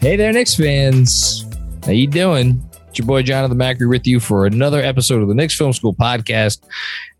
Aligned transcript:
Hey 0.00 0.16
there, 0.16 0.32
Knicks 0.32 0.54
fans. 0.54 1.44
How 1.84 1.92
you 1.92 2.06
doing? 2.06 2.66
It's 2.88 2.98
your 2.98 3.06
boy 3.06 3.22
Jonathan 3.22 3.58
Macri 3.58 3.86
with 3.86 4.06
you 4.06 4.18
for 4.18 4.46
another 4.46 4.80
episode 4.80 5.20
of 5.20 5.28
the 5.28 5.34
Knicks 5.34 5.54
Film 5.54 5.74
School 5.74 5.94
podcast. 5.94 6.64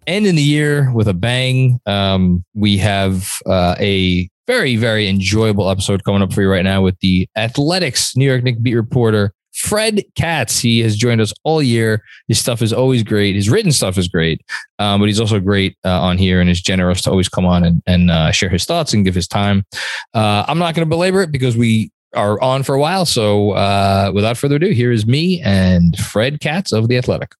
Ending 0.07 0.35
the 0.35 0.43
year 0.43 0.91
with 0.95 1.07
a 1.07 1.13
bang. 1.13 1.79
Um, 1.85 2.43
we 2.55 2.79
have 2.79 3.31
uh, 3.45 3.75
a 3.79 4.31
very, 4.47 4.77
very 4.77 5.09
enjoyable 5.09 5.69
episode 5.69 6.05
coming 6.05 6.23
up 6.23 6.33
for 6.33 6.41
you 6.41 6.51
right 6.51 6.65
now 6.65 6.81
with 6.81 6.99
the 7.01 7.29
Athletic's 7.37 8.17
New 8.17 8.25
York 8.25 8.43
Knicks 8.43 8.59
beat 8.59 8.75
reporter 8.75 9.35
Fred 9.53 10.03
Katz. 10.15 10.59
He 10.59 10.79
has 10.79 10.97
joined 10.97 11.21
us 11.21 11.35
all 11.45 11.63
year. 11.63 12.03
His 12.29 12.39
stuff 12.39 12.63
is 12.63 12.73
always 12.73 13.03
great. 13.03 13.35
His 13.35 13.51
written 13.51 13.73
stuff 13.73 13.99
is 13.99 14.09
great, 14.09 14.41
um, 14.79 15.01
but 15.03 15.07
he's 15.07 15.21
also 15.21 15.39
great 15.39 15.77
uh, 15.85 16.01
on 16.01 16.17
here 16.17 16.41
and 16.41 16.49
is 16.49 16.63
generous 16.63 17.03
to 17.03 17.11
always 17.11 17.29
come 17.29 17.45
on 17.45 17.63
and, 17.63 17.83
and 17.87 18.11
uh, 18.11 18.31
share 18.31 18.49
his 18.49 18.65
thoughts 18.65 18.95
and 18.95 19.05
give 19.05 19.15
his 19.15 19.29
time. 19.29 19.67
Uh, 20.15 20.47
I'm 20.49 20.59
not 20.59 20.75
going 20.75 20.87
to 20.87 20.89
belabor 20.89 21.21
it 21.21 21.31
because 21.31 21.59
we 21.59 21.91
are 22.15 22.41
on 22.43 22.63
for 22.63 22.75
a 22.75 22.81
while. 22.81 23.05
So 23.05 23.53
uh, 23.53 24.11
without 24.15 24.37
further 24.37 24.57
ado, 24.57 24.71
here 24.71 24.93
is 24.93 25.07
me 25.07 25.41
and 25.43 25.97
Fred 25.97 26.41
Katz 26.41 26.73
of 26.73 26.89
The 26.89 26.97
Athletic. 26.97 27.33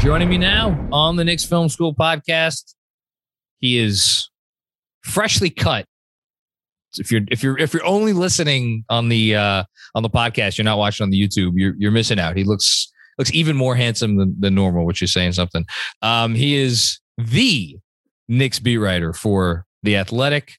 Joining 0.00 0.28
me 0.28 0.38
now 0.38 0.88
on 0.92 1.16
the 1.16 1.24
Knicks 1.24 1.44
Film 1.44 1.68
School 1.68 1.94
podcast, 1.94 2.74
he 3.58 3.78
is 3.78 4.30
freshly 5.02 5.50
cut. 5.50 5.86
If 6.98 7.12
you're 7.12 7.22
if 7.30 7.42
you're 7.42 7.58
if 7.58 7.74
you're 7.74 7.84
only 7.84 8.12
listening 8.12 8.84
on 8.88 9.08
the 9.08 9.36
uh, 9.36 9.64
on 9.94 10.02
the 10.02 10.08
podcast, 10.08 10.56
you're 10.56 10.64
not 10.64 10.78
watching 10.78 11.04
on 11.04 11.10
the 11.10 11.20
YouTube, 11.20 11.52
you're 11.54 11.74
you're 11.76 11.90
missing 11.90 12.18
out. 12.18 12.36
He 12.36 12.44
looks 12.44 12.90
looks 13.18 13.32
even 13.34 13.56
more 13.56 13.74
handsome 13.74 14.16
than, 14.16 14.34
than 14.38 14.54
normal, 14.54 14.86
which 14.86 15.02
is 15.02 15.12
saying 15.12 15.32
something. 15.32 15.66
Um, 16.02 16.34
he 16.34 16.56
is 16.56 17.00
the 17.18 17.76
Knicks 18.28 18.58
beat 18.58 18.78
writer 18.78 19.12
for 19.12 19.66
the 19.82 19.96
Athletic. 19.96 20.52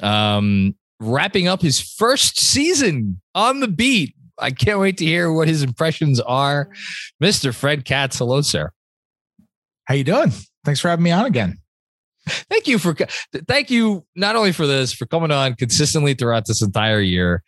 Um, 0.00 0.74
wrapping 1.00 1.48
up 1.48 1.62
his 1.62 1.80
first 1.80 2.38
season 2.38 3.20
on 3.34 3.60
the 3.60 3.68
beat. 3.68 4.14
I 4.38 4.50
can't 4.50 4.78
wait 4.78 4.98
to 4.98 5.04
hear 5.04 5.32
what 5.32 5.48
his 5.48 5.62
impressions 5.62 6.20
are. 6.20 6.70
Mr. 7.22 7.54
Fred 7.54 7.84
Katz, 7.84 8.18
hello, 8.18 8.40
sir. 8.42 8.70
How 9.84 9.94
you 9.94 10.04
doing? 10.04 10.32
Thanks 10.64 10.80
for 10.80 10.88
having 10.88 11.02
me 11.02 11.10
on 11.10 11.26
again. 11.26 11.58
Thank 12.26 12.68
you 12.68 12.78
for 12.78 12.94
thank 13.48 13.70
you 13.70 14.04
not 14.14 14.36
only 14.36 14.52
for 14.52 14.66
this 14.66 14.92
for 14.92 15.06
coming 15.06 15.30
on 15.30 15.54
consistently 15.54 16.14
throughout 16.14 16.46
this 16.46 16.62
entire 16.62 17.00
year. 17.00 17.42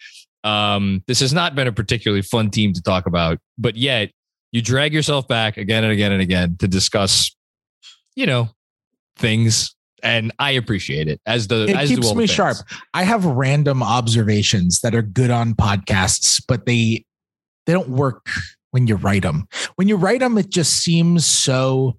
Um, 0.45 1.05
this 1.07 1.21
has 1.21 1.33
not 1.33 1.55
been 1.55 1.69
a 1.69 1.73
particularly 1.73 2.23
fun 2.23 2.51
team 2.51 2.73
to 2.73 2.83
talk 2.83 3.07
about, 3.07 3.39
but 3.59 3.77
yet 3.77 4.11
you 4.51 4.61
drag 4.61 4.93
yourself 4.93 5.29
back 5.29 5.57
again 5.57 5.85
and 5.85 5.93
again 5.93 6.11
and 6.11 6.21
again 6.21 6.57
to 6.59 6.67
discuss, 6.67 7.35
you 8.17 8.27
know, 8.27 8.49
things 9.17 9.75
and 10.03 10.33
I 10.39 10.53
appreciate 10.53 11.09
it 11.09 11.21
as 11.27 11.49
the 11.49 11.67
it 11.67 11.77
as 11.77 11.89
keeps 11.89 12.15
me 12.15 12.27
sharp. 12.27 12.59
I 12.95 13.05
have 13.05 13.25
random 13.25 13.83
observations 13.83 14.81
that 14.81 14.95
are 14.95 15.03
good 15.03 15.31
on 15.31 15.55
podcasts, 15.55 16.43
but 16.47 16.67
they 16.67 17.05
they 17.67 17.73
don't 17.73 17.91
work 17.91 18.27
when 18.73 18.87
you 18.87 18.97
write 18.97 19.23
them. 19.23 19.47
When 19.77 19.89
you 19.89 19.97
write 19.97 20.21
them, 20.21 20.37
it 20.39 20.51
just 20.51 20.75
seems 20.75 21.25
so 21.25 21.99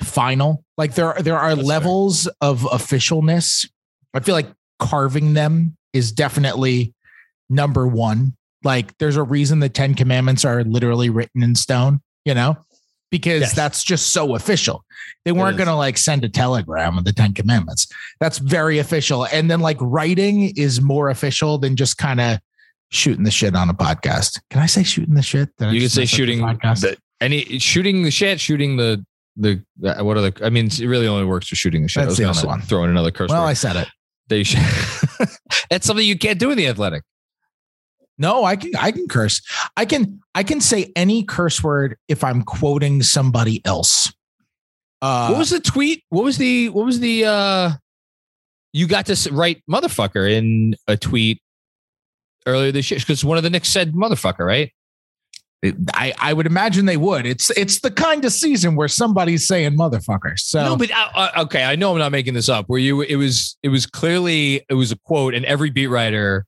final. 0.00 0.64
Like 0.76 0.94
there 0.94 1.14
there 1.20 1.38
are 1.38 1.54
That's 1.54 1.66
levels 1.66 2.24
fair. 2.24 2.32
of 2.42 2.60
officialness. 2.62 3.68
I 4.14 4.20
feel 4.20 4.34
like 4.34 4.48
carving 4.78 5.34
them 5.34 5.76
is 5.92 6.12
definitely 6.12 6.94
number 7.50 7.86
one. 7.86 8.34
Like 8.64 8.96
there's 8.98 9.16
a 9.16 9.22
reason 9.22 9.60
the 9.60 9.68
Ten 9.68 9.94
Commandments 9.94 10.44
are 10.44 10.64
literally 10.64 11.10
written 11.10 11.42
in 11.42 11.54
stone. 11.54 12.00
You 12.24 12.34
know, 12.34 12.56
because 13.10 13.40
yes. 13.40 13.54
that's 13.54 13.84
just 13.84 14.12
so 14.12 14.34
official. 14.34 14.84
They 15.24 15.32
weren't 15.32 15.56
going 15.56 15.68
to 15.68 15.74
like 15.74 15.98
send 15.98 16.24
a 16.24 16.28
telegram 16.28 16.98
of 16.98 17.04
the 17.04 17.12
10 17.12 17.34
commandments. 17.34 17.86
That's 18.20 18.38
very 18.38 18.78
official. 18.78 19.26
And 19.26 19.50
then 19.50 19.60
like 19.60 19.76
writing 19.80 20.52
is 20.56 20.80
more 20.80 21.10
official 21.10 21.58
than 21.58 21.76
just 21.76 21.98
kind 21.98 22.20
of 22.20 22.38
shooting 22.90 23.24
the 23.24 23.30
shit 23.30 23.54
on 23.54 23.68
a 23.68 23.74
podcast. 23.74 24.40
Can 24.50 24.60
I 24.60 24.66
say 24.66 24.82
shooting 24.82 25.14
the 25.14 25.22
shit? 25.22 25.50
Did 25.58 25.72
you 25.72 25.80
can 25.80 25.88
say 25.88 26.04
shooting 26.04 26.40
the, 26.40 26.96
any 27.20 27.58
shooting 27.58 28.02
the 28.02 28.10
shit, 28.10 28.40
shooting 28.40 28.76
the 28.76 29.04
the 29.36 29.62
uh, 29.84 30.02
what 30.02 30.16
are 30.16 30.30
the 30.30 30.44
I 30.44 30.50
mean 30.50 30.66
it 30.66 30.86
really 30.86 31.06
only 31.06 31.24
works 31.24 31.48
for 31.48 31.56
shooting 31.56 31.82
the 31.82 31.88
shit. 31.88 32.02
That's 32.02 32.20
I 32.20 32.26
was 32.26 32.40
the 32.40 32.46
only 32.46 32.58
one. 32.58 32.66
Throwing 32.66 32.90
another 32.90 33.10
curse. 33.10 33.30
Well, 33.30 33.42
word. 33.42 33.48
I 33.48 33.54
said 33.54 33.76
it. 33.76 33.88
They 34.28 34.42
should. 34.42 34.60
That's 35.70 35.86
something 35.86 36.06
you 36.06 36.18
can't 36.18 36.38
do 36.38 36.50
in 36.50 36.56
the 36.56 36.66
athletic. 36.66 37.02
No, 38.18 38.44
I 38.44 38.56
can 38.56 38.74
I 38.76 38.92
can 38.92 39.08
curse. 39.08 39.42
I 39.76 39.84
can 39.84 40.20
I 40.34 40.42
can 40.42 40.60
say 40.60 40.92
any 40.96 41.22
curse 41.22 41.62
word 41.62 41.96
if 42.08 42.24
I'm 42.24 42.42
quoting 42.42 43.02
somebody 43.02 43.64
else. 43.64 44.12
Uh, 45.02 45.28
what 45.28 45.38
was 45.38 45.50
the 45.50 45.60
tweet? 45.60 46.02
What 46.08 46.24
was 46.24 46.38
the 46.38 46.70
what 46.70 46.86
was 46.86 47.00
the 47.00 47.26
uh 47.26 47.70
you 48.72 48.86
got 48.86 49.06
to 49.06 49.30
write 49.32 49.62
motherfucker 49.70 50.30
in 50.30 50.74
a 50.86 50.96
tweet 50.96 51.40
earlier 52.46 52.72
this 52.72 52.90
year 52.90 53.00
because 53.00 53.24
one 53.24 53.36
of 53.36 53.42
the 53.42 53.50
Knicks 53.50 53.68
said 53.68 53.92
motherfucker, 53.92 54.46
right? 54.46 54.72
I, 55.94 56.12
I 56.18 56.32
would 56.32 56.46
imagine 56.46 56.84
they 56.84 56.96
would. 56.96 57.26
It's 57.26 57.50
it's 57.50 57.80
the 57.80 57.90
kind 57.90 58.24
of 58.24 58.32
season 58.32 58.76
where 58.76 58.88
somebody's 58.88 59.48
saying 59.48 59.76
motherfucker. 59.76 60.38
So 60.38 60.64
no, 60.64 60.76
but 60.76 60.90
uh, 60.90 61.08
uh 61.14 61.30
okay, 61.44 61.64
I 61.64 61.76
know 61.76 61.92
I'm 61.92 61.98
not 61.98 62.12
making 62.12 62.34
this 62.34 62.48
up. 62.48 62.66
Where 62.68 62.78
you 62.78 63.00
it 63.00 63.16
was 63.16 63.56
it 63.62 63.68
was 63.68 63.86
clearly 63.86 64.62
it 64.68 64.74
was 64.74 64.92
a 64.92 64.96
quote, 64.96 65.34
and 65.34 65.44
every 65.44 65.70
beat 65.70 65.88
writer. 65.88 66.46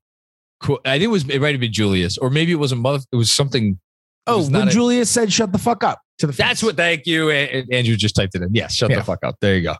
I 0.62 0.98
think 0.98 1.02
it 1.02 1.06
was 1.08 1.28
it 1.28 1.40
might 1.40 1.52
have 1.52 1.60
been 1.60 1.72
Julius, 1.72 2.18
or 2.18 2.30
maybe 2.30 2.52
it 2.52 2.56
was 2.56 2.72
a 2.72 2.76
mother. 2.76 3.02
It 3.12 3.16
was 3.16 3.32
something. 3.32 3.78
Oh, 4.26 4.38
was 4.38 4.50
when 4.50 4.68
a, 4.68 4.70
Julius 4.70 5.08
said 5.08 5.32
"shut 5.32 5.52
the 5.52 5.58
fuck 5.58 5.84
up" 5.84 6.00
to 6.18 6.26
the. 6.26 6.32
That's 6.32 6.62
what. 6.62 6.76
Thank 6.76 7.06
you. 7.06 7.30
Andrew 7.30 7.96
just 7.96 8.16
typed 8.16 8.34
it 8.34 8.42
in. 8.42 8.54
Yes, 8.54 8.74
shut 8.74 8.90
yeah. 8.90 8.96
the 8.96 9.04
fuck 9.04 9.20
up. 9.24 9.36
There 9.40 9.56
you 9.56 9.62
go. 9.62 9.76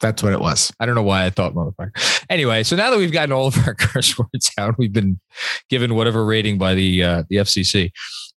That's 0.00 0.22
what 0.22 0.32
it 0.32 0.40
was. 0.40 0.72
I 0.80 0.86
don't 0.86 0.94
know 0.94 1.02
why 1.02 1.24
I 1.24 1.30
thought 1.30 1.54
motherfucker. 1.54 2.24
Anyway, 2.30 2.62
so 2.62 2.76
now 2.76 2.90
that 2.90 2.98
we've 2.98 3.12
gotten 3.12 3.32
all 3.32 3.46
of 3.46 3.66
our 3.66 3.74
curse 3.78 4.16
words 4.18 4.50
out, 4.58 4.76
we've 4.78 4.92
been 4.92 5.20
given 5.68 5.94
whatever 5.94 6.24
rating 6.24 6.58
by 6.58 6.74
the 6.74 7.02
uh, 7.02 7.22
the 7.28 7.36
FCC. 7.36 7.90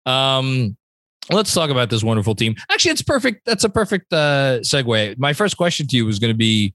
Um, 0.05 0.75
let's 1.31 1.53
talk 1.53 1.69
about 1.69 1.89
this 1.89 2.03
wonderful 2.03 2.35
team. 2.35 2.55
Actually, 2.69 2.91
it's 2.91 3.01
perfect. 3.01 3.41
That's 3.45 3.63
a 3.63 3.69
perfect 3.69 4.11
uh, 4.11 4.59
segue. 4.61 5.17
My 5.17 5.33
first 5.33 5.57
question 5.57 5.87
to 5.87 5.95
you 5.95 6.05
was 6.05 6.19
going 6.19 6.33
to 6.33 6.37
be, 6.37 6.73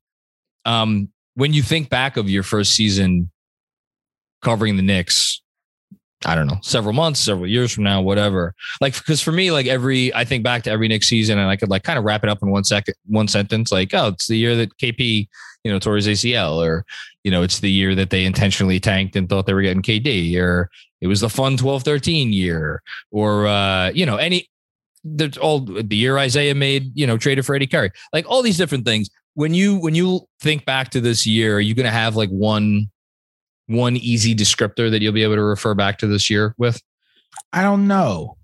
um, 0.65 1.09
when 1.35 1.53
you 1.53 1.63
think 1.63 1.91
back 1.91 2.17
of 2.17 2.29
your 2.29 2.43
first 2.43 2.75
season 2.75 3.31
covering 4.43 4.77
the 4.77 4.83
Knicks, 4.83 5.41
I 6.27 6.35
don't 6.35 6.47
know, 6.47 6.59
several 6.63 6.93
months, 6.93 7.21
several 7.21 7.47
years 7.47 7.73
from 7.73 7.85
now, 7.85 8.03
whatever. 8.03 8.55
Like, 8.81 8.95
because 8.95 9.21
for 9.21 9.33
me, 9.33 9.51
like 9.51 9.67
every, 9.67 10.15
I 10.15 10.25
think 10.25 10.45
back 10.45 10.63
to 10.65 10.71
every 10.71 10.89
Knicks 10.89 11.09
season, 11.09 11.39
and 11.39 11.49
I 11.49 11.57
could 11.57 11.71
like 11.71 11.83
kind 11.83 11.99
of 11.99 12.05
wrap 12.05 12.25
it 12.25 12.31
up 12.31 12.43
in 12.43 12.51
one 12.51 12.65
second, 12.65 12.95
one 13.07 13.29
sentence. 13.29 13.73
Like, 13.73 13.95
oh, 13.95 14.09
it's 14.09 14.27
the 14.27 14.37
year 14.37 14.55
that 14.57 14.77
KP, 14.79 15.29
you 15.65 15.73
know, 15.73 15.79
tore 15.79 15.97
his 15.97 16.07
ACL, 16.07 16.65
or 16.65 16.85
you 17.25 17.31
know, 17.31 17.43
it's 17.43 17.61
the 17.61 17.71
year 17.71 17.95
that 17.95 18.11
they 18.11 18.25
intentionally 18.25 18.81
tanked 18.81 19.17
and 19.17 19.29
thought 19.29 19.47
they 19.47 19.55
were 19.55 19.63
getting 19.63 19.83
KD, 19.83 20.37
or 20.39 20.71
it 21.01 21.07
was 21.07 21.21
the 21.21 21.31
fun 21.31 21.57
12-13 21.57 22.33
year, 22.33 22.83
or 23.11 23.47
uh, 23.47 23.91
you 23.91 24.07
know, 24.07 24.17
any. 24.17 24.47
There's 25.03 25.39
all 25.39 25.61
the 25.61 25.97
year 25.97 26.19
Isaiah 26.19 26.55
made, 26.55 26.93
you 26.95 27.07
know, 27.07 27.17
traded 27.17 27.47
for 27.47 27.55
Eddie 27.55 27.67
Curry, 27.67 27.91
like 28.13 28.29
all 28.29 28.43
these 28.43 28.59
different 28.59 28.85
things. 28.85 29.09
When 29.33 29.55
you 29.55 29.77
when 29.77 29.95
you 29.95 30.29
think 30.41 30.67
back 30.67 30.91
to 30.91 31.01
this 31.01 31.27
year, 31.27 31.57
are 31.57 31.61
you 31.61 31.75
going 31.75 31.87
to 31.87 31.93
have 31.93 32.17
like 32.17 32.29
one 32.29 32.91
one 33.71 33.97
easy 33.97 34.35
descriptor 34.35 34.91
that 34.91 35.01
you'll 35.01 35.13
be 35.13 35.23
able 35.23 35.37
to 35.37 35.43
refer 35.43 35.75
back 35.75 35.99
to 35.99 36.07
this 36.07 36.29
year 36.29 36.55
with? 36.59 36.83
I 37.53 37.63
don't 37.63 37.87
know. 37.87 38.37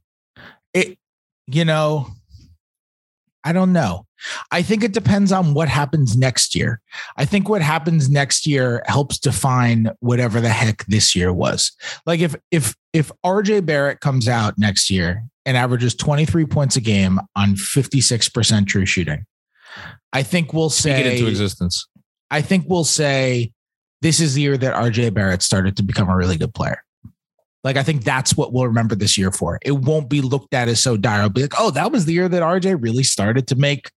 It, 0.73 0.99
you 1.47 1.65
know, 1.65 2.09
I 3.45 3.53
don't 3.53 3.73
know. 3.73 4.07
I 4.51 4.63
think 4.63 4.83
it 4.83 4.93
depends 4.93 5.31
on 5.31 5.55
what 5.55 5.69
happens 5.69 6.17
next 6.17 6.55
year. 6.55 6.81
I 7.17 7.25
think 7.25 7.49
what 7.49 7.63
happens 7.63 8.09
next 8.09 8.47
year 8.47 8.83
helps 8.87 9.19
define 9.19 9.91
whatever 10.01 10.41
the 10.41 10.49
heck 10.49 10.85
this 10.87 11.15
year 11.15 11.33
was. 11.33 11.73
Like 12.07 12.21
if 12.21 12.35
if 12.51 12.75
if 12.93 13.13
RJ 13.25 13.67
Barrett 13.67 14.01
comes 14.01 14.27
out 14.27 14.55
next 14.59 14.91
year 14.91 15.23
and 15.45 15.57
averages 15.57 15.95
23 15.95 16.47
points 16.47 16.77
a 16.77 16.81
game 16.81 17.21
on 17.37 17.55
56% 17.55 18.67
true 18.67 18.87
shooting, 18.87 19.27
I 20.13 20.23
think 20.23 20.53
we'll 20.53 20.71
say 20.71 21.13
into 21.13 21.29
existence. 21.29 21.87
I 22.31 22.41
think 22.41 22.65
we'll 22.69 22.85
say 22.85 23.53
this 24.03 24.21
is 24.21 24.35
the 24.35 24.43
year 24.43 24.57
that 24.57 24.75
RJ 24.75 25.15
Barrett 25.15 25.43
started 25.43 25.77
to 25.77 25.83
become 25.83 26.09
a 26.09 26.17
really 26.17 26.37
good 26.37 26.55
player. 26.55 26.83
Like 27.65 27.77
I 27.77 27.83
think 27.83 28.05
that's 28.05 28.37
what 28.37 28.53
we'll 28.53 28.69
remember 28.69 28.95
this 28.95 29.19
year 29.19 29.33
for. 29.33 29.59
It 29.63 29.73
won't 29.73 30.09
be 30.09 30.21
looked 30.21 30.55
at 30.55 30.69
as 30.69 30.83
so 30.83 30.97
dire. 30.97 31.21
It'll 31.21 31.31
be 31.31 31.43
like, 31.43 31.59
oh, 31.59 31.71
that 31.73 31.91
was 31.91 32.05
the 32.05 32.13
year 32.13 32.29
that 32.29 32.43
RJ 32.43 32.77
really 32.81 33.03
started 33.03 33.49
to 33.49 33.57
make 33.57 33.91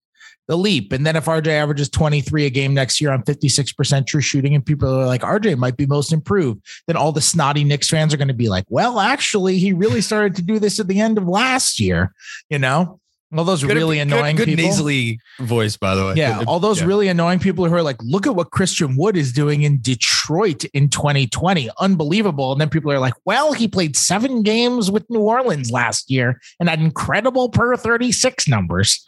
the 0.50 0.58
leap. 0.58 0.92
And 0.92 1.06
then 1.06 1.16
if 1.16 1.26
RJ 1.26 1.48
averages 1.48 1.90
23 1.90 2.48
a 2.48 2.50
game 2.50 2.74
next 2.74 3.00
year 3.00 3.12
on 3.12 3.22
56% 3.22 4.08
true 4.08 4.20
shooting, 4.20 4.56
and 4.56 4.66
people 4.66 4.90
are 4.90 5.06
like, 5.06 5.22
RJ 5.22 5.58
might 5.60 5.78
be 5.78 5.86
most 5.86 6.12
improved, 6.12 6.66
then 6.88 6.98
all 6.98 7.12
the 7.12 7.22
snotty 7.22 7.64
Knicks 7.64 7.88
fans 7.88 8.14
are 8.14 8.18
going 8.18 8.30
to 8.30 8.34
be 8.34 8.50
like, 8.50 8.66
well, 8.68 9.00
actually, 9.00 9.60
he 9.60 9.72
really 9.72 10.02
started 10.02 10.36
to 10.38 10.42
do 10.42 10.58
this 10.58 10.80
at 10.80 10.88
the 10.88 11.00
end 11.00 11.20
of 11.20 11.28
last 11.28 11.80
year, 11.80 12.12
you 12.50 12.58
know? 12.58 12.99
All 13.38 13.44
those 13.44 13.64
Good- 13.64 13.76
really 13.76 14.00
annoying 14.00 14.36
good, 14.36 14.48
good 14.48 14.58
people. 14.58 14.66
nasally 14.72 15.20
voice, 15.40 15.78
by 15.78 15.94
the 15.94 16.04
way. 16.06 16.14
Yeah, 16.16 16.40
Good- 16.40 16.48
all 16.48 16.60
those 16.60 16.80
yeah. 16.82 16.88
really 16.88 17.08
annoying 17.10 17.38
people 17.40 17.66
who 17.68 17.74
are 17.76 17.84
like, 17.84 17.98
look 18.02 18.26
at 18.26 18.36
what 18.36 18.50
Christian 18.52 18.96
Wood 18.98 19.16
is 19.16 19.32
doing 19.32 19.62
in 19.62 19.80
Detroit 19.82 20.66
in 20.74 20.90
2020. 20.90 21.70
Unbelievable. 21.80 22.52
And 22.52 22.60
then 22.60 22.70
people 22.70 22.92
are 22.92 22.98
like, 23.00 23.14
well, 23.26 23.54
he 23.54 23.68
played 23.68 23.96
seven 23.96 24.42
games 24.42 24.90
with 24.90 25.08
New 25.12 25.20
Orleans 25.22 25.70
last 25.70 26.10
year 26.10 26.40
and 26.60 26.68
had 26.68 26.80
incredible 26.80 27.50
per 27.50 27.76
36 27.78 28.48
numbers. 28.48 29.06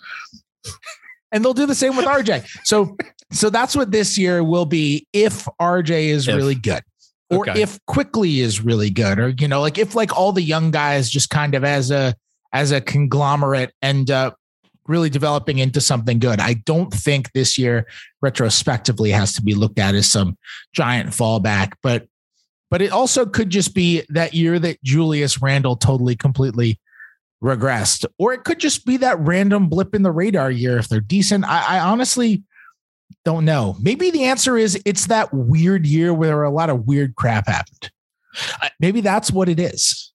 and 1.32 1.44
they'll 1.44 1.54
do 1.54 1.66
the 1.66 1.76
same 1.76 1.96
with 1.96 2.06
RJ. 2.06 2.46
So 2.64 2.96
so 3.32 3.50
that's 3.50 3.76
what 3.76 3.92
this 3.92 4.18
year 4.18 4.44
will 4.44 4.66
be 4.66 5.08
if 5.14 5.48
RJ 5.60 5.90
is 6.10 6.28
If. 6.28 6.36
really 6.36 6.56
good. 6.56 6.84
Or 7.30 7.50
Okay. 7.50 7.62
if 7.62 7.80
Quickley 7.88 8.42
is 8.42 8.60
really 8.62 8.90
good, 8.90 9.18
or 9.18 9.30
you 9.30 9.48
know, 9.48 9.62
like 9.62 9.78
if 9.78 9.96
like 9.96 10.16
all 10.18 10.34
the 10.34 10.42
young 10.42 10.70
guys 10.70 11.10
just 11.10 11.30
kind 11.30 11.56
of 11.56 11.64
as 11.64 11.90
a 11.90 12.14
as 12.54 12.72
a 12.72 12.82
conglomerate 12.82 13.74
end 13.82 14.12
up 14.12 14.38
really 14.88 15.10
developing 15.10 15.60
into 15.60 15.80
something 15.80 16.20
good. 16.20 16.40
I 16.40 16.56
don't 16.66 16.94
think 16.94 17.32
this 17.32 17.58
year 17.58 17.88
retrospectively 18.22 19.12
has 19.12 19.34
to 19.34 19.42
be 19.42 19.56
looked 19.56 19.80
at 19.80 19.96
as 19.96 20.12
some 20.12 20.38
giant 20.74 21.10
fallback, 21.10 21.74
but 21.82 22.08
but 22.70 22.82
it 22.82 22.92
also 22.92 23.26
could 23.26 23.50
just 23.50 23.76
be 23.76 24.04
that 24.10 24.34
year 24.34 24.58
that 24.58 24.82
Julius 24.82 25.42
Randle 25.42 25.76
totally 25.76 26.16
completely 26.16 26.80
regressed, 27.44 28.06
or 28.18 28.34
it 28.34 28.46
could 28.46 28.60
just 28.60 28.86
be 28.86 28.98
that 28.98 29.20
random 29.20 29.68
blip 29.68 29.94
in 29.94 30.04
the 30.04 30.12
radar 30.12 30.50
year 30.50 30.78
if 30.78 30.88
they're 30.88 31.02
decent. 31.02 31.44
I, 31.46 31.78
I 31.78 31.80
honestly 31.80 32.44
don't 33.26 33.44
know. 33.44 33.76
Maybe 33.82 34.10
the 34.10 34.24
answer 34.24 34.58
is 34.58 34.82
it's 34.86 35.08
that 35.08 35.34
weird 35.34 35.86
year 35.86 36.14
where 36.14 36.44
a 36.44 36.50
lot 36.50 36.70
of 36.70 36.88
weird 36.88 37.16
crap 37.16 37.48
happened. 37.48 37.92
Maybe 38.80 39.02
that's 39.02 39.32
what 39.32 39.50
it 39.50 39.60
is. 39.60 40.14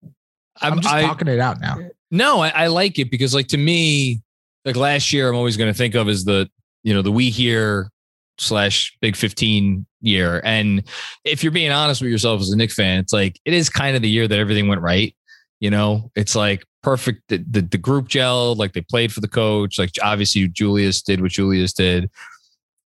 I'm, 0.61 0.81
just 0.81 0.93
I- 0.93 1.03
talking 1.03 1.29
it 1.29 1.39
out 1.41 1.61
now. 1.61 1.79
No, 2.11 2.41
I, 2.41 2.49
I 2.49 2.67
like 2.69 2.99
it 2.99 3.11
because, 3.11 3.35
like, 3.35 3.49
to 3.49 3.57
me, 3.57 4.23
like 4.65 4.77
last 4.77 5.13
year, 5.13 5.29
I'm 5.29 5.37
always 5.37 5.57
going 5.57 5.73
to 5.73 5.77
think 5.77 5.95
of 5.95 6.09
as 6.09 6.25
the, 6.25 6.49
you 6.83 6.95
know, 6.95 7.03
the 7.03 7.13
we 7.13 7.31
here 7.31 7.91
slash 8.39 8.97
Big 9.01 9.17
15 9.17 9.87
year. 10.01 10.41
And 10.45 10.85
if 11.25 11.43
you're 11.43 11.53
being 11.53 11.73
honest 11.73 12.01
with 12.01 12.11
yourself 12.11 12.41
as 12.41 12.51
a 12.51 12.57
Knick 12.57 12.73
fan, 12.73 13.01
it's 13.01 13.13
like 13.13 13.41
it 13.45 13.55
is 13.55 13.69
kind 13.69 13.97
of 13.97 14.03
the 14.03 14.09
year 14.09 14.29
that 14.29 14.39
everything 14.39 14.69
went 14.69 14.83
right. 14.83 15.15
You 15.61 15.71
know, 15.71 16.11
it's 16.15 16.37
like 16.37 16.65
perfect. 16.83 17.23
The, 17.29 17.39
the, 17.39 17.63
the 17.63 17.79
group 17.79 18.09
gel, 18.09 18.55
like 18.55 18.73
they 18.73 18.83
played 18.83 19.13
for 19.13 19.21
the 19.21 19.29
coach. 19.29 19.79
Like 19.79 19.91
obviously 20.03 20.47
Julius 20.49 21.03
did 21.03 21.21
what 21.21 21.31
Julius 21.33 21.73
did. 21.73 22.11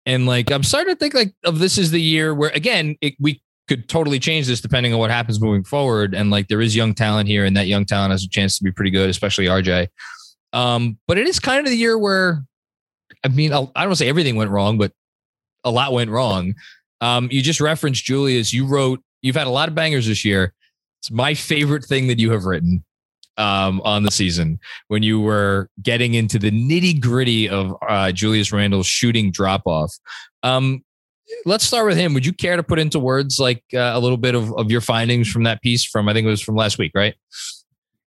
And 0.05 0.27
like 0.27 0.51
I'm 0.51 0.63
starting 0.63 0.95
to 0.95 0.99
think 0.99 1.15
like 1.15 1.35
of 1.45 1.59
this 1.59 1.79
is 1.79 1.91
the 1.91 2.01
year 2.01 2.35
where 2.35 2.51
again 2.51 2.97
it, 3.01 3.15
we 3.19 3.41
could 3.69 3.89
totally 3.89 4.19
change 4.19 4.47
this 4.47 4.61
depending 4.61 4.93
on 4.93 4.99
what 4.99 5.11
happens 5.11 5.41
moving 5.41 5.65
forward. 5.65 6.15
And 6.15 6.31
like 6.31 6.49
there 6.49 6.61
is 6.61 6.77
young 6.77 6.95
talent 6.95 7.29
here, 7.29 7.45
and 7.45 7.57
that 7.57 7.67
young 7.67 7.85
talent 7.85 8.13
has 8.13 8.25
a 8.25 8.29
chance 8.29 8.59
to 8.59 8.65
be 8.65 8.73
pretty 8.73 8.91
good, 8.91 9.11
especially 9.11 9.47
RJ. 9.47 9.89
Um, 10.53 10.99
but 11.07 11.19
it 11.19 11.27
is 11.27 11.39
kind 11.41 11.61
of 11.61 11.71
the 11.71 11.77
year 11.77 11.99
where, 11.99 12.45
I 13.25 13.29
mean, 13.29 13.53
I 13.53 13.85
don't 13.85 13.97
say 13.97 14.09
everything 14.09 14.37
went 14.37 14.51
wrong, 14.51 14.79
but 14.79 14.93
a 15.65 15.71
lot 15.71 15.93
went 15.93 16.11
wrong. 16.11 16.55
Um, 17.01 17.29
you 17.31 17.43
just 17.43 17.61
referenced 17.61 18.05
Julius. 18.05 18.53
You 18.53 18.67
wrote, 18.67 19.03
you've 19.21 19.37
had 19.37 19.47
a 19.47 19.51
lot 19.51 19.69
of 19.69 19.75
bangers 19.75 20.07
this 20.07 20.25
year. 20.25 20.55
It's 21.01 21.11
my 21.11 21.35
favorite 21.35 21.85
thing 21.85 22.07
that 22.07 22.19
you 22.19 22.31
have 22.31 22.45
written 22.45 22.85
um, 23.37 23.81
on 23.83 24.03
the 24.03 24.11
season 24.11 24.59
when 24.89 25.03
you 25.03 25.21
were 25.21 25.69
getting 25.83 26.15
into 26.15 26.39
the 26.39 26.51
nitty 26.51 27.01
gritty 27.01 27.49
of 27.49 27.75
uh, 27.87 28.13
Julius 28.13 28.53
Randle's 28.53 28.87
shooting 28.87 29.31
drop 29.31 29.63
off. 29.67 29.95
Um, 30.43 30.83
let's 31.45 31.65
start 31.65 31.87
with 31.87 31.97
him. 31.97 32.15
Would 32.15 32.27
you 32.27 32.33
care 32.33 32.57
to 32.57 32.63
put 32.63 32.79
into 32.79 32.99
words 32.99 33.39
like 33.39 33.63
uh, 33.75 33.93
a 33.95 34.01
little 34.01 34.17
bit 34.17 34.35
of, 34.35 34.53
of 34.57 34.71
your 34.71 34.81
findings 34.81 35.31
from 35.31 35.45
that 35.45 35.63
piece 35.63 35.85
from, 35.85 36.09
I 36.09 36.13
think 36.13 36.27
it 36.27 36.31
was 36.31 36.41
from 36.41 36.57
last 36.57 36.79
week, 36.79 36.93
right? 36.95 37.15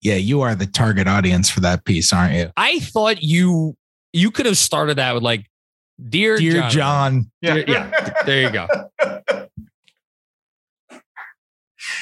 Yeah, 0.01 0.15
you 0.15 0.43
are 0.43 0.55
the 0.55 0.67
target 0.67 1.09
audience 1.09 1.51
for 1.51 1.61
that 1.61 1.85
piece, 1.85 2.13
aren't 2.13 2.35
you? 2.35 2.51
I 2.57 2.79
thought 2.81 3.23
you 3.23 3.77
you 4.13 4.31
could 4.31 4.47
have 4.47 4.57
started 4.57 4.99
out 4.99 5.15
with 5.15 5.23
like, 5.25 5.47
dear, 6.09 6.37
Dear 6.37 6.69
Jonathan." 6.69 7.31
John. 7.43 7.57
Dear- 7.57 7.65
yeah, 7.67 8.23
there 8.25 8.43
you 8.43 8.51
go. 8.51 8.67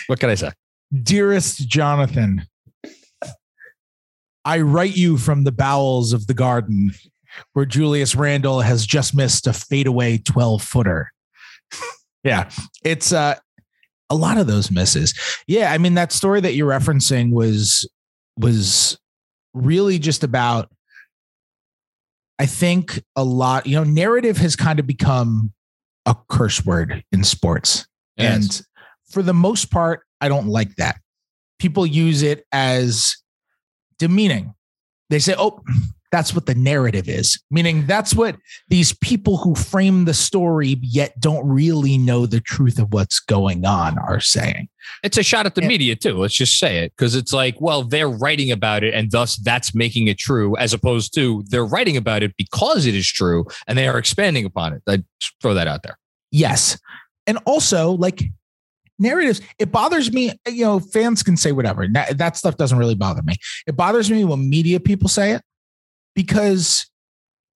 What 0.06 0.20
can 0.20 0.30
I 0.30 0.34
say? 0.34 0.52
Dearest 1.02 1.66
Jonathan, 1.66 2.46
I 4.44 4.60
write 4.60 4.96
you 4.96 5.18
from 5.18 5.44
the 5.44 5.52
bowels 5.52 6.12
of 6.12 6.26
the 6.26 6.34
garden 6.34 6.92
where 7.52 7.64
Julius 7.66 8.14
Randle 8.14 8.60
has 8.60 8.86
just 8.86 9.14
missed 9.14 9.46
a 9.46 9.52
fadeaway 9.52 10.18
12 10.18 10.62
footer. 10.62 11.12
yeah, 12.24 12.50
it's 12.84 13.12
uh, 13.12 13.36
a 14.10 14.14
lot 14.14 14.38
of 14.38 14.46
those 14.46 14.70
misses. 14.70 15.14
Yeah, 15.46 15.72
I 15.72 15.78
mean 15.78 15.94
that 15.94 16.12
story 16.12 16.40
that 16.40 16.54
you're 16.54 16.70
referencing 16.70 17.32
was 17.32 17.88
was 18.38 18.98
really 19.54 19.98
just 19.98 20.22
about 20.22 20.70
I 22.38 22.46
think 22.46 23.02
a 23.16 23.24
lot, 23.24 23.66
you 23.66 23.76
know, 23.76 23.84
narrative 23.84 24.36
has 24.38 24.56
kind 24.56 24.78
of 24.78 24.86
become 24.86 25.52
a 26.04 26.14
curse 26.28 26.64
word 26.64 27.02
in 27.10 27.24
sports. 27.24 27.86
And 28.18 28.62
for 29.10 29.22
the 29.22 29.34
most 29.34 29.70
part, 29.70 30.02
I 30.20 30.28
don't 30.28 30.46
like 30.46 30.76
that. 30.76 30.96
People 31.58 31.86
use 31.86 32.22
it 32.22 32.44
as 32.52 33.16
demeaning. 33.98 34.54
They 35.10 35.18
say, 35.18 35.34
oh, 35.38 35.60
that's 36.12 36.34
what 36.34 36.46
the 36.46 36.54
narrative 36.54 37.08
is, 37.08 37.40
meaning 37.50 37.86
that's 37.86 38.14
what 38.14 38.36
these 38.68 38.92
people 38.94 39.36
who 39.36 39.54
frame 39.54 40.04
the 40.04 40.14
story 40.14 40.78
yet 40.80 41.18
don't 41.20 41.46
really 41.46 41.98
know 41.98 42.26
the 42.26 42.40
truth 42.40 42.78
of 42.78 42.92
what's 42.92 43.20
going 43.20 43.64
on 43.64 43.98
are 43.98 44.20
saying. 44.20 44.68
it's 45.02 45.18
a 45.18 45.22
shot 45.24 45.46
at 45.46 45.56
the 45.56 45.62
Yeah. 45.62 45.68
media 45.68 45.96
too. 45.96 46.16
Let's 46.16 46.34
just 46.34 46.58
say 46.58 46.78
it 46.78 46.92
because 46.96 47.16
it's 47.16 47.32
like, 47.32 47.60
well, 47.60 47.82
they're 47.82 48.08
writing 48.08 48.52
about 48.52 48.84
it, 48.84 48.94
and 48.94 49.10
thus 49.10 49.34
that's 49.36 49.74
making 49.74 50.06
it 50.06 50.16
true, 50.16 50.56
as 50.58 50.72
opposed 50.72 51.12
to 51.16 51.44
they're 51.48 51.66
writing 51.66 51.96
about 51.96 52.22
it 52.22 52.34
because 52.38 52.86
it 52.86 52.94
is 52.94 53.06
true, 53.08 53.44
and 53.66 53.76
they 53.76 53.88
are 53.88 53.98
expanding 53.98 54.44
upon 54.44 54.72
it. 54.74 54.82
I 54.86 55.02
throw 55.42 55.54
that 55.54 55.66
out 55.66 55.82
there. 55.82 55.98
Yes. 56.30 56.78
And 57.26 57.38
also, 57.46 57.90
like 57.90 58.22
narratives, 59.00 59.40
it 59.58 59.72
bothers 59.72 60.12
me. 60.12 60.32
You 60.48 60.64
know, 60.64 60.78
fans 60.80 61.24
can 61.24 61.36
say 61.36 61.50
whatever. 61.50 61.86
That, 61.92 62.16
that 62.18 62.36
stuff 62.36 62.56
doesn't 62.56 62.78
really 62.78 62.94
bother 62.94 63.22
me. 63.22 63.34
It 63.66 63.76
bothers 63.76 64.08
me 64.10 64.24
when 64.24 64.48
media 64.48 64.78
people 64.78 65.08
say 65.08 65.32
it 65.32 65.42
because 66.16 66.90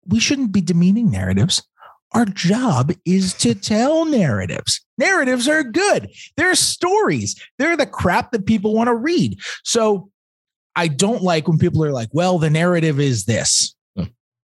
we 0.07 0.21
shouldn't 0.21 0.52
be 0.52 0.61
demeaning 0.61 1.11
narratives. 1.11 1.67
Our 2.12 2.26
job 2.26 2.93
is 3.05 3.35
to 3.35 3.55
tell 3.55 4.05
narratives. 4.05 4.85
Narratives 4.99 5.49
are 5.49 5.64
good. 5.64 6.11
They're 6.37 6.55
stories. 6.55 7.40
They're 7.59 7.76
the 7.76 7.87
crap 7.87 8.31
that 8.33 8.47
people 8.47 8.75
want 8.75 8.88
to 8.88 8.95
read. 8.95 9.40
So 9.64 10.11
I 10.76 10.88
don't 10.88 11.23
like 11.23 11.49
when 11.49 11.59
people 11.59 11.85
are 11.85 11.93
like, 11.93 12.11
well, 12.12 12.38
the 12.38 12.50
narrative 12.50 13.00
is 13.00 13.25
this. 13.25 13.75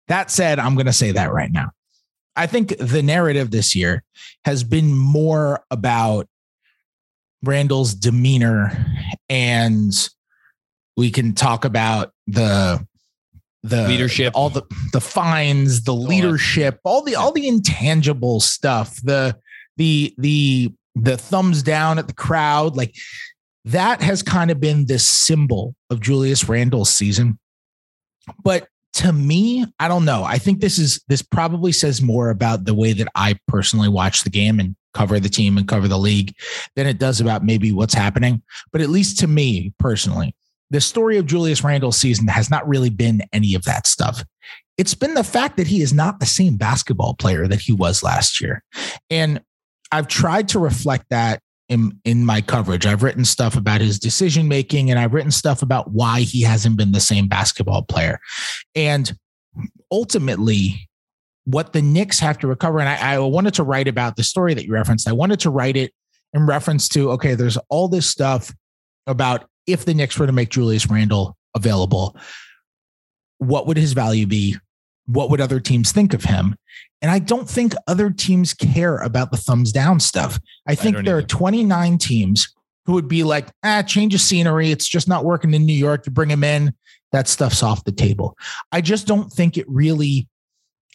That 0.08 0.30
said, 0.30 0.60
I'm 0.60 0.76
going 0.76 0.86
to 0.86 0.94
say 0.94 1.12
that 1.14 1.34
right 1.34 1.52
now. 1.52 1.72
I 2.36 2.46
think 2.46 2.78
the 2.78 3.02
narrative 3.02 3.50
this 3.50 3.76
year 3.76 4.04
has 4.44 4.64
been 4.64 4.94
more 4.94 5.66
about 5.72 6.28
Randle's 7.44 7.96
demeanor 7.96 8.72
and 9.30 9.92
we 10.96 11.10
can 11.10 11.34
talk 11.34 11.66
about 11.66 12.12
the 12.28 12.86
the 13.66 13.88
Leadership. 13.88 14.34
all 14.36 14.50
the 14.50 14.64
the 14.94 15.02
fines, 15.02 15.84
the 15.84 15.94
leadership, 15.94 16.80
all 16.84 17.02
the 17.02 17.16
all 17.16 17.32
the 17.32 17.48
intangible 17.48 18.40
stuff, 18.40 19.02
the 19.02 19.36
the 19.78 20.14
the 20.18 20.74
the 20.96 21.18
thumbs 21.18 21.64
down 21.64 21.98
at 22.00 22.08
the 22.08 22.14
crowd, 22.14 22.76
like 22.76 22.96
that 23.66 24.02
has 24.02 24.22
kind 24.22 24.52
of 24.52 24.60
been 24.60 24.86
this 24.86 25.06
symbol 25.06 25.76
of 25.90 26.00
Julius 26.00 26.48
Randle's 26.48 26.92
season. 26.92 27.40
But 28.44 28.68
to 28.94 29.12
me, 29.12 29.66
I 29.80 29.88
don't 29.88 30.06
know. 30.06 30.24
I 30.24 30.38
think 30.38 30.62
this 30.62 30.78
is 30.78 31.04
this 31.08 31.22
probably 31.22 31.72
says 31.72 32.02
more 32.02 32.30
about 32.30 32.66
the 32.66 32.74
way 32.74 32.94
that 32.94 33.08
I 33.16 33.38
personally 33.48 33.90
watch 33.90 34.24
the 34.24 34.30
game 34.30 34.60
and 34.60 34.76
cover 34.94 35.20
the 35.20 35.28
team 35.28 35.58
and 35.58 35.68
cover 35.68 35.88
the 35.88 35.98
league 35.98 36.34
than 36.76 36.88
it 36.88 37.00
does 37.00 37.20
about 37.20 37.44
maybe 37.44 37.72
what's 37.72 37.94
happening. 37.94 38.42
But 38.72 38.82
at 38.82 38.90
least 38.90 39.20
to 39.20 39.28
me 39.28 39.74
personally, 39.80 40.36
the 40.70 40.82
story 40.82 41.18
of 41.18 41.26
Julius 41.26 41.64
Randle's 41.64 41.98
season 41.98 42.28
has 42.28 42.50
not 42.50 42.68
really 42.68 42.90
been 42.90 43.22
any 43.32 43.54
of 43.56 43.64
that 43.64 43.88
stuff. 43.88 44.24
It's 44.78 44.96
been 44.96 45.14
the 45.14 45.24
fact 45.24 45.58
that 45.58 45.68
he 45.68 45.82
is 45.82 45.94
not 45.94 46.20
the 46.20 46.26
same 46.26 46.58
basketball 46.58 47.14
player 47.14 47.48
that 47.48 47.62
he 47.62 47.72
was 47.72 48.04
last 48.04 48.42
year. 48.42 48.64
And 49.10 49.42
I've 49.92 50.08
tried 50.08 50.50
to 50.50 50.60
reflect 50.60 51.06
that 51.10 51.42
in, 51.70 52.00
in 52.04 52.26
my 52.26 52.42
coverage. 52.42 52.86
I've 52.86 53.04
written 53.04 53.26
stuff 53.26 53.56
about 53.56 53.82
his 53.82 54.00
decision 54.00 54.48
making 54.48 54.92
and 54.92 55.00
I've 55.00 55.14
written 55.14 55.32
stuff 55.32 55.62
about 55.62 55.92
why 55.92 56.22
he 56.22 56.42
hasn't 56.42 56.78
been 56.78 56.92
the 56.92 57.00
same 57.00 57.28
basketball 57.28 57.84
player. 57.84 58.20
And 58.76 59.18
ultimately, 59.92 60.90
what 61.46 61.74
the 61.74 61.82
Knicks 61.82 62.20
have 62.20 62.40
to 62.40 62.48
recover, 62.48 62.80
and 62.80 62.90
I, 62.90 63.14
I 63.14 63.20
wanted 63.20 63.54
to 63.56 63.64
write 63.64 63.88
about 63.88 64.16
the 64.16 64.24
story 64.24 64.54
that 64.54 64.66
you 64.66 64.74
referenced. 64.74 65.08
I 65.08 65.14
wanted 65.14 65.40
to 65.42 65.50
write 65.50 65.78
it 65.78 65.94
in 66.34 66.46
reference 66.46 66.90
to 66.90 67.12
okay, 67.12 67.36
there's 67.36 67.58
all 67.70 67.88
this 67.88 68.08
stuff 68.08 68.54
about 69.08 69.48
if 69.68 69.86
the 69.86 69.94
Knicks 69.94 70.18
were 70.18 70.28
to 70.28 70.34
make 70.34 70.50
Julius 70.50 70.90
Randle 70.90 71.38
available, 71.56 72.18
what 73.38 73.68
would 73.68 73.78
his 73.78 73.94
value 73.94 74.28
be? 74.28 74.58
What 75.08 75.30
would 75.30 75.42
other 75.42 75.60
teams 75.60 75.92
think 75.92 76.14
of 76.14 76.24
him? 76.24 76.56
And 77.02 77.12
I 77.12 77.20
don't 77.20 77.48
think 77.48 77.74
other 77.88 78.10
teams 78.10 78.54
care 78.54 78.98
about 78.98 79.32
the 79.32 79.38
thumbs 79.38 79.72
down 79.72 80.00
stuff. 80.00 80.40
I 80.68 80.76
think 80.76 80.96
don't 80.96 81.06
there 81.06 81.18
either. 81.18 81.26
are 81.26 81.28
29 81.28 81.98
teams 81.98 82.54
who 82.86 82.94
would 82.94 83.08
be 83.08 83.24
like, 83.24 83.48
ah, 83.64 83.84
change 83.84 84.16
of 84.16 84.22
scenery. 84.22 84.72
It's 84.72 84.88
just 84.88 85.08
not 85.08 85.26
working 85.26 85.54
in 85.54 85.66
New 85.66 85.74
York. 85.74 86.06
You 86.06 86.12
bring 86.12 86.30
him 86.30 86.44
in, 86.44 86.74
that 87.12 87.28
stuff's 87.28 87.64
off 87.64 87.84
the 87.84 87.92
table. 87.92 88.38
I 88.72 88.82
just 88.82 89.08
don't 89.08 89.32
think 89.32 89.58
it 89.58 89.66
really 89.68 90.28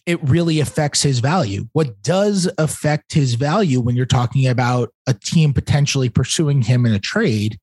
it 0.06 0.22
really 0.22 0.60
affects 0.60 1.02
his 1.02 1.18
value. 1.18 1.68
What 1.72 2.02
does 2.02 2.50
affect 2.58 3.12
his 3.12 3.34
value 3.34 3.80
when 3.80 3.96
you're 3.96 4.06
talking 4.06 4.48
about 4.48 4.92
a 5.06 5.14
team 5.14 5.52
potentially 5.52 6.08
pursuing 6.08 6.62
him 6.62 6.86
in 6.86 6.92
a 6.92 6.98
trade? 6.98 7.58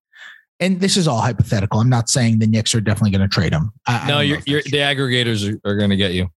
And 0.59 0.79
this 0.79 0.97
is 0.97 1.07
all 1.07 1.21
hypothetical. 1.21 1.79
I'm 1.79 1.89
not 1.89 2.09
saying 2.09 2.39
the 2.39 2.47
Knicks 2.47 2.73
are 2.73 2.81
definitely 2.81 3.11
going 3.11 3.27
to 3.29 3.33
trade 3.33 3.53
him. 3.53 3.71
I- 3.85 3.99
I 3.99 4.07
No, 4.07 4.13
don't 4.15 4.27
you're, 4.27 4.39
you're 4.45 4.61
the 4.63 4.77
aggregators 4.77 5.47
are, 5.47 5.69
are 5.69 5.75
going 5.75 5.91
to 5.91 5.95
get 5.95 6.13
you. 6.13 6.29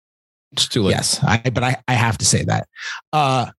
It's 0.52 0.68
too 0.68 0.82
late. 0.84 0.92
Yes, 0.92 1.24
I, 1.24 1.38
but 1.50 1.64
I, 1.64 1.78
I 1.88 1.94
have 1.94 2.18
to 2.18 2.26
say 2.26 2.44
that. 2.46 2.68
Uh, 3.14 3.52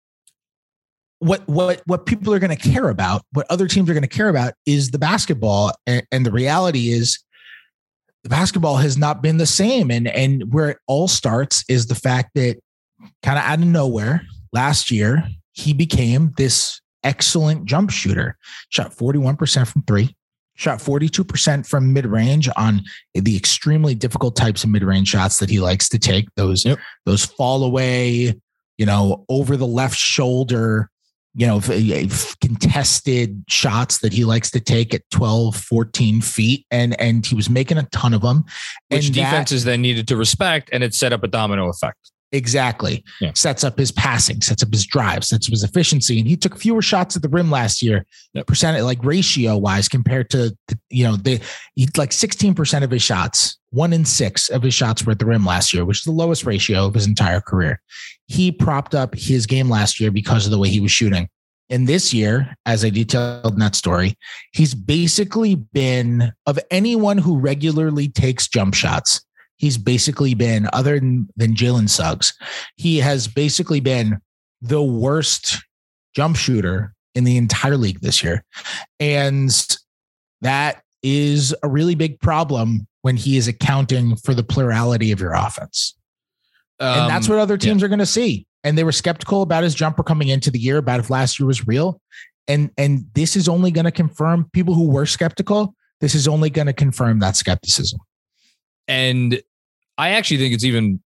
what 1.20 1.46
what 1.48 1.82
what 1.86 2.04
people 2.06 2.32
are 2.34 2.38
going 2.38 2.56
to 2.56 2.70
care 2.70 2.88
about, 2.88 3.22
what 3.32 3.46
other 3.50 3.68
teams 3.68 3.88
are 3.90 3.92
going 3.92 4.02
to 4.02 4.08
care 4.08 4.28
about, 4.28 4.54
is 4.66 4.90
the 4.90 4.98
basketball, 4.98 5.72
and, 5.86 6.04
and 6.10 6.26
the 6.26 6.32
reality 6.32 6.90
is, 6.90 7.22
the 8.24 8.28
basketball 8.28 8.76
has 8.78 8.98
not 8.98 9.22
been 9.22 9.36
the 9.36 9.46
same. 9.46 9.90
And 9.90 10.08
and 10.08 10.52
where 10.52 10.70
it 10.70 10.78
all 10.88 11.08
starts 11.08 11.64
is 11.68 11.86
the 11.86 11.94
fact 11.94 12.30
that, 12.34 12.58
kind 13.22 13.38
of 13.38 13.44
out 13.44 13.58
of 13.60 13.66
nowhere, 13.66 14.22
last 14.52 14.90
year 14.90 15.28
he 15.52 15.72
became 15.72 16.32
this 16.38 16.80
excellent 17.04 17.66
jump 17.66 17.90
shooter. 17.90 18.36
Shot 18.70 18.92
forty 18.94 19.18
one 19.18 19.36
percent 19.36 19.68
from 19.68 19.82
three, 19.82 20.16
shot 20.60 20.78
42% 20.78 21.66
from 21.66 21.92
mid 21.92 22.04
range 22.04 22.48
on 22.56 22.82
the 23.14 23.34
extremely 23.36 23.94
difficult 23.94 24.36
types 24.36 24.62
of 24.62 24.68
mid 24.70 24.82
range 24.82 25.08
shots 25.08 25.38
that 25.38 25.48
he 25.48 25.58
likes 25.58 25.88
to 25.88 25.98
take. 25.98 26.28
Those, 26.36 26.64
Yep. 26.66 26.78
those 27.06 27.24
fall 27.24 27.64
away, 27.64 28.34
you 28.76 28.86
know, 28.86 29.24
over 29.30 29.56
the 29.56 29.66
left 29.66 29.96
shoulder, 29.96 30.90
you 31.34 31.46
know, 31.46 31.60
contested 32.40 33.42
shots 33.48 33.98
that 33.98 34.12
he 34.12 34.24
likes 34.24 34.50
to 34.50 34.60
take 34.60 34.92
at 34.92 35.02
12, 35.10 35.56
14 35.56 36.20
feet. 36.20 36.66
And, 36.70 37.00
and 37.00 37.24
he 37.24 37.34
was 37.34 37.48
making 37.48 37.78
a 37.78 37.84
ton 37.84 38.12
of 38.12 38.20
them. 38.22 38.44
Which 38.88 39.06
and 39.06 39.14
that- 39.14 39.30
defenses 39.30 39.64
then 39.64 39.80
needed 39.80 40.08
to 40.08 40.16
respect, 40.16 40.68
and 40.72 40.82
it 40.84 40.92
set 40.94 41.12
up 41.12 41.22
a 41.24 41.28
domino 41.28 41.68
effect. 41.68 42.10
Exactly. 42.32 43.04
Yeah. 43.20 43.32
Sets 43.34 43.64
up 43.64 43.76
his 43.76 43.90
passing, 43.90 44.40
sets 44.40 44.62
up 44.62 44.72
his 44.72 44.86
drive, 44.86 45.24
sets 45.24 45.48
up 45.48 45.50
his 45.50 45.64
efficiency. 45.64 46.18
And 46.20 46.28
he 46.28 46.36
took 46.36 46.56
fewer 46.56 46.82
shots 46.82 47.16
at 47.16 47.22
the 47.22 47.28
rim 47.28 47.50
last 47.50 47.82
year, 47.82 48.06
Yep. 48.34 48.46
percent 48.46 48.84
like 48.84 49.04
ratio 49.04 49.56
wise 49.56 49.88
compared 49.88 50.30
to, 50.30 50.56
you 50.90 51.04
know, 51.04 51.16
the 51.16 51.40
he 51.74 51.88
like 51.96 52.10
16% 52.10 52.84
of 52.84 52.90
his 52.90 53.02
shots, 53.02 53.58
one 53.70 53.92
in 53.92 54.04
six 54.04 54.48
of 54.48 54.62
his 54.62 54.74
shots 54.74 55.04
were 55.04 55.12
at 55.12 55.18
the 55.18 55.26
rim 55.26 55.44
last 55.44 55.74
year, 55.74 55.84
which 55.84 55.98
is 55.98 56.04
the 56.04 56.12
lowest 56.12 56.44
ratio 56.44 56.86
of 56.86 56.94
his 56.94 57.06
entire 57.06 57.40
career. 57.40 57.80
He 58.28 58.52
propped 58.52 58.94
up 58.94 59.14
his 59.16 59.46
game 59.46 59.68
last 59.68 59.98
year 59.98 60.12
because 60.12 60.44
of 60.46 60.52
the 60.52 60.58
way 60.58 60.68
he 60.68 60.80
was 60.80 60.92
shooting. 60.92 61.28
And 61.68 61.86
this 61.86 62.12
year, 62.12 62.56
as 62.66 62.84
I 62.84 62.90
detailed 62.90 63.52
in 63.54 63.58
that 63.60 63.76
story, 63.76 64.14
he's 64.52 64.74
basically 64.74 65.54
been 65.54 66.32
of 66.46 66.58
anyone 66.70 67.18
who 67.18 67.38
regularly 67.38 68.08
takes 68.08 68.48
jump 68.48 68.74
shots, 68.74 69.20
he's 69.60 69.76
basically 69.76 70.32
been, 70.32 70.68
other 70.72 70.98
than, 70.98 71.28
than 71.36 71.54
Jalen 71.54 71.88
Suggs, 71.88 72.32
he 72.76 72.96
has 72.98 73.28
basically 73.28 73.80
been 73.80 74.18
the 74.62 74.82
worst 74.82 75.62
jump 76.16 76.36
shooter 76.36 76.94
in 77.14 77.24
the 77.24 77.36
entire 77.36 77.76
league 77.76 78.00
this 78.00 78.24
year. 78.24 78.42
And 78.98 79.50
that 80.40 80.82
is 81.02 81.54
a 81.62 81.68
really 81.68 81.94
big 81.94 82.18
problem 82.20 82.86
when 83.02 83.18
he 83.18 83.36
is 83.36 83.48
accounting 83.48 84.16
for 84.16 84.32
the 84.32 84.42
plurality 84.42 85.12
of 85.12 85.20
your 85.20 85.34
offense. 85.34 85.94
And 86.78 87.10
that's 87.10 87.28
Um, 87.28 87.36
what 87.36 87.42
other 87.42 87.58
teams 87.58 87.82
are 87.82 87.88
going 87.88 87.98
to 87.98 88.06
see. 88.06 88.46
And 88.64 88.78
they 88.78 88.84
were 88.84 88.92
skeptical 88.92 89.42
about 89.42 89.62
his 89.62 89.74
jumper 89.74 90.02
coming 90.02 90.28
into 90.28 90.50
the 90.50 90.58
year, 90.58 90.78
about 90.78 91.00
if 91.00 91.10
last 91.10 91.38
year 91.38 91.46
was 91.46 91.66
real. 91.66 92.00
And 92.48 92.70
and 92.78 93.04
this 93.14 93.36
is 93.36 93.46
only 93.48 93.70
going 93.70 93.84
to 93.84 93.90
confirm 93.92 94.48
people 94.54 94.74
who 94.74 94.88
were 94.88 95.06
skeptical. 95.06 95.74
This 96.00 96.14
is 96.14 96.26
only 96.26 96.48
going 96.48 96.66
to 96.66 96.72
confirm 96.72 97.18
that 97.18 97.36
skepticism. 97.36 98.00
And 98.88 99.42
I 100.00 100.10
actually 100.10 100.38
think 100.38 100.54
it's 100.54 100.64
even 100.64 101.00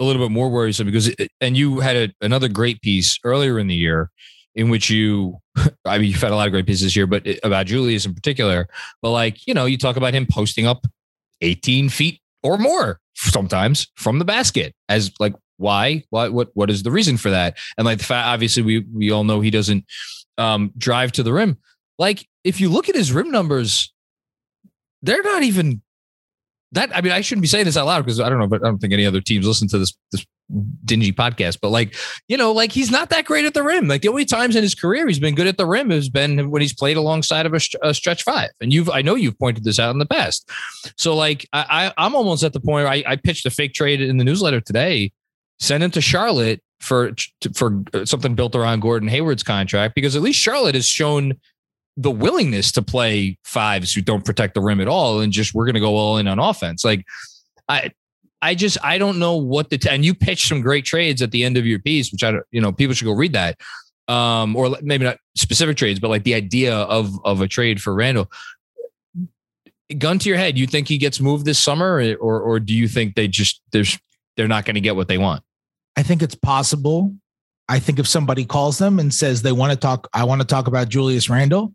a 0.00 0.04
little 0.04 0.20
bit 0.20 0.32
more 0.32 0.50
worrisome 0.50 0.86
because, 0.86 1.08
it, 1.08 1.30
and 1.40 1.56
you 1.56 1.78
had 1.78 1.96
a, 1.96 2.08
another 2.20 2.48
great 2.48 2.80
piece 2.82 3.16
earlier 3.22 3.56
in 3.58 3.68
the 3.68 3.74
year 3.74 4.10
in 4.56 4.68
which 4.68 4.90
you, 4.90 5.38
I 5.84 5.98
mean, 5.98 6.10
you've 6.10 6.20
had 6.20 6.32
a 6.32 6.36
lot 6.36 6.48
of 6.48 6.52
great 6.52 6.66
pieces 6.66 6.92
here, 6.92 7.06
but 7.06 7.24
it- 7.24 7.38
about 7.44 7.66
Julius 7.66 8.04
in 8.04 8.14
particular. 8.14 8.68
But 9.00 9.10
like, 9.10 9.46
you 9.46 9.54
know, 9.54 9.64
you 9.66 9.78
talk 9.78 9.96
about 9.96 10.12
him 10.12 10.26
posting 10.28 10.66
up 10.66 10.86
18 11.40 11.88
feet 11.88 12.20
or 12.42 12.58
more 12.58 12.98
sometimes 13.14 13.86
from 13.94 14.18
the 14.18 14.24
basket 14.24 14.74
as 14.88 15.12
like, 15.20 15.34
why? 15.58 16.02
What, 16.10 16.32
what, 16.32 16.50
what 16.54 16.68
is 16.68 16.82
the 16.82 16.90
reason 16.90 17.16
for 17.16 17.30
that? 17.30 17.56
And 17.78 17.84
like 17.84 17.98
the 17.98 18.04
fact, 18.04 18.26
obviously, 18.26 18.64
we, 18.64 18.80
we 18.92 19.12
all 19.12 19.22
know 19.22 19.40
he 19.40 19.50
doesn't 19.50 19.84
um, 20.36 20.72
drive 20.76 21.12
to 21.12 21.22
the 21.22 21.32
rim. 21.32 21.58
Like, 21.96 22.26
if 22.42 22.60
you 22.60 22.70
look 22.70 22.88
at 22.88 22.96
his 22.96 23.12
rim 23.12 23.30
numbers, 23.30 23.94
they're 25.02 25.22
not 25.22 25.44
even 25.44 25.82
that 26.72 26.94
I 26.96 27.00
mean, 27.00 27.12
I 27.12 27.20
shouldn't 27.20 27.42
be 27.42 27.48
saying 27.48 27.66
this 27.66 27.76
out 27.76 27.86
loud 27.86 28.04
because 28.04 28.20
I 28.20 28.28
don't 28.28 28.38
know, 28.38 28.46
but 28.46 28.62
I 28.62 28.68
don't 28.68 28.78
think 28.78 28.92
any 28.92 29.06
other 29.06 29.20
teams 29.20 29.46
listen 29.46 29.68
to 29.68 29.78
this 29.78 29.94
this 30.10 30.26
dingy 30.84 31.12
podcast. 31.12 31.58
But 31.60 31.70
like, 31.70 31.94
you 32.28 32.36
know, 32.36 32.52
like 32.52 32.72
he's 32.72 32.90
not 32.90 33.10
that 33.10 33.24
great 33.24 33.44
at 33.44 33.54
the 33.54 33.62
rim. 33.62 33.88
Like 33.88 34.02
the 34.02 34.08
only 34.08 34.24
times 34.24 34.56
in 34.56 34.62
his 34.62 34.74
career 34.74 35.06
he's 35.06 35.18
been 35.18 35.34
good 35.34 35.46
at 35.46 35.56
the 35.56 35.66
rim 35.66 35.90
has 35.90 36.08
been 36.08 36.50
when 36.50 36.62
he's 36.62 36.74
played 36.74 36.96
alongside 36.96 37.46
of 37.46 37.54
a, 37.54 37.60
a 37.82 37.94
stretch 37.94 38.22
five. 38.22 38.50
And 38.60 38.72
you've 38.72 38.90
I 38.90 39.02
know 39.02 39.14
you've 39.14 39.38
pointed 39.38 39.64
this 39.64 39.78
out 39.78 39.92
in 39.92 39.98
the 39.98 40.06
past. 40.06 40.50
So 40.96 41.14
like, 41.14 41.48
I, 41.52 41.92
I 41.96 42.04
I'm 42.06 42.14
almost 42.14 42.42
at 42.42 42.52
the 42.52 42.60
point 42.60 42.84
where 42.84 42.92
I, 42.92 43.04
I 43.06 43.16
pitched 43.16 43.46
a 43.46 43.50
fake 43.50 43.74
trade 43.74 44.00
in 44.00 44.16
the 44.16 44.24
newsletter 44.24 44.60
today, 44.60 45.12
send 45.58 45.82
him 45.82 45.90
to 45.92 46.00
Charlotte 46.00 46.62
for 46.80 47.12
for 47.54 47.82
uh, 47.94 48.04
something 48.04 48.34
built 48.34 48.54
around 48.54 48.80
Gordon 48.80 49.08
Hayward's 49.08 49.42
contract 49.42 49.94
because 49.94 50.16
at 50.16 50.22
least 50.22 50.40
Charlotte 50.40 50.74
has 50.74 50.86
shown 50.86 51.34
the 51.96 52.10
willingness 52.10 52.72
to 52.72 52.82
play 52.82 53.38
fives 53.44 53.92
who 53.92 54.00
don't 54.00 54.24
protect 54.24 54.54
the 54.54 54.60
rim 54.60 54.80
at 54.80 54.88
all 54.88 55.20
and 55.20 55.32
just 55.32 55.54
we're 55.54 55.66
going 55.66 55.74
to 55.74 55.80
go 55.80 55.94
all 55.96 56.18
in 56.18 56.26
on 56.26 56.38
offense. 56.38 56.84
Like 56.84 57.04
I 57.68 57.90
I 58.40 58.54
just 58.54 58.78
I 58.82 58.98
don't 58.98 59.18
know 59.18 59.36
what 59.36 59.70
the 59.70 59.78
t- 59.78 59.88
and 59.88 60.04
you 60.04 60.14
pitched 60.14 60.48
some 60.48 60.60
great 60.62 60.84
trades 60.84 61.22
at 61.22 61.30
the 61.30 61.44
end 61.44 61.56
of 61.56 61.66
your 61.66 61.78
piece, 61.78 62.10
which 62.10 62.24
I 62.24 62.32
don't 62.32 62.44
you 62.50 62.60
know 62.60 62.72
people 62.72 62.94
should 62.94 63.04
go 63.04 63.12
read 63.12 63.34
that. 63.34 63.58
Um, 64.08 64.56
or 64.56 64.76
maybe 64.82 65.04
not 65.04 65.18
specific 65.36 65.76
trades, 65.76 66.00
but 66.00 66.08
like 66.08 66.24
the 66.24 66.34
idea 66.34 66.74
of 66.74 67.24
of 67.24 67.40
a 67.40 67.48
trade 67.48 67.80
for 67.80 67.94
Randle. 67.94 68.30
Gun 69.96 70.18
to 70.18 70.28
your 70.28 70.38
head, 70.38 70.58
you 70.58 70.66
think 70.66 70.88
he 70.88 70.98
gets 70.98 71.20
moved 71.20 71.44
this 71.44 71.58
summer, 71.58 72.16
or 72.20 72.40
or 72.40 72.58
do 72.58 72.74
you 72.74 72.88
think 72.88 73.14
they 73.14 73.28
just 73.28 73.62
there's 73.70 73.98
they're 74.36 74.48
not 74.48 74.64
going 74.64 74.74
to 74.74 74.80
get 74.80 74.96
what 74.96 75.08
they 75.08 75.18
want? 75.18 75.42
I 75.96 76.02
think 76.02 76.22
it's 76.22 76.34
possible. 76.34 77.14
I 77.68 77.78
think 77.78 77.98
if 77.98 78.08
somebody 78.08 78.44
calls 78.44 78.78
them 78.78 78.98
and 78.98 79.12
says 79.12 79.42
they 79.42 79.52
want 79.52 79.72
to 79.72 79.78
talk, 79.78 80.08
I 80.12 80.24
want 80.24 80.40
to 80.40 80.46
talk 80.46 80.66
about 80.66 80.88
Julius 80.88 81.30
Randle. 81.30 81.74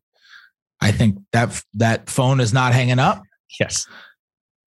I 0.82 0.92
think 0.92 1.18
that 1.34 1.62
that 1.76 2.10
phone 2.10 2.40
is 2.40 2.54
not 2.54 2.74
hanging 2.74 3.00
up. 3.00 3.24
Yes. 3.60 3.88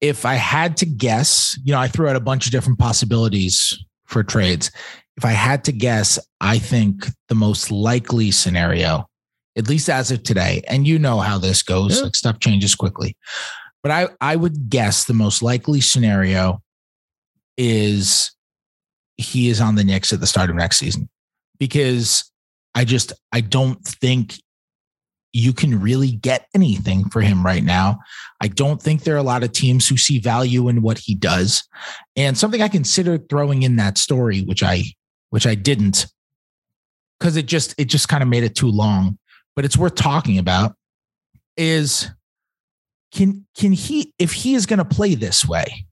If 0.01 0.25
I 0.25 0.35
had 0.35 0.77
to 0.79 0.87
guess, 0.87 1.59
you 1.63 1.73
know, 1.73 1.79
I 1.79 1.89
threw 1.89 2.09
out 2.09 2.17
a 2.17 2.21
bunch 2.21 2.47
of 2.47 2.53
different 2.53 2.79
possibilities 2.79 3.79
for 4.07 4.23
trades. 4.23 4.71
If 5.17 5.25
I 5.25 5.33
had 5.33 5.65
to 5.65 5.73
guess, 5.73 6.19
I 6.41 6.59
think 6.59 7.07
the 7.29 7.35
most 7.35 7.71
likely 7.71 8.31
scenario 8.31 9.07
at 9.57 9.69
least 9.69 9.89
as 9.91 10.11
of 10.11 10.23
today, 10.23 10.63
and 10.69 10.87
you 10.87 10.99
know 10.99 11.19
how 11.19 11.39
this 11.39 11.63
goes, 11.63 11.99
yeah. 11.99 12.05
like 12.05 12.15
stuff 12.15 12.39
changes 12.39 12.75
quickly. 12.75 13.17
But 13.83 13.93
I, 13.93 14.09
I 14.21 14.37
would 14.37 14.71
guess 14.71 15.05
the 15.05 15.15
most 15.15 15.43
likely 15.43 15.81
scenario 15.81 16.63
is 17.57 18.33
he 19.17 19.49
is 19.49 19.61
on 19.61 19.75
the 19.75 19.85
Knicks 19.85 20.13
at 20.13 20.21
the 20.21 20.27
start 20.27 20.51
of 20.51 20.57
next 20.57 20.79
season 20.79 21.09
because 21.59 22.31
I 22.75 22.85
just 22.85 23.13
I 23.33 23.41
don't 23.41 23.83
think 23.85 24.35
you 25.33 25.53
can 25.53 25.81
really 25.81 26.11
get 26.11 26.49
anything 26.55 27.09
for 27.09 27.21
him 27.21 27.45
right 27.45 27.63
now. 27.63 27.99
I 28.41 28.49
don't 28.49 28.83
think 28.83 29.03
there 29.03 29.15
are 29.15 29.19
a 29.19 29.23
lot 29.23 29.45
of 29.45 29.53
teams 29.53 29.89
who 29.89 29.97
see 29.97 30.19
value 30.19 30.69
in 30.69 30.83
what 30.83 30.99
he 30.99 31.15
does. 31.15 31.63
And 32.17 32.37
something 32.37 32.63
I 32.63 32.69
considered 32.69 33.29
throwing 33.29 33.63
in 33.63 33.77
that 33.77 33.99
story, 33.99 34.43
which 34.43 34.63
I 34.63 34.83
which 35.31 35.47
I 35.47 35.55
didn't, 35.55 36.07
because 37.19 37.37
it 37.37 37.47
just 37.47 37.75
it 37.79 37.85
just 37.85 38.09
kind 38.09 38.23
of 38.23 38.29
made 38.29 38.43
it 38.43 38.57
too 38.57 38.71
long, 38.71 39.19
but 39.55 39.65
it's 39.65 39.77
worth 39.77 39.95
talking 39.95 40.39
about, 40.39 40.75
is 41.57 42.11
can 43.13 43.47
can 43.57 43.73
he 43.73 44.13
if 44.19 44.33
he 44.33 44.55
is 44.55 44.67
going 44.67 44.79
to 44.79 44.85
play 44.85 45.15
this 45.15 45.47
way, 45.47 45.87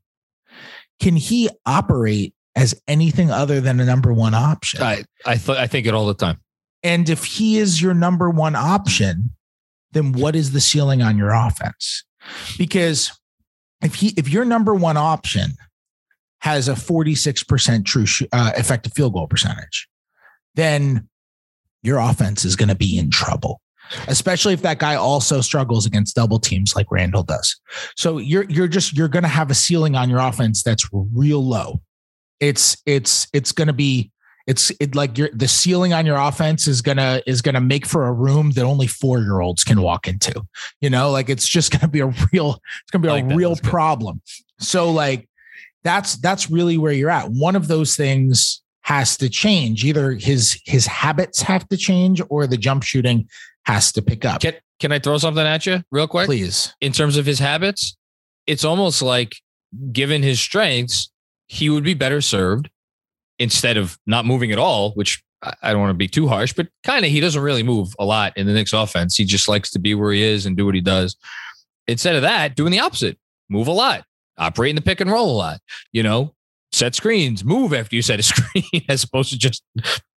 can 1.01 1.15
he 1.15 1.49
operate 1.65 2.35
as 2.57 2.81
anything 2.89 3.31
other 3.31 3.61
than 3.61 3.79
a 3.79 3.85
number 3.85 4.13
one 4.13 4.35
option? 4.35 4.83
I 4.83 5.05
I, 5.25 5.37
th- 5.37 5.59
I 5.59 5.69
think 5.69 5.87
it 5.87 5.95
all 5.95 6.07
the 6.07 6.15
time. 6.15 6.41
And 6.83 7.09
if 7.09 7.25
he 7.25 7.59
is 7.59 7.83
your 7.83 7.95
number 7.95 8.31
one 8.31 8.55
option, 8.55 9.31
then 9.93 10.13
what 10.13 10.37
is 10.37 10.53
the 10.53 10.61
ceiling 10.61 11.03
on 11.03 11.19
your 11.19 11.33
offense? 11.33 12.05
Because 12.57 13.13
if 13.83 13.97
he 13.97 14.15
if 14.17 14.29
your 14.29 14.45
number 14.45 14.75
one 14.75 14.97
option 14.97 15.53
has 16.41 16.69
a 16.69 16.75
46% 16.75 17.85
true 17.85 18.07
sh- 18.07 18.23
uh, 18.33 18.53
effective 18.57 18.93
field 18.93 19.13
goal 19.15 19.27
percentage, 19.27 19.89
then 20.55 21.09
your 21.83 21.99
offense 21.99 22.45
is 22.45 22.55
going 22.57 22.69
to 22.69 22.75
be 22.75 22.99
in 22.99 23.11
trouble. 23.11 23.61
Especially 24.07 24.53
if 24.53 24.61
that 24.63 24.79
guy 24.79 24.95
also 24.97 25.41
struggles 25.41 25.87
against 25.87 26.15
double 26.15 26.39
teams 26.39 26.77
like 26.77 26.91
Randle 26.91 27.23
does. 27.23 27.59
So 27.97 28.19
you're 28.19 28.45
you're 28.45 28.69
just 28.69 28.95
you're 28.95 29.09
going 29.09 29.23
to 29.23 29.29
have 29.29 29.51
a 29.51 29.55
ceiling 29.55 29.97
on 29.97 30.11
your 30.11 30.19
offense 30.19 30.63
that's 30.63 30.87
real 30.93 31.43
low. 31.43 31.81
It's 32.39 32.77
it's 32.85 33.29
it's 33.33 33.51
going 33.51 33.69
to 33.69 33.73
be 33.73 34.13
it's 34.49 34.73
it 34.81 34.95
like 34.95 35.19
your 35.19 35.29
the 35.35 35.47
ceiling 35.47 35.93
on 35.93 36.07
your 36.07 36.17
offense 36.17 36.67
is 36.67 36.81
gonna 36.81 37.21
is 37.27 37.43
gonna 37.43 37.61
make 37.61 37.85
for 37.85 38.07
a 38.07 38.13
room 38.13 38.53
that 38.53 38.63
only 38.63 38.87
four 38.87 39.19
year 39.19 39.41
olds 39.41 39.63
can 39.63 39.83
walk 39.83 40.09
into. 40.09 40.43
You 40.81 40.89
know, 40.89 41.11
like 41.11 41.29
it's 41.29 41.47
just 41.47 41.71
gonna 41.79 41.87
be 41.87 42.01
a 42.01 42.07
real 42.33 42.59
it's 42.83 42.91
gonna 42.91 43.03
be 43.03 43.11
like 43.11 43.31
a 43.31 43.37
real 43.37 43.57
problem. 43.57 44.23
So 44.59 44.91
like 44.91 45.29
that's 45.85 46.17
that's 46.17 46.51
really 46.51 46.79
where 46.79 46.93
you're 46.93 47.11
at. 47.11 47.31
One 47.31 47.57
of 47.57 47.69
those 47.69 47.95
things 47.95 48.63
has 48.81 49.19
to 49.19 49.29
change. 49.29 49.85
Either 49.85 50.13
his 50.13 50.59
his 50.65 50.87
habits 50.87 51.43
have 51.43 51.69
to 51.69 51.77
change 51.77 52.23
or 52.31 52.47
the 52.47 52.57
jump 52.57 52.85
shooting 52.85 53.29
has 53.67 53.93
to 53.93 54.03
pick 54.03 54.25
up. 54.25 54.41
Can, 54.41 54.55
can 54.81 54.93
I 54.93 54.99
throw 54.99 55.19
something 55.19 55.47
at 55.47 55.67
you 55.67 55.83
real 55.91 56.09
quick? 56.09 56.25
Please. 56.25 56.75
In 56.81 56.93
terms 56.93 57.19
of 57.19 57.27
his 57.27 57.39
habits, 57.39 57.99
it's 58.47 58.65
almost 58.65 59.03
like 59.03 59.37
given 59.93 60.23
his 60.23 60.41
strengths, 60.41 61.11
he 61.49 61.69
would 61.69 61.85
be 61.85 61.93
better 61.93 62.23
served 62.23 62.71
instead 63.39 63.77
of 63.77 63.99
not 64.07 64.25
moving 64.25 64.53
at 64.53 64.59
all, 64.59 64.93
which 64.93 65.23
I 65.43 65.73
don't 65.73 65.81
want 65.81 65.91
to 65.91 65.95
be 65.95 66.09
too 66.09 66.27
harsh, 66.27 66.53
but 66.53 66.69
kind 66.83 67.05
of 67.05 67.11
he 67.11 67.21
doesn't 67.21 67.41
really 67.41 67.63
move 67.63 67.95
a 67.99 68.05
lot 68.05 68.37
in 68.37 68.47
the 68.47 68.53
Knicks 68.53 68.73
offense. 68.73 69.17
He 69.17 69.25
just 69.25 69.49
likes 69.49 69.71
to 69.71 69.79
be 69.79 69.95
where 69.95 70.13
he 70.13 70.23
is 70.23 70.47
and 70.47 70.57
do 70.57 70.67
what 70.67 70.75
he 70.75 70.81
does. 70.81 71.17
Instead 71.87 72.17
of 72.17 72.23
that, 72.23 72.57
doing 72.57 72.73
the 72.73 72.81
opposite, 72.81 73.19
move 73.49 73.69
a 73.69 73.73
lot, 73.73 74.05
operate 74.37 74.71
in 74.71 74.77
the 74.77 74.83
pick 74.83 75.01
and 75.01 75.11
roll 75.11 75.31
a 75.31 75.37
lot, 75.37 75.61
you 75.93 76.03
know, 76.03 76.35
set 76.73 76.95
screens, 76.95 77.45
move 77.45 77.73
after 77.73 77.95
you 77.95 78.03
set 78.03 78.19
a 78.19 78.23
screen 78.25 78.65
as 78.89 79.05
opposed 79.05 79.31
to 79.31 79.39
just 79.39 79.63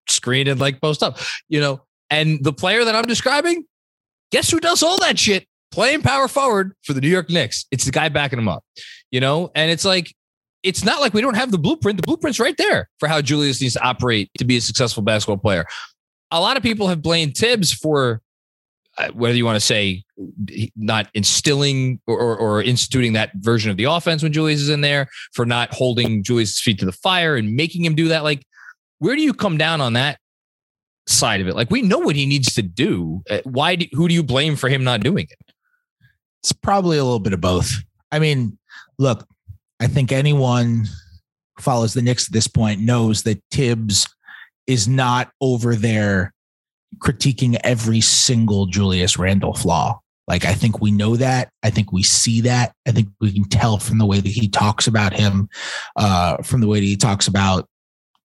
screen 0.09 0.47
and 0.47 0.59
like 0.59 0.81
post 0.81 1.03
up, 1.03 1.19
you 1.47 1.59
know. 1.59 1.81
And 2.09 2.43
the 2.43 2.51
player 2.51 2.83
that 2.83 2.95
I'm 2.95 3.05
describing, 3.05 3.65
guess 4.31 4.49
who 4.49 4.59
does 4.59 4.83
all 4.83 4.99
that 4.99 5.17
shit? 5.17 5.47
Playing 5.71 6.01
power 6.01 6.27
forward 6.27 6.73
for 6.83 6.93
the 6.93 6.99
New 6.99 7.07
York 7.07 7.29
Knicks. 7.29 7.65
It's 7.71 7.85
the 7.85 7.91
guy 7.91 8.09
backing 8.09 8.39
him 8.39 8.49
up, 8.49 8.65
you 9.11 9.21
know? 9.21 9.49
And 9.55 9.71
it's 9.71 9.85
like, 9.85 10.13
it's 10.63 10.83
not 10.83 11.01
like 11.01 11.13
we 11.13 11.21
don't 11.21 11.35
have 11.35 11.51
the 11.51 11.57
blueprint. 11.57 11.97
The 11.97 12.03
blueprint's 12.05 12.39
right 12.39 12.55
there 12.57 12.89
for 12.99 13.07
how 13.07 13.21
Julius 13.21 13.61
needs 13.61 13.73
to 13.73 13.83
operate 13.83 14.29
to 14.37 14.45
be 14.45 14.57
a 14.57 14.61
successful 14.61 15.03
basketball 15.03 15.37
player. 15.37 15.65
A 16.31 16.39
lot 16.39 16.57
of 16.57 16.63
people 16.63 16.87
have 16.87 17.01
blamed 17.01 17.35
Thibs 17.35 17.73
for 17.73 18.21
uh, 18.97 19.09
whether 19.13 19.33
you 19.33 19.45
want 19.45 19.55
to 19.55 19.61
say 19.61 20.03
not 20.75 21.09
instilling 21.13 21.99
or, 22.07 22.37
or, 22.37 22.61
instituting 22.61 23.13
that 23.13 23.31
version 23.35 23.71
of 23.71 23.77
the 23.77 23.85
offense 23.85 24.21
when 24.21 24.33
Julius 24.33 24.59
is 24.59 24.69
in 24.69 24.81
there, 24.81 25.07
for 25.33 25.45
not 25.45 25.73
holding 25.73 26.23
Julius' 26.23 26.59
feet 26.59 26.77
to 26.79 26.85
the 26.85 26.91
fire 26.91 27.37
and 27.37 27.55
making 27.55 27.85
him 27.85 27.95
do 27.95 28.09
that. 28.09 28.23
Like, 28.23 28.45
where 28.99 29.15
do 29.15 29.21
you 29.21 29.33
come 29.33 29.57
down 29.57 29.79
on 29.79 29.93
that 29.93 30.19
side 31.07 31.39
of 31.39 31.47
it? 31.47 31.55
Like, 31.55 31.71
we 31.71 31.81
know 31.81 31.99
what 31.99 32.17
he 32.17 32.25
needs 32.25 32.53
to 32.55 32.61
do. 32.61 33.23
Uh, 33.29 33.39
why? 33.45 33.77
Do, 33.77 33.85
who 33.93 34.09
do 34.09 34.13
you 34.13 34.23
blame 34.23 34.57
for 34.57 34.67
him 34.67 34.83
not 34.83 34.99
doing 34.99 35.27
it? 35.29 35.53
It's 36.43 36.51
probably 36.51 36.97
a 36.97 37.03
little 37.03 37.19
bit 37.19 37.33
of 37.33 37.39
both. 37.39 37.71
I 38.11 38.19
mean, 38.19 38.57
look, 38.99 39.25
I 39.81 39.87
think 39.87 40.11
anyone 40.11 40.85
who 41.55 41.61
follows 41.61 41.95
the 41.95 42.03
Knicks 42.03 42.27
at 42.27 42.33
this 42.33 42.47
point 42.47 42.81
knows 42.81 43.23
that 43.23 43.41
Thibs 43.49 44.07
is 44.67 44.87
not 44.87 45.31
over 45.41 45.75
there 45.75 46.33
critiquing 46.99 47.59
every 47.63 47.99
single 47.99 48.67
Julius 48.67 49.17
Randle 49.17 49.55
flaw. 49.55 49.99
Like, 50.27 50.45
I 50.45 50.53
think 50.53 50.79
we 50.79 50.91
know 50.91 51.15
that. 51.15 51.49
I 51.63 51.71
think 51.71 51.91
we 51.91 52.03
see 52.03 52.41
that. 52.41 52.73
I 52.87 52.91
think 52.91 53.09
we 53.19 53.33
can 53.33 53.43
tell 53.45 53.79
from 53.79 53.97
the 53.97 54.05
way 54.05 54.19
that 54.19 54.29
he 54.29 54.47
talks 54.47 54.85
about 54.85 55.13
him, 55.13 55.49
uh, 55.95 56.37
from 56.43 56.61
the 56.61 56.67
way 56.67 56.79
that 56.79 56.85
he 56.85 56.95
talks 56.95 57.27
about 57.27 57.67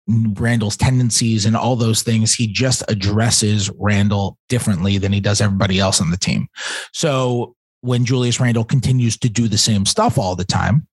Randle's 0.08 0.78
tendencies 0.78 1.44
and 1.44 1.54
all 1.54 1.76
those 1.76 2.02
things. 2.02 2.32
He 2.32 2.46
just 2.46 2.82
addresses 2.88 3.70
Randle 3.78 4.38
differently 4.48 4.96
than 4.96 5.12
he 5.12 5.20
does 5.20 5.42
everybody 5.42 5.78
else 5.78 6.00
on 6.00 6.10
the 6.10 6.16
team. 6.16 6.48
So 6.94 7.54
when 7.82 8.06
Julius 8.06 8.40
Randle 8.40 8.64
continues 8.64 9.18
to 9.18 9.28
do 9.28 9.48
the 9.48 9.58
same 9.58 9.84
stuff 9.84 10.16
all 10.16 10.34
the 10.34 10.46
time, 10.46 10.86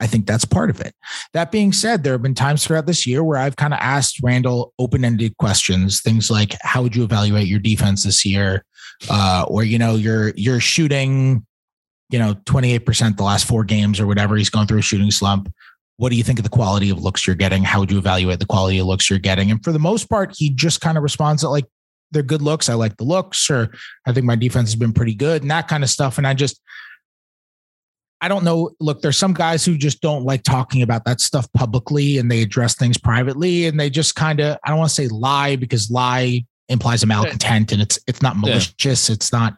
I 0.00 0.06
think 0.06 0.26
that's 0.26 0.44
part 0.44 0.68
of 0.68 0.80
it. 0.80 0.94
That 1.32 1.50
being 1.50 1.72
said, 1.72 2.04
there 2.04 2.12
have 2.12 2.22
been 2.22 2.34
times 2.34 2.64
throughout 2.64 2.86
this 2.86 3.06
year 3.06 3.24
where 3.24 3.38
I've 3.38 3.56
kind 3.56 3.72
of 3.72 3.80
asked 3.80 4.20
Randle 4.22 4.74
open 4.78 5.04
ended 5.04 5.36
questions, 5.38 6.00
things 6.00 6.30
like, 6.30 6.54
how 6.60 6.82
would 6.82 6.94
you 6.94 7.02
evaluate 7.02 7.46
your 7.46 7.60
defense 7.60 8.04
this 8.04 8.24
year? 8.24 8.64
Uh, 9.08 9.46
or, 9.48 9.64
you 9.64 9.78
know, 9.78 9.94
you're, 9.94 10.32
you're 10.36 10.60
shooting, 10.60 11.46
you 12.10 12.18
know, 12.18 12.34
28% 12.44 13.16
the 13.16 13.22
last 13.22 13.46
four 13.46 13.64
games 13.64 13.98
or 13.98 14.06
whatever. 14.06 14.36
He's 14.36 14.50
going 14.50 14.66
through 14.66 14.78
a 14.78 14.82
shooting 14.82 15.10
slump. 15.10 15.52
What 15.96 16.10
do 16.10 16.16
you 16.16 16.22
think 16.22 16.38
of 16.38 16.42
the 16.42 16.50
quality 16.50 16.90
of 16.90 17.02
looks 17.02 17.26
you're 17.26 17.36
getting? 17.36 17.62
How 17.62 17.80
would 17.80 17.90
you 17.90 17.96
evaluate 17.96 18.38
the 18.38 18.46
quality 18.46 18.78
of 18.78 18.86
looks 18.86 19.08
you're 19.08 19.18
getting? 19.18 19.50
And 19.50 19.64
for 19.64 19.72
the 19.72 19.78
most 19.78 20.10
part, 20.10 20.34
he 20.36 20.50
just 20.50 20.82
kind 20.82 20.98
of 20.98 21.02
responds 21.02 21.40
that 21.40 21.48
like, 21.48 21.64
they're 22.10 22.22
good 22.22 22.42
looks. 22.42 22.68
I 22.68 22.74
like 22.74 22.98
the 22.98 23.04
looks, 23.04 23.50
or 23.50 23.72
I 24.06 24.12
think 24.12 24.26
my 24.26 24.36
defense 24.36 24.68
has 24.68 24.76
been 24.76 24.92
pretty 24.92 25.14
good 25.14 25.42
and 25.42 25.50
that 25.50 25.68
kind 25.68 25.82
of 25.82 25.90
stuff. 25.90 26.18
And 26.18 26.26
I 26.26 26.34
just, 26.34 26.60
I 28.20 28.28
don't 28.28 28.44
know. 28.44 28.70
Look, 28.80 29.02
there's 29.02 29.18
some 29.18 29.34
guys 29.34 29.64
who 29.64 29.76
just 29.76 30.00
don't 30.00 30.24
like 30.24 30.42
talking 30.42 30.82
about 30.82 31.04
that 31.04 31.20
stuff 31.20 31.52
publicly 31.52 32.18
and 32.18 32.30
they 32.30 32.42
address 32.42 32.74
things 32.74 32.96
privately 32.96 33.66
and 33.66 33.78
they 33.78 33.90
just 33.90 34.14
kind 34.14 34.40
of, 34.40 34.58
I 34.64 34.70
don't 34.70 34.78
want 34.78 34.88
to 34.88 34.94
say 34.94 35.08
lie 35.08 35.56
because 35.56 35.90
lie 35.90 36.44
implies 36.68 37.02
a 37.02 37.06
malcontent 37.06 37.72
and 37.72 37.80
it's 37.80 37.98
it's 38.08 38.22
not 38.22 38.36
malicious. 38.36 39.08
Yeah. 39.08 39.14
It's 39.14 39.32
not, 39.32 39.56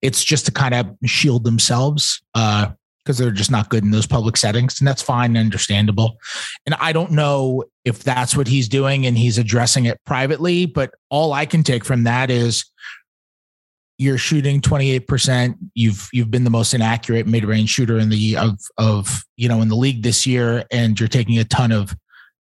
it's 0.00 0.24
just 0.24 0.46
to 0.46 0.52
kind 0.52 0.74
of 0.74 0.86
shield 1.04 1.44
themselves 1.44 2.22
uh 2.34 2.70
because 3.08 3.16
they're 3.16 3.30
just 3.30 3.50
not 3.50 3.70
good 3.70 3.84
in 3.84 3.90
those 3.90 4.06
public 4.06 4.36
settings. 4.36 4.78
And 4.80 4.86
that's 4.86 5.00
fine 5.00 5.30
and 5.30 5.38
understandable. 5.38 6.18
And 6.66 6.74
I 6.78 6.92
don't 6.92 7.12
know 7.12 7.64
if 7.86 8.04
that's 8.04 8.36
what 8.36 8.46
he's 8.46 8.68
doing 8.68 9.06
and 9.06 9.16
he's 9.16 9.38
addressing 9.38 9.86
it 9.86 9.98
privately, 10.04 10.66
but 10.66 10.90
all 11.08 11.32
I 11.32 11.46
can 11.46 11.62
take 11.62 11.86
from 11.86 12.04
that 12.04 12.30
is 12.30 12.66
you're 13.98 14.18
shooting 14.18 14.60
28%. 14.60 15.56
You've 15.74 16.08
you've 16.12 16.30
been 16.30 16.44
the 16.44 16.50
most 16.50 16.72
inaccurate 16.72 17.26
mid-range 17.26 17.68
shooter 17.68 17.98
in 17.98 18.08
the 18.08 18.36
of 18.36 18.58
of 18.78 19.24
you 19.36 19.48
know 19.48 19.60
in 19.60 19.68
the 19.68 19.76
league 19.76 20.02
this 20.02 20.26
year, 20.26 20.64
and 20.70 20.98
you're 20.98 21.08
taking 21.08 21.38
a 21.38 21.44
ton 21.44 21.72
of 21.72 21.94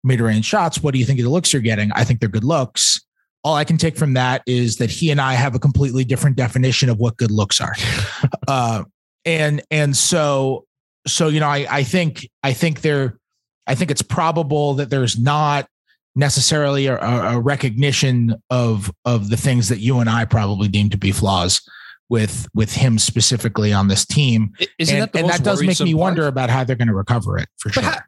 mid-range 0.02 0.46
shots. 0.46 0.82
What 0.82 0.92
do 0.94 0.98
you 0.98 1.04
think 1.04 1.20
of 1.20 1.24
the 1.24 1.30
looks 1.30 1.52
you're 1.52 1.62
getting? 1.62 1.92
I 1.92 2.04
think 2.04 2.20
they're 2.20 2.28
good 2.28 2.44
looks. 2.44 3.00
All 3.44 3.54
I 3.54 3.64
can 3.64 3.76
take 3.76 3.96
from 3.96 4.14
that 4.14 4.42
is 4.46 4.76
that 4.76 4.90
he 4.90 5.10
and 5.10 5.20
I 5.20 5.34
have 5.34 5.54
a 5.54 5.58
completely 5.58 6.04
different 6.04 6.36
definition 6.36 6.88
of 6.88 6.98
what 6.98 7.16
good 7.16 7.30
looks 7.30 7.60
are. 7.60 7.74
uh, 8.48 8.84
and 9.24 9.62
and 9.70 9.96
so 9.96 10.64
so 11.06 11.28
you 11.28 11.40
know, 11.40 11.48
I 11.48 11.66
I 11.70 11.82
think 11.82 12.28
I 12.42 12.54
think 12.54 12.80
there 12.80 13.18
I 13.66 13.74
think 13.74 13.90
it's 13.90 14.02
probable 14.02 14.74
that 14.74 14.90
there's 14.90 15.18
not 15.18 15.66
necessarily 16.14 16.86
a, 16.86 16.98
a, 16.98 17.40
recognition 17.40 18.40
of 18.50 18.90
of 19.04 19.30
the 19.30 19.36
things 19.36 19.68
that 19.68 19.78
you 19.78 19.98
and 19.98 20.10
I 20.10 20.24
probably 20.24 20.68
deem 20.68 20.90
to 20.90 20.98
be 20.98 21.12
flaws 21.12 21.62
with 22.08 22.46
with 22.54 22.72
him 22.74 22.98
specifically 22.98 23.72
on 23.72 23.88
this 23.88 24.04
team. 24.04 24.52
Isn't 24.78 24.96
and 24.96 25.02
that, 25.04 25.18
and 25.18 25.28
that 25.30 25.42
does 25.42 25.62
make 25.62 25.80
me 25.80 25.94
part? 25.94 26.00
wonder 26.00 26.26
about 26.26 26.50
how 26.50 26.64
they're 26.64 26.76
going 26.76 26.88
to 26.88 26.94
recover 26.94 27.38
it 27.38 27.48
for 27.58 27.70
but 27.70 27.74
sure. 27.74 27.82
How, 27.82 27.98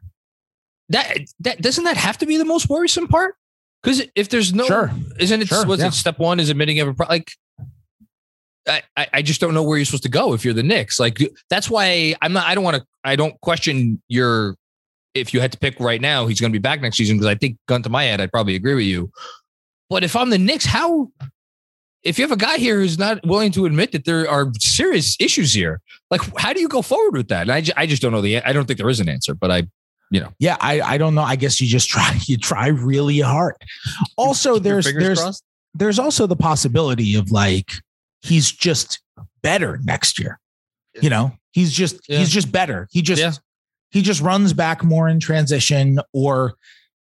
that 0.89 1.17
that 1.39 1.61
doesn't 1.61 1.85
that 1.85 1.97
have 1.97 2.17
to 2.19 2.25
be 2.25 2.37
the 2.37 2.45
most 2.45 2.69
worrisome 2.69 3.07
part? 3.07 3.35
Because 3.81 4.03
if 4.15 4.29
there's 4.29 4.53
no, 4.53 4.65
sure. 4.65 4.91
isn't 5.19 5.41
it? 5.41 5.47
Sure, 5.47 5.65
was 5.65 5.79
yeah. 5.79 5.87
it 5.87 5.93
step 5.93 6.19
one 6.19 6.39
is 6.39 6.49
admitting 6.49 6.79
every 6.79 6.93
like. 7.09 7.31
I, 8.67 8.81
I 9.13 9.21
just 9.21 9.39
don't 9.39 9.53
know 9.53 9.61
where 9.61 9.77
you're 9.77 9.85
supposed 9.85 10.03
to 10.03 10.09
go 10.09 10.33
if 10.33 10.43
you're 10.43 10.55
the 10.55 10.63
Knicks. 10.63 10.99
Like 10.99 11.19
that's 11.51 11.69
why 11.69 12.15
I'm 12.19 12.33
not. 12.33 12.45
I 12.47 12.55
don't 12.55 12.63
want 12.63 12.77
to. 12.77 12.85
I 13.03 13.15
don't 13.15 13.39
question 13.41 14.01
your 14.07 14.55
if 15.15 15.33
you 15.33 15.39
had 15.39 15.51
to 15.53 15.57
pick 15.57 15.79
right 15.79 16.01
now, 16.01 16.27
he's 16.27 16.39
going 16.39 16.51
to 16.51 16.59
be 16.59 16.61
back 16.61 16.81
next 16.81 16.97
season 16.97 17.17
because 17.17 17.27
I 17.27 17.35
think, 17.35 17.57
gun 17.67 17.81
to 17.83 17.89
my 17.89 18.03
head, 18.03 18.21
I'd 18.21 18.31
probably 18.31 18.55
agree 18.55 18.75
with 18.75 18.85
you. 18.85 19.11
But 19.89 20.03
if 20.03 20.15
I'm 20.15 20.29
the 20.29 20.37
Knicks, 20.37 20.65
how 20.65 21.09
if 22.03 22.19
you 22.19 22.23
have 22.23 22.31
a 22.31 22.37
guy 22.37 22.57
here 22.57 22.79
who's 22.79 22.99
not 22.99 23.25
willing 23.25 23.51
to 23.53 23.65
admit 23.65 23.91
that 23.93 24.05
there 24.05 24.29
are 24.29 24.51
serious 24.59 25.17
issues 25.19 25.53
here, 25.53 25.81
like 26.11 26.21
how 26.37 26.53
do 26.53 26.59
you 26.59 26.67
go 26.67 26.81
forward 26.81 27.13
with 27.13 27.29
that? 27.29 27.49
And 27.49 27.51
I, 27.51 27.63
I 27.81 27.87
just 27.87 28.01
don't 28.01 28.11
know 28.11 28.21
the. 28.21 28.37
I 28.37 28.53
don't 28.53 28.65
think 28.65 28.77
there 28.77 28.89
is 28.89 28.99
an 28.99 29.09
answer, 29.09 29.33
but 29.33 29.51
I, 29.51 29.63
you 30.11 30.19
know, 30.19 30.31
yeah, 30.37 30.57
I, 30.59 30.81
I 30.81 30.97
don't 30.97 31.15
know. 31.15 31.23
I 31.23 31.35
guess 31.35 31.59
you 31.59 31.67
just 31.67 31.89
try. 31.89 32.17
You 32.25 32.37
try 32.37 32.67
really 32.67 33.19
hard. 33.19 33.55
Also, 34.17 34.59
there's 34.59 34.85
there's 34.85 35.21
crossed? 35.21 35.43
there's 35.73 35.99
also 35.99 36.27
the 36.27 36.35
possibility 36.35 37.15
of 37.15 37.31
like 37.31 37.71
he's 38.21 38.51
just 38.51 39.01
better 39.41 39.79
next 39.83 40.19
year. 40.19 40.39
You 41.01 41.09
know, 41.09 41.33
he's 41.51 41.73
just 41.73 42.07
yeah. 42.07 42.19
he's 42.19 42.29
just 42.29 42.51
better. 42.51 42.87
He 42.91 43.01
just 43.01 43.21
yeah. 43.21 43.33
He 43.91 44.01
just 44.01 44.21
runs 44.21 44.53
back 44.53 44.83
more 44.83 45.07
in 45.07 45.19
transition 45.19 45.99
or 46.13 46.55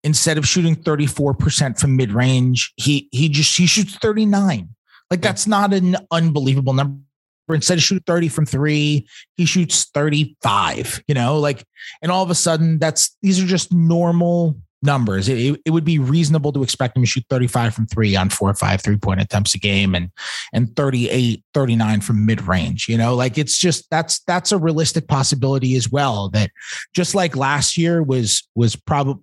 instead 0.04 0.38
of 0.38 0.46
shooting 0.46 0.76
34% 0.76 1.78
from 1.78 1.96
mid 1.96 2.12
range, 2.12 2.72
he 2.76 3.08
he 3.12 3.28
just 3.28 3.56
he 3.56 3.66
shoots 3.66 3.96
39. 3.96 4.68
Like 5.10 5.20
that's 5.20 5.46
not 5.46 5.72
an 5.72 5.96
unbelievable 6.10 6.72
number. 6.72 7.00
Instead 7.48 7.78
of 7.78 7.84
shooting 7.84 8.04
30 8.06 8.28
from 8.28 8.46
three, 8.46 9.06
he 9.36 9.44
shoots 9.44 9.90
35, 9.92 11.02
you 11.06 11.14
know, 11.14 11.38
like, 11.38 11.64
and 12.00 12.10
all 12.10 12.22
of 12.22 12.30
a 12.30 12.34
sudden 12.34 12.78
that's 12.78 13.16
these 13.20 13.42
are 13.42 13.46
just 13.46 13.72
normal 13.72 14.56
numbers. 14.82 15.28
It, 15.28 15.60
it 15.64 15.70
would 15.70 15.84
be 15.84 15.98
reasonable 15.98 16.52
to 16.52 16.62
expect 16.62 16.96
him 16.96 17.02
to 17.02 17.06
shoot 17.06 17.24
35 17.30 17.74
from 17.74 17.86
three 17.86 18.16
on 18.16 18.30
four 18.30 18.50
or 18.50 18.54
five 18.54 18.82
three 18.82 18.96
point 18.96 19.20
attempts 19.20 19.54
a 19.54 19.58
game 19.58 19.94
and 19.94 20.10
and 20.52 20.74
38, 20.76 21.44
39 21.54 22.00
from 22.00 22.26
mid 22.26 22.46
range. 22.46 22.88
You 22.88 22.98
know, 22.98 23.14
like 23.14 23.38
it's 23.38 23.58
just 23.58 23.88
that's 23.90 24.20
that's 24.20 24.52
a 24.52 24.58
realistic 24.58 25.08
possibility 25.08 25.76
as 25.76 25.90
well. 25.90 26.28
That 26.30 26.50
just 26.94 27.14
like 27.14 27.36
last 27.36 27.78
year 27.78 28.02
was 28.02 28.48
was 28.54 28.76
probably 28.76 29.22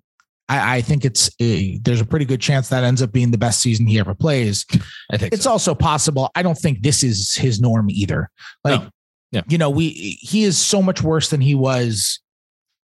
I, 0.49 0.77
I, 0.77 0.81
think 0.81 1.05
it's 1.05 1.29
a, 1.39 1.77
there's 1.77 2.01
a 2.01 2.05
pretty 2.05 2.25
good 2.25 2.41
chance 2.41 2.69
that 2.69 2.83
ends 2.83 3.03
up 3.03 3.11
being 3.11 3.29
the 3.29 3.37
best 3.37 3.61
season 3.61 3.85
he 3.85 3.99
ever 3.99 4.15
plays. 4.15 4.65
I 5.11 5.17
think 5.17 5.31
it's 5.31 5.43
so. 5.43 5.51
also 5.51 5.75
possible. 5.75 6.31
I 6.35 6.41
don't 6.41 6.57
think 6.57 6.81
this 6.81 7.03
is 7.03 7.35
his 7.35 7.61
norm 7.61 7.89
either. 7.91 8.31
Like, 8.63 8.81
no. 8.81 8.89
yeah. 9.31 9.41
you 9.47 9.59
know, 9.59 9.69
we 9.69 9.89
he 9.89 10.43
is 10.43 10.57
so 10.57 10.81
much 10.81 11.03
worse 11.03 11.29
than 11.29 11.39
he 11.39 11.53
was 11.53 12.19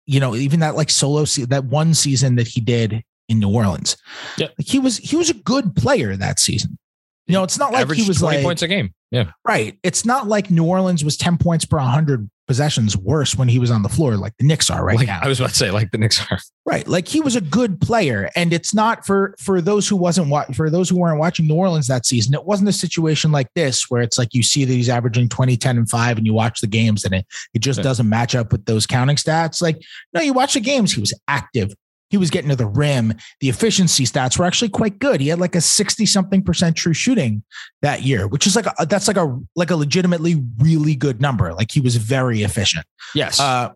you 0.07 0.21
know, 0.21 0.35
even 0.35 0.61
that 0.61 0.77
like 0.77 0.91
solo 0.91 1.25
se- 1.25 1.47
that 1.47 1.65
one 1.65 1.95
season 1.95 2.37
that 2.37 2.49
he 2.49 2.61
did 2.61 3.03
in 3.29 3.39
New 3.39 3.51
Orleans. 3.51 3.97
Yeah. 4.37 4.49
Like 4.59 4.67
he 4.67 4.79
was 4.79 4.99
he 4.99 5.17
was 5.17 5.31
a 5.31 5.35
good 5.35 5.75
player 5.77 6.17
that 6.17 6.41
season. 6.41 6.79
You 7.27 7.35
know, 7.35 7.45
it's 7.45 7.59
not 7.59 7.73
like 7.73 7.91
he 7.93 8.07
was 8.07 8.19
20 8.19 8.37
like 8.37 8.45
points 8.45 8.63
a 8.63 8.69
game. 8.69 8.93
Yeah. 9.11 9.31
Right. 9.47 9.79
It's 9.83 10.05
not 10.05 10.27
like 10.27 10.51
New 10.51 10.65
Orleans 10.65 11.05
was 11.05 11.17
10 11.17 11.39
points 11.39 11.65
per 11.65 11.77
100 11.77 12.29
possessions 12.47 12.97
worse 12.97 13.37
when 13.37 13.49
he 13.49 13.59
was 13.59 13.71
on 13.71 13.83
the 13.83 13.89
floor, 13.89 14.17
like 14.17 14.37
the 14.39 14.45
Knicks 14.45 14.71
are 14.71 14.85
right 14.85 14.97
like, 14.97 15.07
now. 15.07 15.21
I 15.23 15.29
was 15.29 15.41
about 15.41 15.51
to 15.51 15.57
say, 15.57 15.71
like 15.71 15.91
the 15.91 15.99
Knicks 15.99 16.21
are. 16.31 16.39
Right. 16.65 16.87
Like 16.87 17.09
he 17.09 17.21
was 17.21 17.35
a 17.35 17.41
good 17.41 17.81
player. 17.81 18.31
And 18.37 18.53
it's 18.53 18.73
not 18.73 19.05
for 19.05 19.35
for 19.39 19.61
those 19.61 19.89
who 19.89 19.97
wasn't 19.97 20.29
wa- 20.29 20.47
for 20.55 20.71
those 20.71 20.89
who 20.89 20.97
weren't 20.97 21.19
watching 21.19 21.47
New 21.47 21.55
Orleans 21.55 21.89
that 21.89 22.07
season, 22.07 22.35
it 22.35 22.45
wasn't 22.45 22.69
a 22.69 22.73
situation 22.73 23.33
like 23.33 23.49
this 23.55 23.91
where 23.91 24.03
it's 24.03 24.19
like 24.19 24.33
you 24.33 24.43
see 24.43 24.65
that 24.65 24.73
he's 24.73 24.89
averaging 24.89 25.29
20, 25.29 25.57
10, 25.57 25.79
and 25.79 25.91
5, 25.91 26.19
and 26.19 26.27
you 26.27 26.35
watch 26.35 26.61
the 26.61 26.67
games 26.67 27.05
and 27.05 27.15
it 27.15 27.27
it 27.55 27.61
just 27.61 27.79
yeah. 27.79 27.85
doesn't 27.85 28.09
match 28.09 28.35
up 28.35 28.53
with 28.53 28.65
those 28.67 28.87
counting 28.87 29.17
stats. 29.17 29.61
Like, 29.61 29.83
no, 30.13 30.21
you 30.21 30.33
watch 30.33 30.55
the 30.55 30.61
games, 30.61 30.93
he 30.93 31.01
was 31.01 31.15
active, 31.27 31.75
he 32.13 32.19
was 32.19 32.29
getting 32.29 32.51
to 32.51 32.57
the 32.57 32.67
rim. 32.67 33.15
The 33.41 33.49
efficiency 33.49 34.05
stats 34.05 34.39
were 34.39 34.45
actually 34.45 34.69
quite 34.69 34.99
good. 34.99 35.19
He 35.19 35.29
had 35.29 35.39
like 35.39 35.57
a 35.57 35.63
60 35.63 36.05
something 36.05 36.43
percent 36.43 36.77
true 36.77 36.93
shooting 36.93 37.43
that 37.81 38.03
year, 38.03 38.29
which 38.29 38.47
is 38.47 38.55
like 38.55 38.67
a, 38.67 38.85
that's 38.85 39.09
like 39.09 39.17
a 39.17 39.41
like 39.57 39.71
a 39.71 39.77
legitimately 39.77 40.43
really 40.59 40.95
good 40.95 41.23
number. 41.23 41.55
Like 41.55 41.71
he 41.71 41.81
was 41.81 41.97
very 41.97 42.43
efficient. 42.43 42.85
Yes. 43.15 43.41
Uh, 43.41 43.73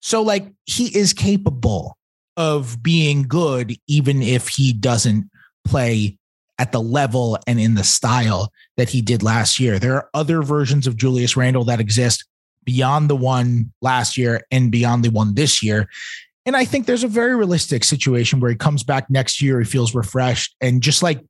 so 0.00 0.20
like 0.20 0.52
he 0.64 0.86
is 0.98 1.12
capable 1.12 1.96
of 2.36 2.82
being 2.82 3.22
good 3.22 3.76
even 3.86 4.20
if 4.20 4.48
he 4.48 4.72
doesn't 4.72 5.30
play 5.64 6.18
at 6.58 6.72
the 6.72 6.80
level 6.80 7.38
and 7.46 7.60
in 7.60 7.74
the 7.74 7.84
style 7.84 8.52
that 8.76 8.88
he 8.88 9.00
did 9.00 9.22
last 9.22 9.60
year. 9.60 9.78
There 9.78 9.94
are 9.94 10.10
other 10.12 10.42
versions 10.42 10.88
of 10.88 10.96
Julius 10.96 11.36
Randle 11.36 11.64
that 11.66 11.78
exist 11.78 12.24
beyond 12.64 13.08
the 13.08 13.16
one 13.16 13.72
last 13.80 14.18
year 14.18 14.44
and 14.50 14.72
beyond 14.72 15.04
the 15.04 15.10
one 15.10 15.34
this 15.34 15.62
year. 15.62 15.88
And 16.46 16.56
I 16.56 16.64
think 16.64 16.86
there's 16.86 17.04
a 17.04 17.08
very 17.08 17.34
realistic 17.34 17.84
situation 17.84 18.40
where 18.40 18.50
he 18.50 18.56
comes 18.56 18.84
back 18.84 19.10
next 19.10 19.42
year, 19.42 19.58
he 19.58 19.64
feels 19.64 19.94
refreshed 19.94 20.54
and 20.60 20.80
just 20.80 21.02
like 21.02 21.20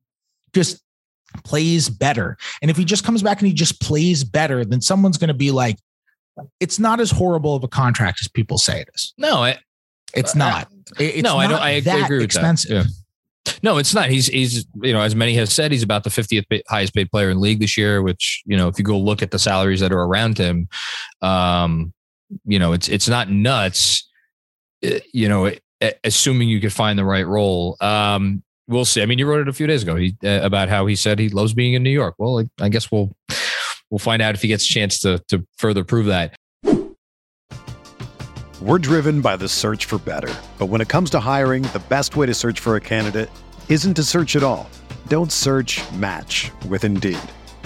just 0.55 0.83
plays 1.44 1.88
better. 1.88 2.37
And 2.62 2.70
if 2.70 2.76
he 2.76 2.85
just 2.85 3.05
comes 3.05 3.22
back 3.22 3.40
and 3.40 3.48
he 3.48 3.55
just 3.55 3.81
plays 3.81 4.24
better, 4.24 4.64
then 4.64 4.81
someone's 4.81 5.18
going 5.18 5.29
to 5.29 5.35
be 5.35 5.50
like, 5.50 5.79
it's 6.61 6.79
not 6.79 7.00
as 7.00 7.11
horrible 7.11 7.55
of 7.55 7.64
a 7.64 7.68
contract 7.68 8.18
as 8.20 8.29
people 8.29 8.59
say 8.59 8.81
it 8.81 8.90
is. 8.94 9.14
No, 9.16 9.44
it, 9.44 9.59
it's 10.14 10.35
not. 10.35 10.68
It's 10.98 11.22
no, 11.22 11.35
not 11.35 11.38
I 11.38 11.46
don't. 11.46 11.90
I 11.90 12.02
agree 12.02 12.16
with 12.18 12.24
expensive. 12.24 12.70
that. 12.85 12.90
Yeah. 13.46 13.55
No, 13.62 13.79
it's 13.79 13.94
not. 13.94 14.11
He's 14.11 14.26
he's 14.26 14.66
you 14.83 14.92
know 14.92 15.00
as 15.00 15.14
many 15.14 15.35
have 15.35 15.48
said 15.48 15.72
he's 15.72 15.83
about 15.83 16.05
the 16.05 16.11
50th 16.11 16.44
highest 16.68 16.94
paid 16.94 17.11
player 17.11 17.31
in 17.31 17.40
league 17.40 17.61
this 17.61 17.76
year. 17.76 18.02
Which 18.02 18.42
you 18.44 18.57
know 18.57 18.68
if 18.68 18.79
you 18.79 18.85
go 18.85 18.98
look 18.98 19.22
at 19.22 19.31
the 19.31 19.38
salaries 19.38 19.81
that 19.81 19.92
are 19.92 20.02
around 20.02 20.37
him, 20.37 20.68
um, 21.22 21.92
you 22.44 22.59
know 22.59 22.72
it's 22.72 22.88
it's 22.88 23.09
not 23.09 23.31
nuts. 23.31 24.09
Uh, 24.85 24.99
you 25.12 25.29
know, 25.29 25.51
assuming 26.05 26.49
you 26.49 26.61
could 26.61 26.73
find 26.73 26.99
the 26.99 27.05
right 27.05 27.27
role. 27.27 27.77
Um, 27.81 28.43
we'll 28.69 28.85
see. 28.85 29.03
I 29.03 29.07
mean, 29.07 29.19
you 29.19 29.27
wrote 29.27 29.41
it 29.41 29.49
a 29.49 29.53
few 29.53 29.67
days 29.67 29.83
ago 29.83 29.97
he, 29.97 30.17
uh, 30.25 30.41
about 30.43 30.69
how 30.69 30.87
he 30.87 30.97
said 30.97 31.19
he 31.19 31.29
loves 31.29 31.55
being 31.55 31.75
in 31.75 31.83
New 31.83 31.91
York. 31.91 32.15
Well, 32.19 32.41
I, 32.41 32.65
I 32.65 32.69
guess 32.69 32.91
we'll 32.91 33.11
we'll 33.91 33.99
find 33.99 34.23
out 34.23 34.35
if 34.35 34.43
he 34.43 34.49
gets 34.49 34.65
a 34.65 34.69
chance 34.69 34.99
to 35.01 35.23
to 35.29 35.47
further 35.57 35.85
prove 35.85 36.07
that. 36.07 36.35
We're 38.62 38.79
driven 38.79 39.21
by 39.21 39.37
the 39.37 39.49
search 39.49 39.85
for 39.85 39.99
better, 39.99 40.35
but 40.59 40.67
when 40.67 40.81
it 40.81 40.89
comes 40.89 41.11
to 41.11 41.21
hiring, 41.21 41.62
the 41.62 41.83
best 41.89 42.17
way 42.17 42.27
to 42.27 42.35
search 42.35 42.59
for 42.59 42.77
a 42.77 42.81
candidate 42.81 43.31
isn't 43.69 43.95
to 43.95 44.03
search 44.03 44.35
at 44.35 44.43
all. 44.43 44.69
Don't 45.09 45.31
search. 45.31 45.81
Match 45.93 46.51
with 46.69 46.83
Indeed. 46.83 47.19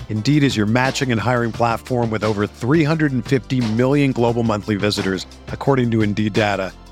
Indeed 0.08 0.42
is 0.42 0.56
your 0.56 0.66
matching 0.66 1.12
and 1.12 1.20
hiring 1.20 1.52
platform 1.52 2.10
with 2.10 2.24
over 2.24 2.44
350 2.48 3.72
million 3.74 4.10
global 4.10 4.42
monthly 4.42 4.74
visitors, 4.74 5.26
according 5.46 5.92
to 5.92 6.02
Indeed 6.02 6.32
data 6.32 6.72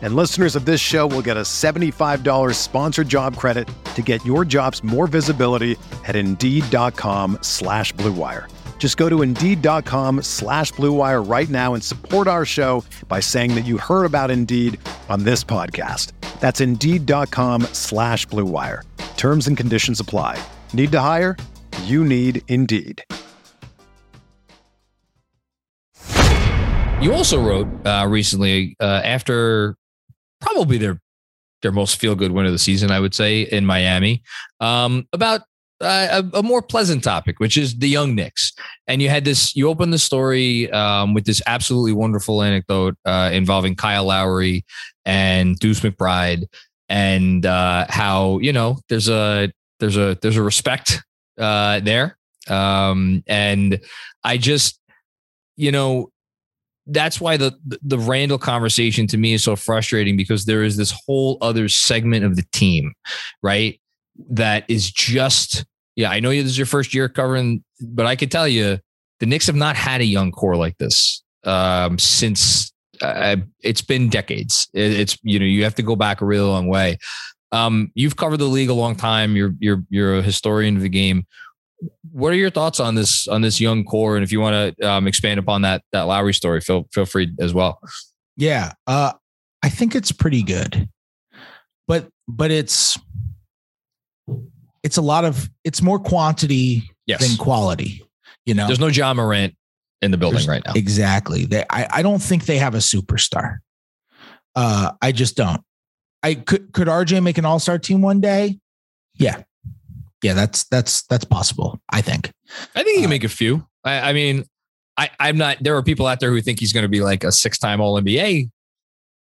And 0.00 0.14
listeners 0.14 0.54
of 0.54 0.64
this 0.64 0.80
show 0.80 1.08
will 1.08 1.22
get 1.22 1.36
a 1.36 1.42
$75 1.42 2.54
sponsored 2.54 3.08
job 3.08 3.36
credit 3.36 3.68
to 3.96 4.02
get 4.02 4.24
your 4.24 4.44
jobs 4.44 4.82
more 4.84 5.08
visibility 5.08 5.76
at 6.06 6.14
Indeed.com 6.14 7.40
slash 7.42 7.92
BlueWire. 7.94 8.46
Just 8.78 8.96
go 8.96 9.08
to 9.08 9.22
Indeed.com 9.22 10.22
slash 10.22 10.72
BlueWire 10.72 11.28
right 11.28 11.48
now 11.50 11.74
and 11.74 11.82
support 11.82 12.28
our 12.28 12.44
show 12.46 12.84
by 13.08 13.20
saying 13.20 13.54
that 13.56 13.66
you 13.66 13.76
heard 13.76 14.04
about 14.04 14.30
Indeed 14.30 14.80
on 15.08 15.24
this 15.24 15.44
podcast. 15.44 16.12
That's 16.38 16.60
Indeed.com 16.60 17.62
slash 17.72 18.26
BlueWire. 18.28 18.82
Terms 19.16 19.48
and 19.48 19.56
conditions 19.56 19.98
apply. 19.98 20.40
Need 20.72 20.92
to 20.92 21.00
hire? 21.00 21.36
You 21.82 22.04
need 22.04 22.40
Indeed. 22.46 23.02
You 27.00 27.14
also 27.14 27.40
wrote 27.40 27.68
uh, 27.86 28.06
recently 28.08 28.74
uh, 28.80 29.02
after 29.04 29.76
probably 30.40 30.78
their 30.78 31.00
their 31.62 31.72
most 31.72 31.98
feel 31.98 32.14
good 32.14 32.32
win 32.32 32.46
of 32.46 32.52
the 32.52 32.58
season, 32.58 32.90
I 32.90 33.00
would 33.00 33.14
say, 33.14 33.42
in 33.42 33.66
Miami, 33.66 34.22
um, 34.60 35.08
about 35.12 35.42
uh, 35.80 36.22
a, 36.34 36.38
a, 36.38 36.42
more 36.42 36.60
pleasant 36.62 37.04
topic, 37.04 37.38
which 37.38 37.56
is 37.56 37.78
the 37.78 37.88
young 37.88 38.14
Knicks. 38.14 38.52
And 38.86 39.00
you 39.00 39.08
had 39.08 39.24
this, 39.24 39.54
you 39.54 39.68
opened 39.68 39.92
the 39.92 39.98
story 39.98 40.70
um, 40.72 41.14
with 41.14 41.24
this 41.24 41.40
absolutely 41.46 41.92
wonderful 41.92 42.42
anecdote 42.42 42.96
uh, 43.04 43.30
involving 43.32 43.76
Kyle 43.76 44.04
Lowry 44.04 44.64
and 45.04 45.56
Deuce 45.58 45.80
McBride, 45.80 46.46
and 46.88 47.46
uh, 47.46 47.86
how 47.88 48.38
you 48.38 48.52
know 48.52 48.78
there's 48.88 49.08
a 49.08 49.52
there's 49.78 49.96
a 49.96 50.18
there's 50.20 50.36
a 50.36 50.42
respect 50.42 51.02
uh, 51.38 51.80
there, 51.80 52.18
um, 52.48 53.22
and 53.26 53.80
I 54.24 54.36
just 54.36 54.80
you 55.56 55.70
know 55.70 56.10
that's 56.88 57.20
why 57.20 57.36
the 57.36 57.52
the 57.82 57.98
Randle 57.98 58.38
conversation 58.38 59.06
to 59.08 59.16
me 59.16 59.34
is 59.34 59.44
so 59.44 59.56
frustrating 59.56 60.16
because 60.16 60.44
there 60.44 60.64
is 60.64 60.76
this 60.76 60.92
whole 61.06 61.38
other 61.40 61.68
segment 61.68 62.24
of 62.24 62.36
the 62.36 62.44
team, 62.52 62.94
right? 63.42 63.80
That 64.30 64.64
is 64.68 64.90
just 64.90 65.64
yeah. 65.96 66.10
I 66.10 66.20
know 66.20 66.30
this 66.30 66.44
is 66.44 66.58
your 66.58 66.66
first 66.66 66.94
year 66.94 67.08
covering, 67.08 67.62
but 67.80 68.06
I 68.06 68.16
could 68.16 68.30
tell 68.30 68.48
you 68.48 68.78
the 69.20 69.26
Knicks 69.26 69.46
have 69.46 69.56
not 69.56 69.76
had 69.76 70.00
a 70.00 70.04
young 70.04 70.32
core 70.32 70.56
like 70.56 70.78
this 70.78 71.22
um, 71.44 71.98
since 71.98 72.72
uh, 73.02 73.36
it's 73.62 73.82
been 73.82 74.08
decades. 74.08 74.68
It, 74.72 74.92
it's 74.92 75.18
you 75.22 75.38
know 75.38 75.46
you 75.46 75.64
have 75.64 75.74
to 75.76 75.82
go 75.82 75.96
back 75.96 76.20
a 76.20 76.26
really 76.26 76.48
long 76.48 76.68
way. 76.68 76.98
Um, 77.52 77.90
you've 77.94 78.16
covered 78.16 78.38
the 78.38 78.44
league 78.44 78.70
a 78.70 78.74
long 78.74 78.96
time. 78.96 79.36
You're 79.36 79.54
you're 79.58 79.82
you're 79.90 80.18
a 80.18 80.22
historian 80.22 80.76
of 80.76 80.82
the 80.82 80.88
game. 80.88 81.26
What 82.10 82.32
are 82.32 82.36
your 82.36 82.50
thoughts 82.50 82.80
on 82.80 82.94
this 82.94 83.28
on 83.28 83.40
this 83.42 83.60
young 83.60 83.84
core? 83.84 84.16
And 84.16 84.24
if 84.24 84.32
you 84.32 84.40
want 84.40 84.76
to 84.78 84.88
um, 84.90 85.06
expand 85.06 85.38
upon 85.38 85.62
that 85.62 85.82
that 85.92 86.02
Lowry 86.02 86.34
story, 86.34 86.60
feel 86.60 86.88
feel 86.92 87.04
free 87.06 87.32
as 87.38 87.54
well. 87.54 87.78
Yeah, 88.36 88.72
uh, 88.86 89.12
I 89.62 89.68
think 89.68 89.94
it's 89.94 90.10
pretty 90.12 90.42
good, 90.42 90.88
but 91.86 92.08
but 92.26 92.50
it's 92.50 92.96
it's 94.82 94.96
a 94.96 95.02
lot 95.02 95.24
of 95.24 95.48
it's 95.64 95.82
more 95.82 95.98
quantity 95.98 96.90
Yes. 97.06 97.26
than 97.26 97.38
quality. 97.38 98.02
You 98.44 98.54
know, 98.54 98.66
There's 98.66 98.80
no 98.80 98.88
Ja 98.88 99.14
Morant 99.14 99.54
in 100.02 100.10
the 100.10 100.16
building 100.18 100.36
There's- 100.36 100.48
right 100.48 100.62
now. 100.66 100.72
Exactly. 100.74 101.46
They, 101.46 101.64
I, 101.70 101.86
I 101.90 102.02
don't 102.02 102.22
think 102.22 102.44
they 102.44 102.58
have 102.58 102.74
a 102.74 102.78
superstar. 102.78 103.58
Uh, 104.54 104.92
I 105.00 105.12
just 105.12 105.36
don't. 105.36 105.62
I 106.22 106.34
could 106.34 106.72
could 106.72 106.88
RJ 106.88 107.22
make 107.22 107.38
an 107.38 107.44
all 107.44 107.58
star 107.60 107.78
team 107.78 108.02
one 108.02 108.20
day? 108.20 108.58
Yeah, 109.14 109.42
yeah. 110.22 110.34
That's 110.34 110.64
that's 110.64 111.02
that's 111.06 111.24
possible. 111.24 111.80
I 111.90 112.00
think. 112.00 112.32
I 112.74 112.82
think 112.82 112.96
he 112.96 112.98
Uh, 112.98 113.00
can 113.02 113.10
make 113.10 113.24
a 113.24 113.28
few. 113.28 113.66
I, 113.84 114.10
I 114.10 114.12
mean, 114.12 114.44
I, 114.96 115.10
I'm 115.20 115.36
not. 115.36 115.58
There 115.60 115.76
are 115.76 115.82
people 115.82 116.06
out 116.06 116.20
there 116.20 116.30
who 116.30 116.40
think 116.40 116.60
he's 116.60 116.72
going 116.72 116.82
to 116.84 116.88
be 116.88 117.00
like 117.00 117.24
a 117.24 117.32
six 117.32 117.58
time 117.58 117.80
All 117.80 118.00
NBA 118.00 118.50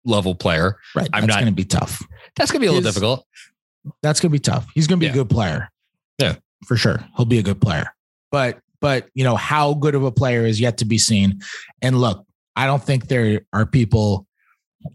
level 0.05 0.35
player. 0.35 0.77
Right. 0.95 1.09
I'm 1.13 1.23
that's 1.23 1.29
not- 1.35 1.41
going 1.41 1.53
to 1.53 1.57
be 1.57 1.65
tough. 1.65 2.03
That's 2.37 2.51
going 2.51 2.61
to 2.61 2.65
be 2.65 2.67
a 2.69 2.73
little 2.73 2.85
His- 2.87 2.95
difficult. 2.95 3.27
That's 4.03 4.21
going 4.21 4.31
to 4.31 4.33
be 4.33 4.39
tough. 4.41 4.67
He's 4.75 4.87
going 4.87 4.99
to 4.99 5.01
be 5.01 5.07
Yeah. 5.07 5.13
a 5.13 5.15
good 5.15 5.31
player. 5.31 5.71
Yeah. 6.19 6.37
for 6.67 6.77
sure. 6.77 7.05
He'll 7.17 7.27
be 7.27 7.39
a 7.39 7.43
good 7.43 7.61
player. 7.61 7.95
But 8.31 8.59
but 8.81 9.09
you 9.15 9.25
know 9.25 9.37
how 9.37 9.75
good 9.75 9.95
of 9.95 10.05
a 10.05 10.13
player 10.13 10.47
is 10.47 10.61
yet 10.61 10.79
to 10.79 10.85
be 10.85 10.97
seen. 10.99 11.41
And 11.83 12.01
look, 12.01 12.25
I 12.57 12.67
don't 12.67 12.83
think 12.83 13.09
there 13.09 13.43
are 13.53 13.67
people 13.67 14.27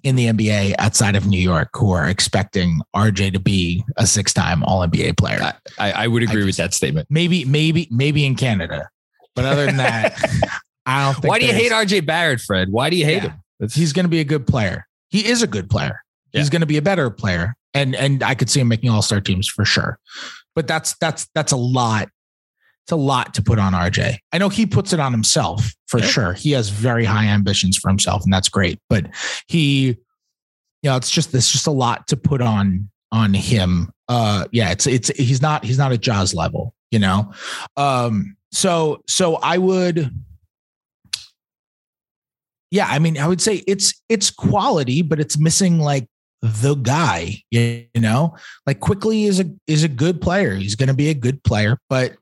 in 0.03 0.15
the 0.15 0.25
NBA 0.27 0.75
outside 0.79 1.15
of 1.15 1.25
New 1.27 1.39
York 1.39 1.69
who 1.73 1.91
are 1.91 2.07
expecting 2.07 2.81
RJ 2.95 3.33
to 3.33 3.39
be 3.39 3.83
a 3.97 4.05
six 4.07 4.33
time 4.33 4.63
All 4.63 4.85
NBA 4.87 5.17
player. 5.17 5.39
I, 5.41 5.53
I, 5.77 5.91
I 6.03 6.07
would 6.07 6.23
agree 6.23 6.45
with 6.45 6.57
that 6.57 6.73
statement. 6.73 7.07
maybe, 7.09 7.45
maybe, 7.45 7.87
maybe 7.91 8.25
in 8.25 8.35
Canada. 8.35 8.89
But 9.35 9.45
other 9.45 9.65
than 9.65 9.77
that, 9.77 10.17
I 10.85 11.05
don't 11.05 11.13
think. 11.21 11.27
Why 11.31 11.39
do 11.39 11.45
you 11.45 11.53
hate 11.53 11.71
RJ 11.71 12.05
Barrett, 12.05 12.41
Fred? 12.41 12.69
Why 12.71 12.89
do 12.89 12.95
you 12.95 13.05
hate 13.05 13.23
Yeah. 13.23 13.29
him? 13.29 13.43
It's- 13.59 13.75
He's 13.75 13.93
going 13.93 14.05
to 14.05 14.09
be 14.09 14.19
a 14.19 14.23
good 14.25 14.45
player. 14.47 14.85
He 15.09 15.27
is 15.27 15.41
a 15.43 15.47
good 15.47 15.69
player. 15.69 16.01
He's 16.31 16.45
Yeah. 16.47 16.51
going 16.51 16.61
to 16.61 16.65
be 16.67 16.77
a 16.77 16.81
better 16.81 17.09
player, 17.09 17.55
and 17.73 17.95
and 17.95 18.21
I 18.23 18.35
could 18.35 18.49
see 18.49 18.59
him 18.59 18.67
making 18.67 18.89
All 18.91 19.01
Star 19.01 19.19
teams 19.21 19.47
for 19.47 19.65
sure. 19.65 19.97
But 20.55 20.67
that's 20.67 20.95
that's 21.01 21.27
that's 21.33 21.51
a 21.51 21.57
lot. 21.57 22.09
It's 22.89 22.93
a 22.93 22.95
lot 22.95 23.35
to 23.35 23.43
put 23.43 23.59
on 23.59 23.73
RJ. 23.73 24.17
I 24.33 24.39
know 24.39 24.49
he 24.49 24.65
puts 24.65 24.93
it 24.93 24.99
on 24.99 25.11
himself 25.11 25.75
for 25.85 26.01
sure. 26.01 26.33
He 26.33 26.53
has 26.53 26.69
very 26.69 27.05
high 27.05 27.25
ambitions 27.25 27.77
for 27.77 27.87
himself, 27.87 28.23
and 28.23 28.33
that's 28.33 28.49
great. 28.49 28.79
But 28.89 29.11
he, 29.47 29.89
you 29.89 29.95
know, 30.85 30.95
it's 30.95 31.11
just 31.11 31.31
it's 31.35 31.51
just 31.51 31.67
a 31.67 31.71
lot 31.71 32.07
to 32.07 32.17
put 32.17 32.41
on 32.41 32.89
on 33.11 33.35
him. 33.35 33.91
Uh, 34.07 34.45
yeah, 34.51 34.71
it's 34.71 34.87
it's 34.87 35.09
he's 35.09 35.39
not 35.39 35.63
he's 35.63 35.77
not 35.77 35.91
at 35.91 36.01
Jaws 36.01 36.33
level, 36.33 36.73
you 36.89 36.97
know. 36.97 37.31
Um, 37.77 38.35
so 38.51 39.03
so 39.07 39.35
I 39.35 39.59
would 39.59 40.11
yeah 42.71 42.85
i 42.87 42.99
mean 42.99 43.17
i 43.17 43.27
would 43.27 43.41
say 43.41 43.63
it's 43.65 43.99
it's 44.09 44.29
quality 44.29 45.01
but 45.01 45.19
it's 45.19 45.39
missing 45.39 45.79
like 45.79 46.05
the 46.43 46.75
guy 46.75 47.33
you 47.49 47.87
know 47.95 48.35
like 48.67 48.79
Quickley 48.79 49.23
is 49.23 49.39
a 49.39 49.51
is 49.65 49.83
a 49.83 49.87
good 49.87 50.21
player 50.21 50.53
he's 50.53 50.75
going 50.75 50.87
to 50.87 50.93
be 50.93 51.09
a 51.09 51.15
good 51.15 51.43
player 51.43 51.79
but 51.89 52.13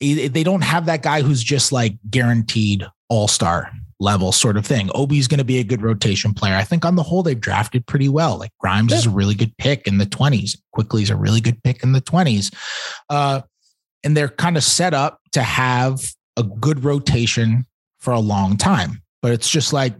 they 0.00 0.42
don't 0.42 0.62
have 0.62 0.86
that 0.86 1.02
guy 1.02 1.22
who's 1.22 1.42
just 1.42 1.72
like 1.72 1.96
guaranteed 2.10 2.86
all-star 3.08 3.70
level 4.00 4.32
sort 4.32 4.56
of 4.56 4.66
thing. 4.66 4.90
Obi's 4.94 5.28
going 5.28 5.38
to 5.38 5.44
be 5.44 5.58
a 5.58 5.64
good 5.64 5.80
rotation 5.80 6.34
player. 6.34 6.56
I 6.56 6.64
think 6.64 6.84
on 6.84 6.96
the 6.96 7.02
whole 7.02 7.22
they've 7.22 7.40
drafted 7.40 7.86
pretty 7.86 8.08
well. 8.08 8.38
Like 8.38 8.50
grimes 8.58 8.92
is 8.92 9.06
a 9.06 9.10
really 9.10 9.34
good 9.34 9.56
pick 9.56 9.86
in 9.86 9.98
the 9.98 10.06
20s 10.06 10.58
Quickley 10.72 11.02
is 11.02 11.10
a 11.10 11.16
really 11.16 11.40
good 11.40 11.62
pick 11.62 11.82
in 11.82 11.92
the 11.92 12.00
20s 12.00 12.52
uh 13.08 13.40
and 14.02 14.16
they're 14.16 14.28
kind 14.28 14.56
of 14.56 14.64
set 14.64 14.92
up 14.92 15.20
to 15.32 15.42
have 15.42 16.12
a 16.36 16.42
good 16.42 16.84
rotation 16.84 17.64
for 18.00 18.12
a 18.12 18.20
long 18.20 18.56
time. 18.56 19.02
But 19.22 19.32
it's 19.32 19.48
just 19.48 19.72
like, 19.72 19.94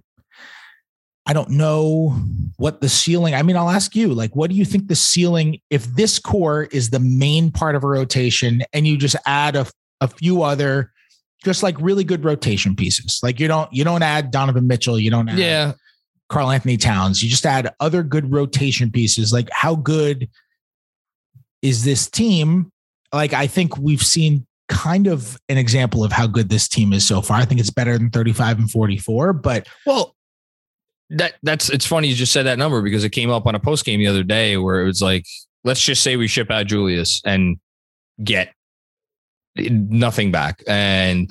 I 1.26 1.32
don't 1.32 1.50
know 1.50 2.16
what 2.56 2.80
the 2.80 2.88
ceiling. 2.88 3.34
I 3.34 3.42
mean, 3.42 3.56
I'll 3.56 3.70
ask 3.70 3.96
you, 3.96 4.12
like, 4.12 4.36
what 4.36 4.50
do 4.50 4.56
you 4.56 4.64
think 4.64 4.88
the 4.88 4.94
ceiling, 4.94 5.60
if 5.70 5.84
this 5.86 6.18
core 6.18 6.64
is 6.64 6.90
the 6.90 7.00
main 7.00 7.50
part 7.50 7.74
of 7.74 7.82
a 7.82 7.86
rotation 7.86 8.62
and 8.72 8.86
you 8.86 8.98
just 8.98 9.16
add 9.24 9.56
a, 9.56 9.66
a 10.00 10.08
few 10.08 10.42
other, 10.42 10.92
just 11.42 11.62
like 11.62 11.76
really 11.80 12.04
good 12.04 12.24
rotation 12.24 12.76
pieces, 12.76 13.20
like 13.22 13.40
you 13.40 13.48
don't, 13.48 13.72
you 13.72 13.84
don't 13.84 14.02
add 14.02 14.30
Donovan 14.30 14.66
Mitchell, 14.66 14.98
you 14.98 15.10
don't 15.10 15.28
add 15.28 15.38
yeah. 15.38 15.72
Karl-Anthony 16.28 16.76
Towns, 16.76 17.22
you 17.22 17.30
just 17.30 17.46
add 17.46 17.74
other 17.80 18.02
good 18.02 18.30
rotation 18.30 18.90
pieces. 18.90 19.32
Like, 19.32 19.48
how 19.50 19.76
good 19.76 20.28
is 21.62 21.84
this 21.84 22.10
team? 22.10 22.70
Like, 23.14 23.32
I 23.32 23.46
think 23.46 23.78
we've 23.78 24.02
seen 24.02 24.46
kind 24.68 25.06
of 25.06 25.38
an 25.48 25.56
example 25.56 26.04
of 26.04 26.12
how 26.12 26.26
good 26.26 26.50
this 26.50 26.68
team 26.68 26.92
is 26.92 27.06
so 27.06 27.22
far. 27.22 27.38
I 27.38 27.44
think 27.46 27.60
it's 27.60 27.70
better 27.70 27.96
than 27.96 28.10
35 28.10 28.58
and 28.58 28.70
44, 28.70 29.32
but 29.32 29.66
Well, 29.86 30.14
that 31.10 31.34
that's 31.42 31.68
it's 31.70 31.86
funny 31.86 32.08
you 32.08 32.14
just 32.14 32.32
said 32.32 32.44
that 32.44 32.58
number 32.58 32.82
because 32.82 33.04
it 33.04 33.10
came 33.10 33.30
up 33.30 33.46
on 33.46 33.54
a 33.54 33.60
post 33.60 33.84
game 33.84 34.00
the 34.00 34.06
other 34.06 34.22
day 34.22 34.56
where 34.56 34.80
it 34.80 34.84
was 34.86 35.02
like, 35.02 35.26
let's 35.64 35.80
just 35.84 36.02
say 36.02 36.16
we 36.16 36.26
ship 36.28 36.50
out 36.50 36.66
Julius 36.66 37.20
and 37.24 37.58
get 38.22 38.52
nothing 39.56 40.32
back. 40.32 40.62
And 40.66 41.30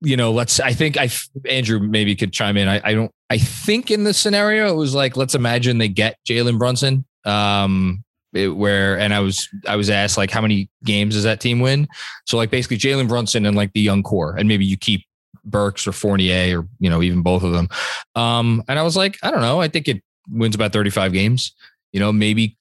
you 0.00 0.16
know, 0.16 0.32
let's 0.32 0.60
I 0.60 0.72
think 0.72 0.98
I 0.98 1.08
Andrew 1.48 1.80
maybe 1.80 2.14
could 2.14 2.32
chime 2.32 2.56
in. 2.56 2.68
I, 2.68 2.80
I 2.84 2.94
don't 2.94 3.10
I 3.30 3.38
think 3.38 3.90
in 3.90 4.04
this 4.04 4.18
scenario 4.18 4.68
it 4.70 4.76
was 4.76 4.94
like, 4.94 5.16
let's 5.16 5.34
imagine 5.34 5.78
they 5.78 5.88
get 5.88 6.18
Jalen 6.28 6.58
Brunson. 6.58 7.04
Um 7.24 8.04
it- 8.34 8.48
where 8.48 8.98
and 8.98 9.14
I 9.14 9.20
was 9.20 9.48
I 9.66 9.76
was 9.76 9.88
asked 9.88 10.18
like 10.18 10.30
how 10.30 10.42
many 10.42 10.68
games 10.84 11.14
does 11.14 11.24
that 11.24 11.40
team 11.40 11.60
win? 11.60 11.88
So 12.26 12.36
like 12.36 12.50
basically 12.50 12.76
Jalen 12.76 13.08
Brunson 13.08 13.46
and 13.46 13.56
like 13.56 13.72
the 13.72 13.80
young 13.80 14.02
core, 14.02 14.36
and 14.36 14.46
maybe 14.46 14.66
you 14.66 14.76
keep 14.76 15.05
Burks 15.46 15.86
or 15.86 15.92
Fournier 15.92 16.60
or 16.60 16.68
you 16.78 16.90
know 16.90 17.02
even 17.02 17.22
both 17.22 17.42
of 17.42 17.52
them. 17.52 17.68
Um, 18.14 18.62
and 18.68 18.78
I 18.78 18.82
was 18.82 18.96
like, 18.96 19.18
I 19.22 19.30
don't 19.30 19.40
know. 19.40 19.60
I 19.60 19.68
think 19.68 19.88
it 19.88 20.02
wins 20.28 20.54
about 20.54 20.72
35 20.72 21.12
games. 21.12 21.54
You 21.92 22.00
know, 22.00 22.12
maybe 22.12 22.56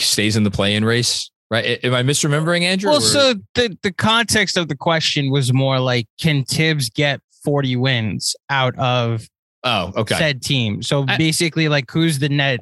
stays 0.00 0.36
in 0.36 0.44
the 0.44 0.50
play-in 0.50 0.84
race. 0.84 1.30
Right? 1.50 1.84
Am 1.84 1.94
I 1.94 2.02
misremembering 2.04 2.62
Andrew? 2.62 2.90
Well, 2.90 2.98
or- 2.98 3.02
so 3.02 3.34
the 3.54 3.76
the 3.82 3.92
context 3.92 4.56
of 4.56 4.68
the 4.68 4.76
question 4.76 5.30
was 5.30 5.52
more 5.52 5.80
like, 5.80 6.06
can 6.20 6.44
Thibs 6.44 6.88
get 6.88 7.20
40 7.44 7.74
wins 7.76 8.36
out 8.48 8.78
of 8.78 9.28
oh, 9.64 9.92
okay, 9.96 10.14
said 10.14 10.42
team? 10.42 10.82
So 10.82 11.04
I- 11.08 11.16
basically, 11.16 11.68
like, 11.68 11.90
who's 11.90 12.20
the 12.20 12.28
net? 12.28 12.60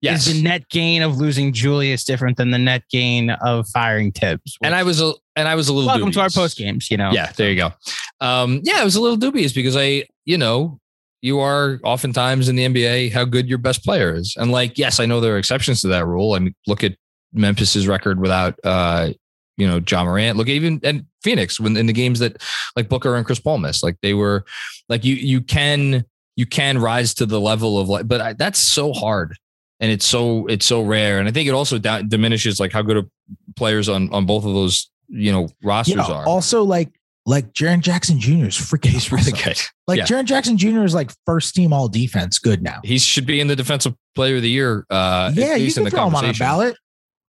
yes. 0.00 0.28
Is 0.28 0.34
the 0.36 0.42
net 0.42 0.68
gain 0.68 1.02
of 1.02 1.16
losing 1.16 1.52
Julius 1.52 2.04
different 2.04 2.36
than 2.36 2.52
the 2.52 2.58
net 2.58 2.84
gain 2.90 3.30
of 3.30 3.66
firing 3.70 4.12
Thibs? 4.12 4.56
and 4.62 4.72
I 4.72 4.84
was 4.84 5.00
a 5.02 5.12
and 5.34 5.48
I 5.48 5.56
was 5.56 5.68
a 5.68 5.72
little 5.72 5.88
welcome 5.88 6.12
to 6.12 6.20
our 6.20 6.30
post 6.30 6.56
games. 6.56 6.92
You 6.92 6.96
know, 6.96 7.10
Yeah, 7.10 7.32
there 7.36 7.50
you 7.50 7.56
go. 7.56 7.72
Um, 8.20 8.60
yeah, 8.64 8.80
it 8.80 8.84
was 8.84 8.96
a 8.96 9.00
little 9.00 9.16
dubious 9.16 9.52
because 9.52 9.76
I, 9.76 10.04
you 10.24 10.38
know, 10.38 10.78
you 11.22 11.40
are 11.40 11.80
oftentimes 11.82 12.48
in 12.48 12.56
the 12.56 12.66
NBA 12.66 13.12
how 13.12 13.24
good 13.24 13.48
your 13.48 13.58
best 13.58 13.84
player 13.84 14.14
is. 14.14 14.36
And 14.38 14.52
like, 14.52 14.78
yes, 14.78 15.00
I 15.00 15.06
know 15.06 15.20
there 15.20 15.34
are 15.34 15.38
exceptions 15.38 15.80
to 15.82 15.88
that 15.88 16.06
rule. 16.06 16.34
I 16.34 16.38
mean, 16.38 16.54
look 16.66 16.84
at 16.84 16.96
Memphis's 17.32 17.88
record 17.88 18.20
without 18.20 18.58
uh, 18.64 19.10
you 19.58 19.66
know, 19.66 19.82
Ja 19.86 20.04
Morant. 20.04 20.38
Look 20.38 20.48
even 20.48 20.80
and 20.84 21.04
Phoenix 21.22 21.60
when 21.60 21.76
in 21.76 21.86
the 21.86 21.92
games 21.92 22.20
that 22.20 22.40
like 22.76 22.88
Booker 22.88 23.16
and 23.16 23.26
Chris 23.26 23.40
Paul 23.40 23.58
missed. 23.58 23.82
Like 23.82 23.96
they 24.00 24.14
were 24.14 24.46
like 24.88 25.04
you 25.04 25.16
you 25.16 25.42
can 25.42 26.04
you 26.36 26.46
can 26.46 26.78
rise 26.78 27.12
to 27.14 27.26
the 27.26 27.40
level 27.40 27.78
of 27.78 27.88
like 27.88 28.08
but 28.08 28.20
I, 28.20 28.32
that's 28.32 28.60
so 28.60 28.92
hard 28.92 29.36
and 29.80 29.90
it's 29.90 30.06
so 30.06 30.46
it's 30.46 30.64
so 30.64 30.82
rare 30.82 31.18
and 31.18 31.28
I 31.28 31.32
think 31.32 31.48
it 31.48 31.52
also 31.52 31.78
da- 31.78 32.02
diminishes 32.02 32.60
like 32.60 32.72
how 32.72 32.82
good 32.82 33.10
players 33.56 33.88
on 33.88 34.12
on 34.14 34.24
both 34.24 34.44
of 34.44 34.54
those 34.54 34.88
you 35.08 35.32
know 35.32 35.48
rosters 35.62 35.96
yeah, 35.96 36.14
are. 36.14 36.26
also 36.26 36.62
like 36.62 36.97
like 37.28 37.52
Jaren 37.52 37.80
Jackson 37.80 38.18
Jr. 38.18 38.46
is 38.46 38.56
freaking 38.56 38.86
He's 38.86 39.12
really 39.12 39.32
awesome. 39.32 39.44
good. 39.44 39.60
Like 39.86 39.98
Yeah. 39.98 40.04
Jaren 40.06 40.24
Jackson 40.24 40.56
Jr. 40.56 40.82
is 40.84 40.94
like 40.94 41.12
first 41.26 41.54
team 41.54 41.74
all 41.74 41.86
defense 41.86 42.38
good 42.38 42.62
now. 42.62 42.80
He 42.82 42.98
should 42.98 43.26
be 43.26 43.38
in 43.38 43.48
the 43.48 43.54
defensive 43.56 43.94
player 44.14 44.36
of 44.36 44.42
the 44.42 44.48
year. 44.48 44.86
Uh, 44.88 45.30
yeah, 45.34 45.54
you 45.54 45.72
can 45.72 45.84
the 45.84 45.90
throw 45.90 46.06
him 46.06 46.14
on 46.14 46.24
a 46.24 46.32
ballot. 46.32 46.76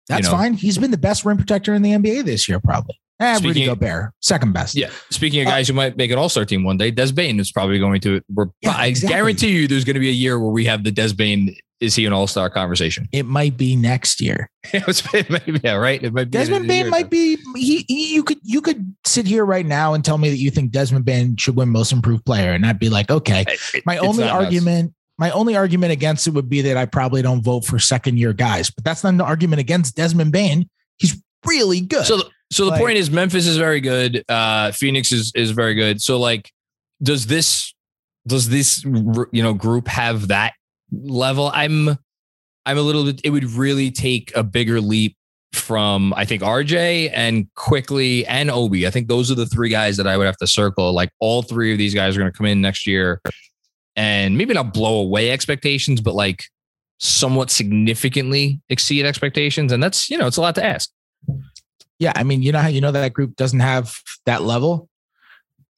That's 0.06 0.26
know. 0.26 0.30
fine. 0.32 0.54
He's 0.54 0.78
been 0.78 0.92
the 0.92 0.98
best 0.98 1.24
rim 1.24 1.36
protector 1.36 1.74
in 1.74 1.82
the 1.82 1.90
NBA 1.90 2.24
this 2.24 2.48
year, 2.48 2.60
probably. 2.60 2.98
Eh, 3.20 3.40
Rudy 3.42 3.66
Gobert, 3.66 4.12
second 4.20 4.52
best. 4.52 4.76
Yeah. 4.76 4.90
Speaking 5.10 5.40
of 5.40 5.48
Uh, 5.48 5.50
guys 5.50 5.66
who 5.66 5.74
might 5.74 5.96
make 5.96 6.12
an 6.12 6.18
All 6.18 6.28
Star 6.28 6.44
team 6.44 6.62
one 6.62 6.76
day, 6.76 6.92
Des 6.92 7.10
Bane 7.10 7.40
is 7.40 7.50
probably 7.50 7.80
going 7.80 8.00
to. 8.02 8.20
We're, 8.32 8.46
Yeah, 8.62 8.76
I 8.76 8.92
guarantee 8.92 9.50
you, 9.50 9.66
there's 9.66 9.84
going 9.84 9.94
to 9.94 10.00
be 10.00 10.08
a 10.08 10.12
year 10.12 10.38
where 10.38 10.52
we 10.52 10.64
have 10.66 10.84
the 10.84 10.92
Des 10.92 11.12
Bane. 11.12 11.56
Is 11.80 11.94
he 11.94 12.06
an 12.06 12.12
All 12.12 12.26
Star 12.26 12.50
conversation? 12.50 13.08
It 13.12 13.24
might 13.24 13.56
be 13.56 13.76
next 13.76 14.20
year. 14.20 14.50
Maybe, 14.72 15.60
yeah, 15.62 15.74
right. 15.74 16.02
It 16.02 16.12
might 16.12 16.24
be 16.24 16.30
Desmond 16.30 16.66
Bane 16.66 16.90
might 16.90 17.08
be 17.08 17.36
he, 17.54 17.84
he 17.86 18.14
you 18.14 18.24
could 18.24 18.38
you 18.42 18.60
could 18.60 18.94
sit 19.06 19.26
here 19.26 19.44
right 19.44 19.64
now 19.64 19.94
and 19.94 20.04
tell 20.04 20.18
me 20.18 20.28
that 20.30 20.38
you 20.38 20.50
think 20.50 20.72
Desmond 20.72 21.04
Bane 21.04 21.36
should 21.36 21.56
win 21.56 21.68
most 21.68 21.92
improved 21.92 22.24
player 22.24 22.50
and 22.52 22.66
I'd 22.66 22.78
be 22.80 22.88
like, 22.88 23.10
okay. 23.10 23.44
It- 23.74 23.86
My 23.86 23.98
only 23.98 24.24
argument 24.24 24.92
my 25.18 25.30
only 25.30 25.56
argument 25.56 25.92
against 25.92 26.26
it 26.28 26.30
would 26.34 26.48
be 26.48 26.62
that 26.62 26.76
I 26.76 26.86
probably 26.86 27.22
don't 27.22 27.42
vote 27.42 27.64
for 27.64 27.78
second 27.80 28.18
year 28.18 28.32
guys, 28.32 28.70
but 28.70 28.84
that's 28.84 29.02
not 29.02 29.14
an 29.14 29.20
argument 29.20 29.58
against 29.60 29.96
Desmond 29.96 30.30
Bane. 30.32 30.68
He's 30.98 31.20
really 31.44 31.80
good. 31.80 32.04
So, 32.06 32.22
so 32.52 32.64
the 32.66 32.70
Like- 32.72 32.80
point 32.80 32.98
is, 32.98 33.10
Memphis 33.10 33.46
is 33.46 33.56
very 33.56 33.80
good. 33.80 34.24
Uh, 34.28 34.70
Phoenix 34.72 35.10
is 35.12 35.32
is 35.34 35.50
very 35.52 35.74
good. 35.74 36.00
So, 36.00 36.18
like, 36.20 36.52
does 37.02 37.26
this 37.26 37.74
does 38.26 38.48
this 38.48 38.84
you 38.84 39.42
know 39.42 39.54
group 39.54 39.88
have 39.88 40.28
that 40.28 40.54
level? 40.92 41.50
I'm 41.54 41.98
I'm 42.66 42.78
a 42.78 42.82
little 42.82 43.04
bit. 43.04 43.20
It 43.24 43.30
would 43.30 43.50
really 43.52 43.90
take 43.90 44.32
a 44.36 44.42
bigger 44.42 44.80
leap 44.80 45.16
from 45.52 46.12
I 46.14 46.24
think 46.24 46.42
RJ 46.42 47.10
and 47.14 47.46
Quickley 47.54 48.26
and 48.26 48.50
Obi. 48.50 48.86
I 48.86 48.90
think 48.90 49.08
those 49.08 49.30
are 49.30 49.34
the 49.34 49.46
three 49.46 49.70
guys 49.70 49.96
that 49.96 50.06
I 50.06 50.16
would 50.16 50.26
have 50.26 50.36
to 50.38 50.46
circle. 50.46 50.92
Like 50.92 51.10
all 51.20 51.42
three 51.42 51.72
of 51.72 51.78
these 51.78 51.94
guys 51.94 52.16
are 52.16 52.20
going 52.20 52.30
to 52.30 52.36
come 52.36 52.46
in 52.46 52.60
next 52.60 52.86
year 52.86 53.20
and 53.96 54.38
maybe 54.38 54.54
not 54.54 54.72
blow 54.72 55.00
away 55.00 55.30
expectations, 55.30 56.00
but 56.00 56.14
like 56.14 56.44
somewhat 56.98 57.50
significantly 57.50 58.60
exceed 58.68 59.04
expectations. 59.04 59.72
And 59.72 59.82
that's, 59.82 60.10
you 60.10 60.18
know, 60.18 60.26
it's 60.26 60.36
a 60.36 60.40
lot 60.40 60.54
to 60.56 60.64
ask. 60.64 60.90
Yeah. 61.98 62.12
I 62.14 62.22
mean, 62.22 62.42
you 62.42 62.52
know 62.52 62.60
how 62.60 62.68
you 62.68 62.80
know 62.80 62.92
that 62.92 63.12
group 63.12 63.36
doesn't 63.36 63.60
have 63.60 63.96
that 64.26 64.42
level? 64.42 64.88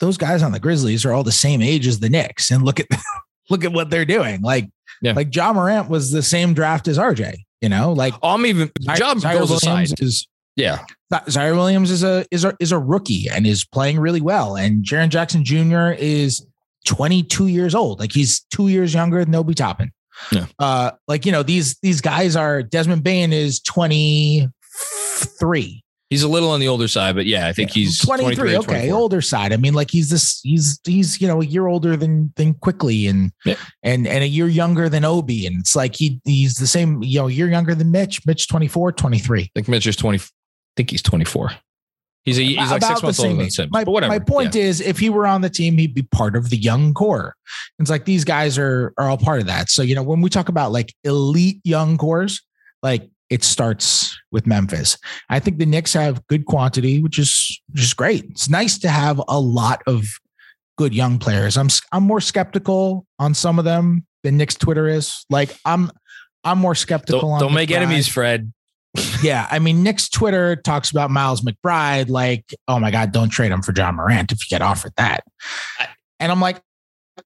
Those 0.00 0.18
guys 0.18 0.42
on 0.42 0.52
the 0.52 0.60
Grizzlies 0.60 1.04
are 1.04 1.12
all 1.12 1.22
the 1.22 1.32
same 1.32 1.62
age 1.62 1.86
as 1.86 2.00
the 2.00 2.10
Knicks. 2.10 2.50
And 2.50 2.62
look 2.62 2.80
at 2.80 2.86
look 3.50 3.64
at 3.64 3.72
what 3.72 3.90
they're 3.90 4.04
doing. 4.04 4.42
Like, 4.42 4.70
yeah. 5.00 5.12
like 5.12 5.34
Ja 5.34 5.52
Morant 5.52 5.88
was 5.88 6.10
the 6.10 6.22
same 6.22 6.54
draft 6.54 6.88
as 6.88 6.98
RJ. 6.98 7.34
You 7.60 7.68
know, 7.68 7.92
like 7.92 8.14
oh, 8.22 8.34
I'm 8.34 8.46
even 8.46 8.70
job 8.94 9.18
Ziaire 9.18 9.38
goes 9.38 9.50
Williams 9.50 9.92
aside. 9.92 10.00
Is, 10.00 10.26
yeah, 10.56 10.82
Ziaire 11.12 11.54
Williams 11.54 11.90
is 11.90 12.02
a 12.02 12.24
is 12.30 12.44
a 12.44 12.56
is 12.58 12.72
a 12.72 12.78
rookie 12.78 13.28
and 13.28 13.46
is 13.46 13.66
playing 13.66 13.98
really 13.98 14.22
well. 14.22 14.56
And 14.56 14.84
Jaren 14.84 15.10
Jackson 15.10 15.44
Jr. 15.44 15.90
is 15.90 16.46
22 16.86 17.48
years 17.48 17.74
old. 17.74 18.00
Like 18.00 18.12
he's 18.12 18.40
two 18.50 18.68
years 18.68 18.94
younger 18.94 19.22
than 19.24 19.34
Obi 19.34 19.54
Toppin. 19.54 19.92
Yeah. 20.32 20.46
Uh, 20.58 20.92
like 21.06 21.26
you 21.26 21.32
know 21.32 21.42
these 21.42 21.76
these 21.82 22.00
guys 22.00 22.36
are 22.36 22.62
Desmond 22.62 23.02
Bane 23.02 23.32
is 23.32 23.60
23. 23.60 25.84
He's 26.10 26.24
a 26.24 26.28
little 26.28 26.50
on 26.50 26.58
the 26.58 26.66
older 26.66 26.88
side, 26.88 27.14
but 27.14 27.26
yeah, 27.26 27.46
I 27.46 27.52
think 27.52 27.70
yeah. 27.70 27.84
he's 27.84 28.00
23. 28.00 28.56
Okay, 28.56 28.90
older 28.90 29.22
side. 29.22 29.52
I 29.52 29.56
mean, 29.56 29.74
like 29.74 29.92
he's 29.92 30.10
this, 30.10 30.40
he's 30.40 30.80
he's 30.84 31.20
you 31.20 31.28
know 31.28 31.40
a 31.40 31.44
year 31.44 31.68
older 31.68 31.96
than 31.96 32.32
than 32.34 32.54
Quickley 32.54 33.06
and 33.06 33.30
yeah. 33.44 33.54
and 33.84 34.08
and 34.08 34.24
a 34.24 34.26
year 34.26 34.48
younger 34.48 34.88
than 34.88 35.04
Obi, 35.04 35.46
and 35.46 35.60
it's 35.60 35.76
like 35.76 35.94
he 35.94 36.20
he's 36.24 36.56
the 36.56 36.66
same, 36.66 37.00
you 37.04 37.20
know, 37.20 37.28
a 37.28 37.30
year 37.30 37.48
younger 37.48 37.76
than 37.76 37.92
Mitch. 37.92 38.26
Mitch 38.26 38.48
24, 38.48 38.90
23. 38.90 39.40
I 39.40 39.48
think 39.54 39.68
Mitch 39.68 39.86
is 39.86 39.94
20. 39.94 40.18
I 40.18 40.20
think 40.76 40.90
he's 40.90 41.02
24. 41.02 41.52
He's 42.24 42.38
a, 42.38 42.42
he's 42.42 42.56
like 42.56 42.78
About 42.78 42.88
six 42.88 43.02
months 43.02 43.20
older 43.20 43.36
than 43.36 43.50
Sims. 43.50 43.70
My, 43.70 43.84
but 43.84 43.92
whatever. 43.92 44.12
My 44.12 44.18
point 44.18 44.54
yeah. 44.54 44.64
is, 44.64 44.80
if 44.80 44.98
he 44.98 45.08
were 45.08 45.26
on 45.26 45.40
the 45.40 45.48
team, 45.48 45.78
he'd 45.78 45.94
be 45.94 46.02
part 46.02 46.36
of 46.36 46.50
the 46.50 46.56
young 46.56 46.92
core. 46.92 47.34
It's 47.78 47.88
like 47.88 48.04
these 48.04 48.24
guys 48.24 48.58
are 48.58 48.92
are 48.98 49.08
all 49.08 49.16
part 49.16 49.40
of 49.40 49.46
that. 49.46 49.70
So 49.70 49.82
you 49.82 49.94
know, 49.94 50.02
when 50.02 50.20
we 50.20 50.28
talk 50.28 50.48
about 50.48 50.72
like 50.72 50.92
elite 51.04 51.60
young 51.62 51.96
cores, 51.96 52.42
like 52.82 53.08
it 53.30 53.44
starts 53.44 54.18
with 54.32 54.46
Memphis. 54.46 54.98
I 55.28 55.38
think 55.38 55.58
the 55.58 55.66
Knicks 55.66 55.92
have 55.94 56.26
good 56.26 56.46
quantity, 56.46 57.00
which 57.00 57.18
is 57.18 57.60
which 57.72 57.82
is 57.82 57.94
great. 57.94 58.24
It's 58.24 58.50
nice 58.50 58.76
to 58.78 58.88
have 58.88 59.20
a 59.28 59.40
lot 59.40 59.82
of 59.86 60.04
good 60.76 60.92
young 60.94 61.18
players. 61.18 61.56
I'm 61.56 61.68
I'm 61.92 62.02
more 62.02 62.20
skeptical 62.20 63.06
on 63.18 63.34
some 63.34 63.58
of 63.58 63.64
them 63.64 64.06
than 64.22 64.36
Knicks 64.36 64.56
Twitter 64.56 64.88
is. 64.88 65.24
Like 65.30 65.56
I'm 65.64 65.90
I'm 66.44 66.58
more 66.58 66.74
skeptical 66.74 67.20
don't, 67.20 67.30
on 67.32 67.40
Don't 67.40 67.54
make 67.54 67.70
enemies, 67.70 68.08
Fred. 68.08 68.52
yeah, 69.22 69.46
I 69.50 69.60
mean 69.60 69.82
Knicks 69.84 70.08
Twitter 70.08 70.56
talks 70.56 70.90
about 70.90 71.10
Miles 71.10 71.42
McBride 71.42 72.08
like, 72.08 72.52
"Oh 72.66 72.80
my 72.80 72.90
god, 72.90 73.12
don't 73.12 73.30
trade 73.30 73.52
him 73.52 73.62
for 73.62 73.72
Ja 73.72 73.92
Morant 73.92 74.32
if 74.32 74.38
you 74.40 74.48
get 74.48 74.62
offered 74.62 74.92
that." 74.96 75.22
and 76.18 76.30
I'm 76.30 76.40
like, 76.40 76.60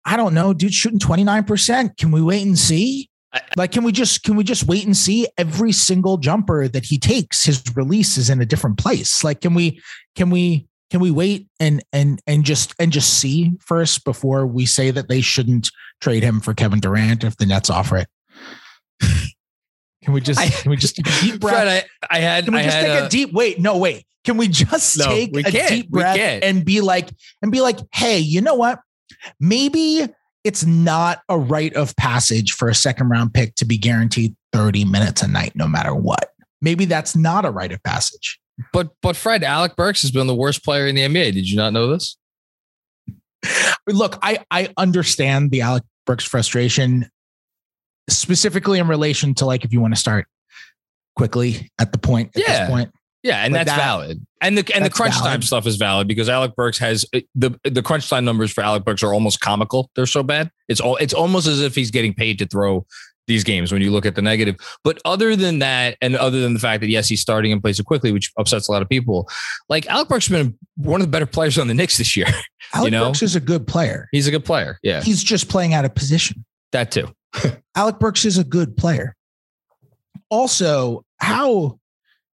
I 0.04 0.16
don't 0.16 0.34
know, 0.34 0.54
dude, 0.54 0.72
shooting 0.72 0.98
29%. 0.98 1.96
Can 1.96 2.10
we 2.10 2.22
wait 2.22 2.46
and 2.46 2.58
see? 2.58 3.10
Like 3.56 3.72
can 3.72 3.84
we 3.84 3.92
just 3.92 4.22
can 4.22 4.36
we 4.36 4.44
just 4.44 4.64
wait 4.64 4.84
and 4.84 4.96
see 4.96 5.26
every 5.38 5.72
single 5.72 6.16
jumper 6.16 6.68
that 6.68 6.84
he 6.84 6.98
takes 6.98 7.44
his 7.44 7.62
release 7.74 8.16
is 8.16 8.30
in 8.30 8.40
a 8.40 8.46
different 8.46 8.78
place? 8.78 9.24
Like 9.24 9.40
can 9.40 9.54
we 9.54 9.80
can 10.14 10.30
we 10.30 10.66
can 10.90 11.00
we 11.00 11.10
wait 11.10 11.48
and 11.58 11.82
and 11.92 12.20
and 12.26 12.44
just 12.44 12.74
and 12.78 12.92
just 12.92 13.18
see 13.18 13.52
first 13.60 14.04
before 14.04 14.46
we 14.46 14.66
say 14.66 14.90
that 14.90 15.08
they 15.08 15.20
shouldn't 15.20 15.70
trade 16.00 16.22
him 16.22 16.40
for 16.40 16.54
Kevin 16.54 16.80
Durant 16.80 17.24
if 17.24 17.36
the 17.36 17.46
Nets 17.46 17.70
offer 17.70 17.96
it? 17.98 18.08
Can 20.04 20.12
we 20.12 20.20
just 20.20 20.38
can 20.62 20.70
we 20.70 20.76
just 20.76 20.96
take 20.96 21.06
a 21.06 21.20
deep 21.22 21.40
breath? 21.40 21.62
Fred, 21.62 21.84
I, 22.02 22.16
I, 22.16 22.20
had 22.20 22.44
can 22.44 22.52
we 22.52 22.60
I 22.60 22.64
just 22.64 22.76
take 22.76 22.88
a, 22.88 23.06
a 23.06 23.08
deep 23.08 23.32
wait 23.32 23.58
no 23.58 23.78
wait. 23.78 24.04
Can 24.24 24.36
we 24.36 24.48
just 24.48 24.98
no, 24.98 25.06
take 25.06 25.32
we 25.32 25.40
a 25.40 25.50
can't. 25.50 25.68
deep 25.70 25.88
breath 25.88 26.18
and 26.18 26.62
be 26.62 26.82
like 26.82 27.08
and 27.40 27.50
be 27.50 27.62
like 27.62 27.78
hey 27.94 28.18
you 28.18 28.42
know 28.42 28.54
what? 28.54 28.80
Maybe 29.40 30.06
it's 30.44 30.64
not 30.64 31.22
a 31.28 31.38
rite 31.38 31.74
of 31.74 31.96
passage 31.96 32.52
for 32.52 32.68
a 32.68 32.74
second 32.74 33.08
round 33.08 33.32
pick 33.32 33.54
to 33.56 33.64
be 33.64 33.78
guaranteed 33.78 34.36
30 34.52 34.84
minutes 34.84 35.22
a 35.22 35.28
night, 35.28 35.52
no 35.56 35.66
matter 35.66 35.94
what. 35.94 36.30
Maybe 36.60 36.84
that's 36.84 37.16
not 37.16 37.44
a 37.44 37.50
rite 37.50 37.72
of 37.72 37.82
passage. 37.82 38.38
But 38.72 38.90
but 39.02 39.16
Fred, 39.16 39.42
Alec 39.42 39.74
Burks 39.74 40.02
has 40.02 40.10
been 40.10 40.26
the 40.26 40.34
worst 40.34 40.64
player 40.64 40.86
in 40.86 40.94
the 40.94 41.02
NBA. 41.02 41.32
Did 41.32 41.50
you 41.50 41.56
not 41.56 41.72
know 41.72 41.88
this? 41.88 42.16
Look, 43.88 44.18
I 44.22 44.44
I 44.50 44.72
understand 44.76 45.50
the 45.50 45.62
Alec 45.62 45.82
Burks 46.06 46.24
frustration, 46.24 47.10
specifically 48.08 48.78
in 48.78 48.86
relation 48.86 49.34
to 49.34 49.46
like 49.46 49.64
if 49.64 49.72
you 49.72 49.80
want 49.80 49.94
to 49.94 50.00
start 50.00 50.26
Quickley 51.16 51.70
at 51.80 51.90
the 51.90 51.98
point 51.98 52.30
at 52.36 52.42
yeah. 52.42 52.60
this 52.60 52.70
point. 52.70 52.92
Yeah, 53.24 53.42
and 53.42 53.54
that's 53.54 53.70
that, 53.70 53.78
valid. 53.78 54.24
And 54.42 54.58
the 54.58 54.74
and 54.74 54.84
the 54.84 54.90
crunch 54.90 55.14
valid. 55.14 55.30
time 55.30 55.42
stuff 55.42 55.66
is 55.66 55.76
valid 55.76 56.06
because 56.06 56.28
Alec 56.28 56.54
Burks 56.54 56.76
has 56.78 57.06
uh, 57.14 57.20
the 57.34 57.58
the 57.64 57.82
crunch 57.82 58.08
time 58.08 58.26
numbers 58.26 58.52
for 58.52 58.62
Alec 58.62 58.84
Burks 58.84 59.02
are 59.02 59.14
almost 59.14 59.40
comical. 59.40 59.90
They're 59.96 60.04
so 60.04 60.22
bad. 60.22 60.50
It's 60.68 60.80
all 60.80 60.96
it's 60.96 61.14
almost 61.14 61.46
as 61.46 61.62
if 61.62 61.74
he's 61.74 61.90
getting 61.90 62.12
paid 62.12 62.38
to 62.40 62.46
throw 62.46 62.86
these 63.26 63.42
games 63.42 63.72
when 63.72 63.80
you 63.80 63.90
look 63.90 64.04
at 64.04 64.14
the 64.14 64.20
negative. 64.20 64.56
But 64.84 65.00
other 65.06 65.36
than 65.36 65.60
that, 65.60 65.96
and 66.02 66.14
other 66.16 66.42
than 66.42 66.52
the 66.52 66.60
fact 66.60 66.82
that 66.82 66.88
yes, 66.88 67.08
he's 67.08 67.22
starting 67.22 67.50
and 67.50 67.62
plays 67.62 67.78
so 67.78 67.82
Quickley, 67.82 68.12
which 68.12 68.30
upsets 68.38 68.68
a 68.68 68.72
lot 68.72 68.82
of 68.82 68.90
people, 68.90 69.26
like 69.70 69.86
Alec 69.86 70.08
Burks 70.08 70.28
has 70.28 70.42
been 70.42 70.58
one 70.76 71.00
of 71.00 71.06
the 71.06 71.10
better 71.10 71.24
players 71.24 71.58
on 71.58 71.66
the 71.66 71.74
Knicks 71.74 71.96
this 71.96 72.14
year. 72.18 72.26
Alec 72.74 72.86
you 72.86 72.90
know? 72.90 73.06
Burks 73.06 73.22
is 73.22 73.36
a 73.36 73.40
good 73.40 73.66
player. 73.66 74.06
He's 74.12 74.26
a 74.26 74.30
good 74.30 74.44
player. 74.44 74.78
Yeah. 74.82 75.00
He's 75.02 75.24
just 75.24 75.48
playing 75.48 75.72
out 75.72 75.86
of 75.86 75.94
position. 75.94 76.44
That 76.72 76.90
too. 76.90 77.08
Alec 77.74 77.98
Burks 77.98 78.26
is 78.26 78.36
a 78.36 78.44
good 78.44 78.76
player. 78.76 79.16
Also, 80.28 81.06
how 81.20 81.78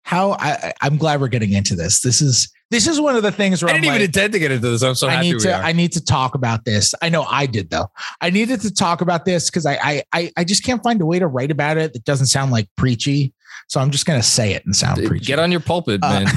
how 0.08 0.38
I, 0.40 0.72
I'm 0.82 0.96
glad 0.96 1.20
we're 1.20 1.28
getting 1.28 1.52
into 1.52 1.76
this. 1.76 2.00
This 2.00 2.22
is 2.22 2.50
this 2.72 2.88
is 2.88 3.00
one 3.00 3.18
of 3.18 3.24
the 3.24 3.32
things 3.32 3.62
where 3.62 3.70
I 3.70 3.74
didn't 3.74 3.90
I'm 3.90 3.96
even 3.96 4.02
like, 4.02 4.08
intend 4.08 4.34
to 4.34 4.40
get 4.40 4.52
into 4.52 4.70
this. 4.70 4.82
I'm 4.82 4.96
so 4.96 5.10
I 5.10 5.16
happy 5.16 5.34
need 5.34 5.40
to 5.42 5.54
I 5.54 5.74
need 5.74 5.92
to 5.92 6.04
talk 6.04 6.34
about 6.34 6.64
this. 6.64 6.94
I 7.02 7.10
know 7.10 7.24
I 7.24 7.46
did 7.46 7.70
though. 7.70 7.88
I 8.22 8.30
needed 8.30 8.62
to 8.62 8.74
talk 8.74 9.02
about 9.02 9.26
this 9.26 9.50
because 9.50 9.66
I, 9.66 10.04
I 10.14 10.32
I 10.38 10.46
just 10.46 10.64
can't 10.64 10.82
find 10.82 11.02
a 11.02 11.06
way 11.06 11.20
to 11.20 11.28
write 11.28 11.52
about 11.52 11.76
it 11.76 11.92
that 11.92 12.06
doesn't 12.06 12.28
sound 12.28 12.54
like 12.54 12.70
preachy. 12.78 13.34
So 13.68 13.82
I'm 13.82 13.92
just 13.92 14.06
gonna 14.06 14.24
say 14.24 14.54
it 14.54 14.66
and 14.66 14.74
sound 14.74 15.06
preachy. 15.06 15.26
Get 15.26 15.40
on 15.40 15.52
your 15.52 15.60
pulpit, 15.60 16.00
man. 16.00 16.28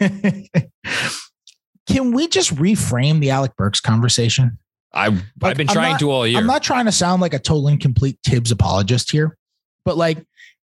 Uh, 0.00 0.60
can 1.86 2.10
we 2.10 2.26
just 2.26 2.52
reframe 2.56 3.20
the 3.20 3.30
Alec 3.30 3.54
Burks 3.56 3.80
conversation? 3.80 4.58
I 4.92 5.06
like, 5.06 5.22
I've 5.44 5.56
been 5.56 5.68
trying 5.68 5.92
not, 5.92 6.00
to 6.00 6.10
all 6.10 6.26
year. 6.26 6.36
I'm 6.36 6.48
not 6.48 6.64
trying 6.64 6.86
to 6.86 6.92
sound 6.92 7.22
like 7.22 7.32
a 7.32 7.38
total 7.38 7.68
incomplete 7.68 8.18
Thibs 8.24 8.50
apologist 8.50 9.12
here, 9.12 9.36
but 9.84 9.96
like 9.96 10.18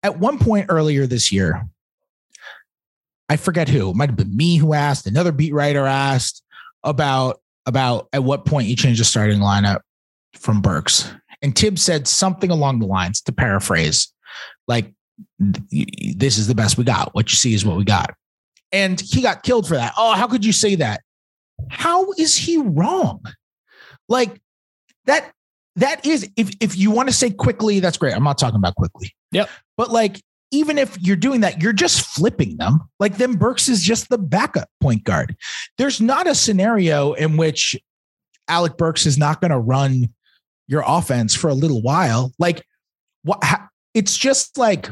at 0.03 0.19
one 0.19 0.39
point 0.39 0.67
earlier 0.71 1.07
this 1.07 1.31
year, 1.31 1.69
I 3.29 3.37
forget 3.37 3.69
who. 3.69 3.91
It 3.91 3.97
might 3.97 4.11
have 4.11 4.17
been 4.17 4.37
me 4.37 4.57
who 4.57 4.75
asked. 4.75 5.07
Another 5.07 5.33
beat 5.33 5.55
writer 5.55 5.87
asked 5.87 6.43
about 6.83 7.41
about 7.67 8.09
at 8.13 8.23
what 8.23 8.45
point 8.45 8.69
you 8.69 8.77
change 8.77 8.99
the 8.99 9.05
starting 9.05 9.41
lineup 9.41 9.81
from 10.35 10.61
Burks. 10.61 11.11
And 11.41 11.57
Thibs 11.57 11.83
said 11.83 12.07
something 12.07 12.51
along 12.51 12.81
the 12.81 12.87
lines, 12.87 13.21
to 13.23 13.33
paraphrase, 13.33 14.13
like, 14.69 14.93
"This 15.39 16.39
is 16.39 16.47
the 16.47 16.55
best 16.55 16.77
we 16.79 16.85
got. 16.85 17.15
What 17.15 17.31
you 17.31 17.37
see 17.37 17.55
is 17.55 17.65
what 17.65 17.77
we 17.77 17.85
got." 17.85 18.15
And 18.73 19.01
he 19.01 19.23
got 19.23 19.43
killed 19.43 19.67
for 19.67 19.75
that. 19.75 19.95
Oh, 19.97 20.15
how 20.15 20.27
could 20.27 20.45
you 20.45 20.53
say 20.53 20.75
that? 20.77 21.01
How 21.71 22.13
is 22.13 22.37
he 22.37 22.59
wrong? 22.59 23.23
Like 24.09 24.41
that. 25.07 25.31
That 25.77 26.07
is, 26.07 26.31
if 26.37 26.55
if 26.61 26.77
you 26.77 26.93
want 26.93 27.09
to 27.09 27.13
say 27.13 27.31
Quickley, 27.31 27.81
that's 27.81 27.97
great. 27.97 28.15
I'm 28.15 28.23
not 28.23 28.39
talking 28.39 28.59
about 28.59 28.77
Quickley. 28.77 29.13
Yep. 29.33 29.51
But 29.77 29.91
like 29.91 30.23
even 30.55 30.79
if 30.79 30.97
you're 31.01 31.17
doing 31.17 31.41
that, 31.41 31.61
you're 31.61 31.73
just 31.73 32.07
flipping 32.07 32.57
them. 32.57 32.81
Like 33.01 33.17
then 33.17 33.35
Burks 33.35 33.69
is 33.69 33.83
just 33.83 34.09
the 34.09 34.19
backup 34.19 34.69
point 34.81 35.05
guard. 35.05 35.37
There's 35.79 36.01
not 36.01 36.27
a 36.27 36.35
scenario 36.35 37.13
in 37.15 37.37
which 37.37 37.77
Alec 38.49 38.77
Burks 38.77 39.05
is 39.05 39.19
not 39.19 39.41
going 39.41 39.51
to 39.51 39.59
run 39.59 40.09
your 40.69 40.85
offense 40.87 41.35
for 41.35 41.49
a 41.49 41.55
little 41.55 41.83
while. 41.83 42.33
Like 42.39 42.65
what 43.25 43.43
it's 43.95 44.17
just 44.17 44.57
like 44.57 44.89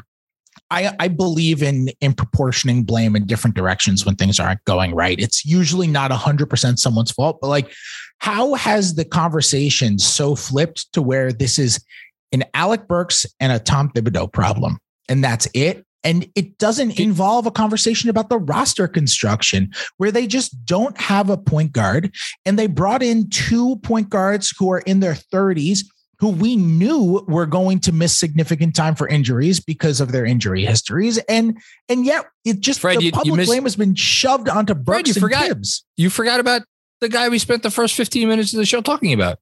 I, 0.71 0.95
I 0.99 1.09
believe 1.09 1.63
in 1.63 1.91
in 2.01 2.15
proportioning 2.15 2.83
blame 2.83 3.15
in 3.15 3.27
different 3.27 3.55
directions 3.55 4.05
when 4.05 4.17
things 4.17 4.41
aren't 4.41 4.65
going 4.65 4.95
right. 4.95 5.19
It's 5.19 5.45
usually 5.45 5.87
not 5.87 6.11
100% 6.11 6.79
someone's 6.79 7.13
fault, 7.13 7.39
but 7.41 7.49
like 7.49 7.73
how 8.19 8.55
has 8.55 8.95
the 8.95 9.05
conversation 9.05 9.99
so 9.99 10.35
flipped 10.35 10.93
to 10.95 11.03
where 11.03 11.33
this 11.33 11.59
is 11.59 11.85
an 12.33 12.45
Alec 12.55 12.89
Burks 12.89 13.27
and 13.39 13.53
a 13.53 13.59
Tom 13.59 13.91
Thibodeau 13.91 14.33
problem? 14.33 14.79
And 15.09 15.23
that's 15.23 15.49
it. 15.55 15.85
And 16.05 16.29
it 16.35 16.59
doesn't 16.59 16.99
involve 16.99 17.47
a 17.47 17.53
conversation 17.53 18.11
about 18.11 18.29
the 18.29 18.39
roster 18.39 18.89
construction 18.89 19.71
where 19.99 20.11
they 20.11 20.27
just 20.27 20.65
don't 20.65 21.01
have 21.01 21.31
a 21.31 21.37
point 21.37 21.71
guard. 21.73 22.13
And 22.45 22.59
they 22.59 22.67
brought 22.67 23.05
in 23.05 23.31
two 23.31 23.77
point 23.77 24.11
guards 24.11 24.53
who 24.59 24.73
are 24.73 24.81
in 24.81 24.99
their 24.99 25.15
30s 25.15 25.85
who 26.23 26.29
we 26.29 26.55
knew 26.55 27.21
were 27.27 27.47
going 27.47 27.81
to 27.81 27.91
miss 27.91 28.17
significant 28.17 28.77
time 28.77 28.95
for 28.95 29.09
injuries 29.09 29.59
because 29.59 30.01
of 30.01 30.13
their 30.13 30.25
injury 30.25 30.65
histories. 30.65 31.19
And 31.29 31.59
and 31.89 32.07
yet 32.07 32.27
it 32.45 32.61
just 32.61 32.79
Fred, 32.79 33.01
the 33.01 33.07
you, 33.07 33.11
public 33.11 33.27
you 33.27 33.35
missed, 33.35 33.49
blame 33.49 33.65
has 33.65 33.75
been 33.75 33.97
shoved 33.97 34.49
onto 34.49 34.73
Burks 34.73 34.99
Fred, 34.99 35.07
you 35.09 35.15
forgot, 35.15 35.49
Thibs. 35.49 35.85
You 35.97 36.11
forgot 36.11 36.39
about 36.39 36.63
the 37.01 37.09
guy 37.09 37.29
we 37.29 37.41
spent 37.41 37.65
the 37.65 37.73
first 37.73 37.97
15 37.97 38.29
minutes 38.29 38.53
of 38.53 38.59
the 38.59 38.65
show 38.65 38.81
talking 38.81 39.13
about. 39.13 39.41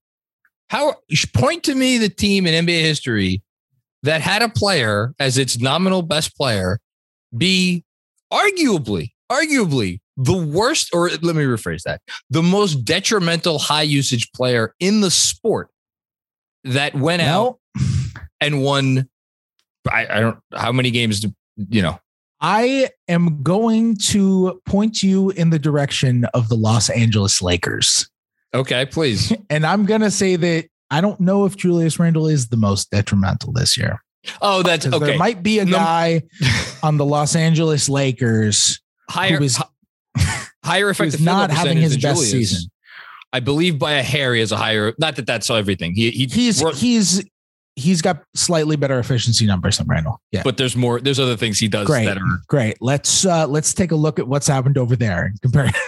How 0.71 0.95
point 1.35 1.65
to 1.65 1.75
me 1.75 1.99
the 1.99 2.09
team 2.09 2.47
in 2.47 2.67
NBA 2.67 2.81
history 2.81 3.43
that 4.03 4.21
had 4.21 4.43
a 4.43 4.49
player 4.49 5.15
as 5.19 5.39
its 5.39 5.59
nominal 5.59 6.03
best 6.03 6.37
player 6.37 6.79
be 7.37 7.85
arguably, 8.33 9.11
arguably 9.31 10.01
the 10.17 10.37
worst, 10.37 10.91
or 10.93 11.09
let 11.09 11.37
me 11.37 11.45
rephrase 11.45 11.83
that, 11.83 12.01
the 12.29 12.43
most 12.43 12.85
detrimental 12.85 13.59
high 13.59 13.83
usage 13.83 14.31
player 14.33 14.75
in 14.81 15.01
the 15.01 15.11
sport 15.11 15.71
that 16.65 16.95
went 16.95 17.23
out 17.23 17.59
and 18.41 18.63
won. 18.63 19.09
I, 19.91 20.07
I 20.11 20.21
don't 20.21 20.39
how 20.55 20.73
many 20.73 20.91
games 20.91 21.21
do 21.21 21.33
you 21.69 21.83
know? 21.83 21.99
I 22.41 22.91
am 23.09 23.43
going 23.43 23.97
to 23.97 24.61
point 24.65 25.03
you 25.03 25.31
in 25.31 25.51
the 25.51 25.59
direction 25.59 26.25
of 26.33 26.49
the 26.49 26.55
Los 26.55 26.89
Angeles 26.91 27.43
Lakers. 27.43 28.09
Okay, 28.55 28.87
please. 28.87 29.33
And 29.51 29.67
I'm 29.67 29.85
going 29.85 30.01
to 30.01 30.11
say 30.11 30.37
that 30.37 30.69
I 30.91 31.01
don't 31.01 31.21
know 31.21 31.45
if 31.45 31.57
Julius 31.57 31.99
Randle 31.99 32.27
is 32.27 32.49
the 32.49 32.57
most 32.57 32.91
detrimental 32.91 33.53
this 33.53 33.77
year. 33.79 34.03
Oh, 34.43 34.63
that's 34.63 34.87
okay. 34.87 34.99
There 34.99 35.17
might 35.19 35.43
be 35.43 35.61
a 35.61 35.65
guy 35.65 36.23
on 36.83 36.97
the 36.97 37.05
Los 37.05 37.35
Angeles 37.37 37.89
Lakers 37.89 38.81
higher 39.09 39.39
who 39.39 39.45
is, 39.45 39.59
higher 40.65 40.91
effective 40.91 41.21
not 41.21 41.51
having 41.51 41.79
his 41.79 41.95
best 41.97 42.03
Julius. 42.23 42.31
season. 42.31 42.71
I 43.33 43.41
believe 43.41 43.79
by 43.79 43.93
a 43.93 44.03
hair 44.03 44.35
he 44.35 44.41
has 44.41 44.53
a 44.53 44.57
higher. 44.57 44.93
Not 44.99 45.17
that 45.17 45.27
that's 45.27 45.49
everything. 45.51 45.95
He 45.95 46.11
he 46.11 46.27
He's 46.27 46.63
wrote- 46.63 46.75
he's 46.75 47.25
he's 47.77 48.03
got 48.03 48.23
slightly 48.35 48.77
better 48.77 48.99
efficiency 48.99 49.47
numbers 49.47 49.79
than 49.79 49.87
Randle. 49.87 50.21
Yeah. 50.33 50.43
but 50.43 50.57
there's 50.57 50.77
more. 50.77 51.01
There's 51.01 51.21
other 51.21 51.37
things 51.37 51.59
he 51.59 51.69
does 51.69 51.87
Great. 51.87 52.07
that 52.07 52.19
are. 52.19 52.41
Great. 52.49 52.77
Let's 52.81 53.25
uh 53.25 53.47
let's 53.47 53.73
take 53.73 53.93
a 53.93 53.97
look 53.97 54.19
at 54.19 54.27
what's 54.29 54.49
happened 54.49 54.77
over 54.77 54.97
there 54.97 55.27
and 55.27 55.41
compare. 55.41 55.71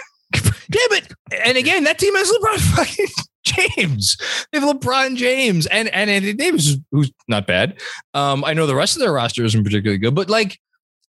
And 1.43 1.57
again, 1.57 1.83
that 1.85 1.99
team 1.99 2.15
has 2.15 2.31
LeBron 2.31 2.59
fucking 2.75 3.07
James. 3.43 4.17
They 4.51 4.59
have 4.59 4.69
LeBron 4.77 5.15
James 5.15 5.65
and 5.67 5.89
and 5.89 6.09
Anthony 6.09 6.33
Davis, 6.33 6.77
who's 6.91 7.11
not 7.27 7.45
bad. 7.47 7.79
Um, 8.13 8.43
I 8.45 8.53
know 8.53 8.65
the 8.65 8.75
rest 8.75 8.95
of 8.95 9.01
their 9.01 9.11
roster 9.13 9.43
isn't 9.43 9.63
particularly 9.63 9.97
good, 9.97 10.15
but 10.15 10.29
like, 10.29 10.59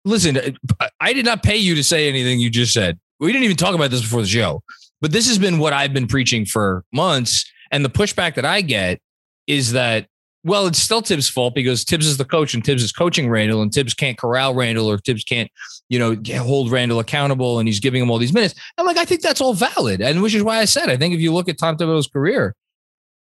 listen, 0.04 0.56
I- 0.80 0.88
I 1.00 1.12
did 1.12 1.24
not 1.24 1.42
pay 1.42 1.56
you 1.56 1.74
to 1.74 1.84
say 1.84 2.08
anything 2.08 2.38
you 2.40 2.50
just 2.50 2.72
said. 2.72 2.98
We 3.20 3.32
didn't 3.32 3.44
even 3.44 3.56
talk 3.56 3.74
about 3.74 3.90
this 3.90 4.00
before 4.02 4.22
the 4.22 4.28
show, 4.28 4.62
but 5.00 5.12
this 5.12 5.28
has 5.28 5.38
been 5.38 5.58
what 5.58 5.72
I've 5.72 5.92
been 5.92 6.08
preaching 6.08 6.44
for 6.46 6.84
months, 6.92 7.50
and 7.70 7.84
the 7.84 7.90
pushback 7.90 8.34
that 8.36 8.44
I 8.44 8.60
get 8.62 9.00
is 9.46 9.72
that. 9.72 10.06
Well, 10.44 10.66
it's 10.66 10.80
still 10.80 11.02
Thibs' 11.02 11.28
fault 11.28 11.54
because 11.54 11.84
Thibs 11.84 12.04
is 12.04 12.16
the 12.16 12.24
coach 12.24 12.52
and 12.52 12.64
Thibs 12.64 12.82
is 12.82 12.90
coaching 12.90 13.30
Randle 13.30 13.62
and 13.62 13.72
Thibs 13.72 13.94
can't 13.94 14.18
corral 14.18 14.54
Randle 14.54 14.90
or 14.90 14.98
Thibs 14.98 15.22
can't, 15.22 15.48
you 15.92 15.98
know, 15.98 16.16
hold 16.42 16.70
Randle 16.70 17.00
accountable 17.00 17.58
and 17.58 17.68
he's 17.68 17.78
giving 17.78 18.00
him 18.00 18.10
all 18.10 18.16
these 18.16 18.32
minutes. 18.32 18.54
I'm 18.78 18.86
like, 18.86 18.96
I 18.96 19.04
think 19.04 19.20
that's 19.20 19.42
all 19.42 19.52
valid. 19.52 20.00
And 20.00 20.22
which 20.22 20.34
is 20.34 20.42
why 20.42 20.56
I 20.56 20.64
said, 20.64 20.88
I 20.88 20.96
think 20.96 21.12
if 21.12 21.20
you 21.20 21.34
look 21.34 21.50
at 21.50 21.58
Tom 21.58 21.76
Thibodeau's 21.76 22.06
career, 22.06 22.54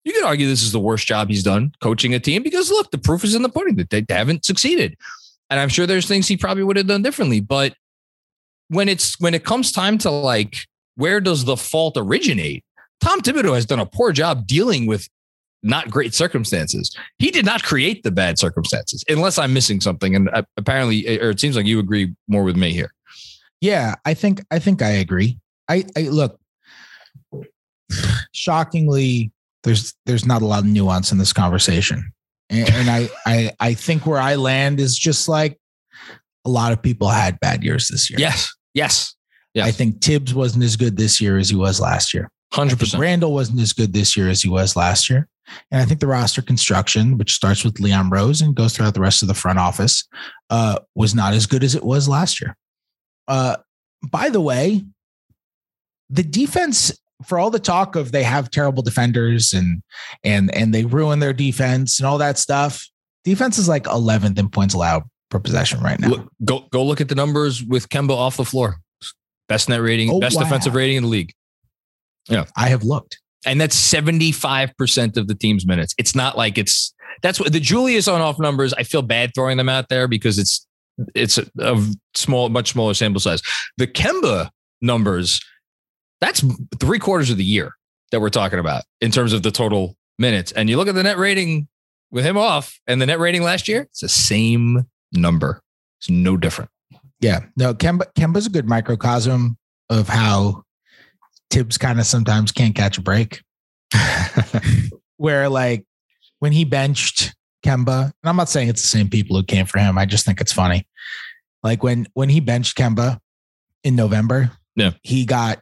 you 0.04 0.12
could 0.12 0.24
argue 0.24 0.48
this 0.48 0.64
is 0.64 0.72
the 0.72 0.80
worst 0.80 1.06
job 1.06 1.28
he's 1.28 1.44
done 1.44 1.72
coaching 1.80 2.12
a 2.12 2.18
team 2.18 2.42
because 2.42 2.68
look, 2.68 2.90
the 2.90 2.98
proof 2.98 3.22
is 3.22 3.36
in 3.36 3.42
the 3.42 3.48
pudding 3.48 3.76
that 3.76 3.90
they 3.90 4.04
haven't 4.08 4.44
succeeded. 4.44 4.96
And 5.48 5.60
I'm 5.60 5.68
sure 5.68 5.86
there's 5.86 6.08
things 6.08 6.26
he 6.26 6.36
probably 6.36 6.64
would 6.64 6.76
have 6.76 6.88
done 6.88 7.02
differently. 7.02 7.38
But 7.38 7.74
when 8.66 8.88
it's 8.88 9.18
when 9.20 9.34
it 9.34 9.44
comes 9.44 9.70
time 9.70 9.96
to 9.98 10.10
like, 10.10 10.56
where 10.96 11.20
does 11.20 11.44
the 11.44 11.56
fault 11.56 11.96
originate? 11.96 12.64
Tom 13.00 13.20
Thibodeau 13.20 13.54
has 13.54 13.64
done 13.64 13.78
a 13.78 13.86
poor 13.86 14.10
job 14.10 14.44
dealing 14.44 14.86
with 14.86 15.08
not 15.62 15.90
great 15.90 16.14
circumstances. 16.14 16.94
He 17.18 17.30
did 17.30 17.44
not 17.44 17.62
create 17.62 18.02
the 18.02 18.10
bad 18.10 18.38
circumstances, 18.38 19.04
unless 19.08 19.38
I'm 19.38 19.52
missing 19.52 19.80
something. 19.80 20.14
And 20.14 20.28
uh, 20.30 20.42
apparently, 20.56 21.20
or 21.20 21.30
it 21.30 21.40
seems 21.40 21.56
like 21.56 21.66
you 21.66 21.78
agree 21.78 22.14
more 22.28 22.44
with 22.44 22.56
me 22.56 22.72
here. 22.72 22.92
Yeah, 23.60 23.94
I 24.04 24.14
think 24.14 24.42
I 24.50 24.58
think 24.58 24.82
I 24.82 24.90
agree. 24.90 25.38
I, 25.68 25.84
I 25.96 26.02
look 26.02 26.38
shockingly 28.32 29.32
there's 29.64 29.94
there's 30.06 30.26
not 30.26 30.42
a 30.42 30.46
lot 30.46 30.60
of 30.60 30.66
nuance 30.66 31.10
in 31.12 31.18
this 31.18 31.32
conversation. 31.32 32.12
And, 32.48 32.70
and 32.70 32.90
I, 32.90 33.08
I 33.26 33.52
I 33.58 33.74
think 33.74 34.06
where 34.06 34.20
I 34.20 34.36
land 34.36 34.78
is 34.78 34.96
just 34.96 35.28
like 35.28 35.58
a 36.44 36.50
lot 36.50 36.72
of 36.72 36.80
people 36.80 37.08
had 37.08 37.40
bad 37.40 37.64
years 37.64 37.88
this 37.88 38.08
year. 38.08 38.20
Yes. 38.20 38.54
Yes. 38.74 39.14
Yeah. 39.54 39.64
I 39.64 39.72
think 39.72 40.02
Thibs 40.02 40.34
wasn't 40.34 40.64
as 40.64 40.76
good 40.76 40.96
this 40.96 41.20
year 41.20 41.38
as 41.38 41.50
he 41.50 41.56
was 41.56 41.80
last 41.80 42.14
year. 42.14 42.30
Hundred 42.52 42.78
percent. 42.78 43.00
Randle 43.00 43.32
wasn't 43.32 43.60
as 43.60 43.72
good 43.72 43.92
this 43.92 44.16
year 44.16 44.28
as 44.28 44.42
he 44.42 44.48
was 44.48 44.76
last 44.76 45.10
year. 45.10 45.28
And 45.70 45.80
I 45.80 45.84
think 45.84 46.00
the 46.00 46.06
roster 46.06 46.42
construction, 46.42 47.18
which 47.18 47.32
starts 47.34 47.64
with 47.64 47.80
Leon 47.80 48.10
Rose 48.10 48.40
and 48.40 48.54
goes 48.54 48.74
throughout 48.76 48.94
the 48.94 49.00
rest 49.00 49.22
of 49.22 49.28
the 49.28 49.34
front 49.34 49.58
office, 49.58 50.06
uh, 50.50 50.78
was 50.94 51.14
not 51.14 51.32
as 51.34 51.46
good 51.46 51.62
as 51.64 51.74
it 51.74 51.84
was 51.84 52.08
last 52.08 52.40
year. 52.40 52.56
Uh, 53.28 53.56
by 54.10 54.28
the 54.28 54.40
way, 54.40 54.84
the 56.10 56.22
defense, 56.22 56.96
for 57.24 57.38
all 57.38 57.50
the 57.50 57.58
talk 57.58 57.96
of 57.96 58.12
they 58.12 58.22
have 58.22 58.50
terrible 58.50 58.82
defenders 58.82 59.52
and 59.52 59.82
and 60.22 60.54
and 60.54 60.72
they 60.74 60.84
ruin 60.84 61.18
their 61.18 61.32
defense 61.32 61.98
and 61.98 62.06
all 62.06 62.18
that 62.18 62.38
stuff, 62.38 62.86
defense 63.24 63.58
is 63.58 63.68
like 63.68 63.84
11th 63.84 64.38
in 64.38 64.48
points 64.48 64.74
allowed 64.74 65.02
per 65.30 65.38
possession 65.40 65.80
right 65.80 65.98
now. 65.98 66.08
Look, 66.08 66.28
go 66.44 66.66
go 66.70 66.84
look 66.84 67.00
at 67.00 67.08
the 67.08 67.14
numbers 67.14 67.62
with 67.64 67.88
Kemba 67.88 68.10
off 68.10 68.36
the 68.36 68.44
floor. 68.44 68.76
Best 69.48 69.68
net 69.68 69.80
rating, 69.80 70.10
Oh, 70.10 70.20
best 70.20 70.36
wow. 70.36 70.42
defensive 70.42 70.74
rating 70.74 70.96
in 70.96 71.02
the 71.04 71.08
league. 71.08 71.32
Yeah, 72.28 72.44
I 72.56 72.68
have 72.68 72.82
looked. 72.82 73.20
And 73.46 73.60
that's 73.60 73.76
75% 73.76 75.16
of 75.16 75.28
the 75.28 75.34
team's 75.34 75.66
minutes. 75.66 75.94
It's 75.98 76.14
not 76.14 76.36
like 76.36 76.58
it's 76.58 76.92
that's 77.22 77.40
what 77.40 77.52
the 77.52 77.60
Julius 77.60 78.08
on 78.08 78.20
off 78.20 78.38
numbers. 78.38 78.74
I 78.74 78.82
feel 78.82 79.02
bad 79.02 79.32
throwing 79.34 79.56
them 79.56 79.68
out 79.68 79.88
there 79.88 80.08
because 80.08 80.38
it's 80.38 80.66
it's 81.14 81.38
a, 81.38 81.46
a 81.58 81.82
small, 82.14 82.48
much 82.48 82.72
smaller 82.72 82.94
sample 82.94 83.20
size. 83.20 83.42
The 83.76 83.86
Kemba 83.86 84.50
numbers, 84.80 85.40
that's 86.20 86.44
three 86.78 86.98
quarters 86.98 87.30
of 87.30 87.36
the 87.36 87.44
year 87.44 87.72
that 88.10 88.20
we're 88.20 88.30
talking 88.30 88.58
about 88.58 88.84
in 89.00 89.10
terms 89.10 89.32
of 89.32 89.42
the 89.42 89.50
total 89.50 89.96
minutes. 90.18 90.52
And 90.52 90.70
you 90.70 90.76
look 90.76 90.88
at 90.88 90.94
the 90.94 91.02
net 91.02 91.18
rating 91.18 91.68
with 92.10 92.24
him 92.24 92.36
off 92.36 92.78
and 92.86 93.00
the 93.00 93.06
net 93.06 93.18
rating 93.18 93.42
last 93.42 93.68
year, 93.68 93.82
it's 93.82 94.00
the 94.00 94.08
same 94.08 94.86
number. 95.12 95.60
It's 96.00 96.10
no 96.10 96.36
different. 96.36 96.70
Yeah, 97.20 97.40
no, 97.56 97.72
Kemba 97.72 98.04
Kemba's 98.14 98.46
a 98.46 98.50
good 98.50 98.66
microcosm 98.66 99.56
of 99.88 100.08
how 100.08 100.64
Thibs 101.56 101.78
kind 101.78 101.98
of 101.98 102.04
sometimes 102.04 102.52
can't 102.52 102.74
catch 102.74 102.98
a 102.98 103.00
break. 103.00 103.42
Where 105.16 105.48
like 105.48 105.86
when 106.38 106.52
he 106.52 106.64
benched 106.64 107.34
Kemba, 107.64 108.04
and 108.04 108.12
I'm 108.24 108.36
not 108.36 108.50
saying 108.50 108.68
it's 108.68 108.82
the 108.82 108.88
same 108.88 109.08
people 109.08 109.36
who 109.36 109.42
came 109.42 109.64
for 109.64 109.78
him. 109.78 109.96
I 109.96 110.04
just 110.04 110.26
think 110.26 110.42
it's 110.42 110.52
funny. 110.52 110.86
Like 111.62 111.82
when 111.82 112.06
when 112.12 112.28
he 112.28 112.40
benched 112.40 112.76
Kemba 112.76 113.18
in 113.84 113.96
November, 113.96 114.50
Yeah. 114.74 114.90
he 115.02 115.24
got 115.24 115.60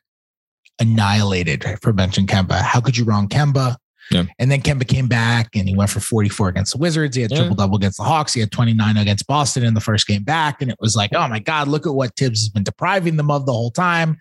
annihilated 0.81 1.65
for 1.81 1.93
benching 1.93 2.27
Kemba. 2.27 2.61
How 2.61 2.81
could 2.81 2.97
you 2.97 3.05
wrong 3.05 3.29
Kemba? 3.29 3.77
Yeah. 4.11 4.25
And 4.39 4.51
then 4.51 4.61
Kemba 4.61 4.87
came 4.87 5.09
back 5.09 5.57
and 5.57 5.69
he 5.69 5.75
went 5.75 5.91
for 5.91 6.01
44 6.01 6.49
against 6.49 6.73
the 6.73 6.79
Wizards. 6.79 7.17
He 7.17 7.23
had 7.23 7.31
Yeah. 7.31 7.39
triple 7.39 7.57
double 7.57 7.77
against 7.77 7.97
the 7.99 8.05
Hawks. 8.05 8.35
He 8.35 8.41
had 8.41 8.51
29 8.53 8.97
against 8.97 9.27
Boston 9.27 9.65
in 9.65 9.75
the 9.75 9.81
first 9.81 10.07
game 10.07 10.23
back. 10.25 10.61
And 10.61 10.71
it 10.71 10.77
was 10.81 10.95
like, 10.95 11.15
oh 11.15 11.27
my 11.29 11.39
God, 11.39 11.69
look 11.69 11.87
at 11.87 11.95
what 11.95 12.15
Thibs 12.17 12.41
has 12.41 12.49
been 12.49 12.65
depriving 12.65 13.17
them 13.17 13.31
of 13.31 13.47
the 13.47 13.53
whole 13.53 13.71
time. 13.71 14.19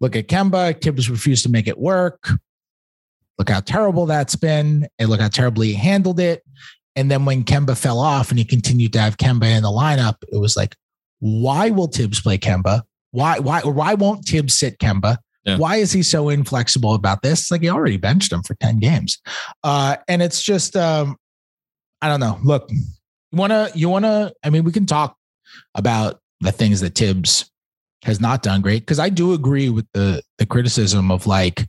Look 0.00 0.16
at 0.16 0.28
Kemba. 0.28 0.80
Thibs 0.80 1.10
refused 1.10 1.44
to 1.44 1.50
make 1.50 1.68
it 1.68 1.78
work. 1.78 2.30
Look 3.38 3.50
how 3.50 3.60
terrible 3.60 4.06
that's 4.06 4.36
been. 4.36 4.88
And 4.98 5.08
look 5.08 5.20
how 5.20 5.28
terribly 5.28 5.68
he 5.68 5.74
handled 5.74 6.20
it. 6.20 6.42
And 6.96 7.10
then 7.10 7.24
when 7.24 7.44
Kemba 7.44 7.76
fell 7.78 7.98
off 8.00 8.30
and 8.30 8.38
he 8.38 8.44
continued 8.44 8.92
to 8.94 9.00
have 9.00 9.16
Kemba 9.16 9.56
in 9.56 9.62
the 9.62 9.68
lineup, 9.68 10.16
it 10.32 10.38
was 10.38 10.56
like, 10.56 10.76
why 11.20 11.70
will 11.70 11.86
Thibs 11.86 12.20
play 12.20 12.36
Kemba? 12.38 12.82
Why, 13.12 13.38
why, 13.38 13.60
why 13.62 13.94
won't 13.94 14.24
Thibs 14.24 14.54
sit 14.54 14.78
Kemba? 14.78 15.18
Yeah. 15.44 15.56
Why 15.56 15.76
is 15.76 15.90
he 15.92 16.02
so 16.02 16.28
inflexible 16.28 16.94
about 16.94 17.22
this? 17.22 17.40
It's 17.40 17.50
like 17.50 17.62
he 17.62 17.70
already 17.70 17.96
benched 17.96 18.32
him 18.32 18.42
for 18.42 18.54
10 18.56 18.78
games. 18.78 19.18
Uh, 19.64 19.96
and 20.06 20.20
it's 20.20 20.42
just, 20.42 20.76
um, 20.76 21.16
I 22.02 22.08
don't 22.08 22.20
know. 22.20 22.38
Look, 22.44 22.70
you 22.70 22.82
wanna, 23.32 23.70
you 23.74 23.88
wanna, 23.88 24.32
I 24.44 24.50
mean, 24.50 24.64
we 24.64 24.72
can 24.72 24.86
talk 24.86 25.16
about 25.74 26.20
the 26.40 26.52
things 26.52 26.80
that 26.80 26.94
Thibs 26.94 27.50
has 28.02 28.20
not 28.20 28.42
done 28.42 28.60
great. 28.60 28.86
Cause 28.86 28.98
I 28.98 29.08
do 29.08 29.34
agree 29.34 29.68
with 29.68 29.86
the 29.92 30.22
the 30.38 30.46
criticism 30.46 31.10
of 31.10 31.26
like 31.26 31.66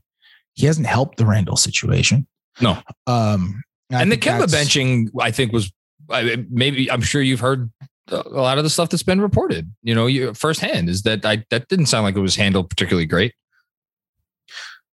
he 0.53 0.65
hasn't 0.65 0.87
helped 0.87 1.17
the 1.17 1.25
Randle 1.25 1.57
situation. 1.57 2.25
No. 2.61 2.77
Um 3.07 3.61
and 3.89 4.11
the 4.11 4.17
Kemba 4.17 4.43
benching, 4.53 5.09
I 5.19 5.31
think, 5.31 5.51
was 5.51 5.71
I- 6.09 6.45
maybe 6.49 6.89
I'm 6.89 7.01
sure 7.01 7.21
you've 7.21 7.41
heard 7.41 7.69
a 8.09 8.21
lot 8.29 8.57
of 8.57 8.63
the 8.63 8.69
stuff 8.69 8.89
that's 8.89 9.03
been 9.03 9.19
reported. 9.21 9.71
You 9.83 9.93
know, 9.95 10.07
you 10.07 10.33
firsthand 10.33 10.87
is 10.89 11.03
that 11.03 11.25
I 11.25 11.43
that 11.49 11.67
didn't 11.67 11.87
sound 11.87 12.03
like 12.05 12.15
it 12.15 12.21
was 12.21 12.35
handled 12.37 12.69
particularly 12.69 13.05
great. 13.05 13.33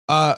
Uh, 0.08 0.36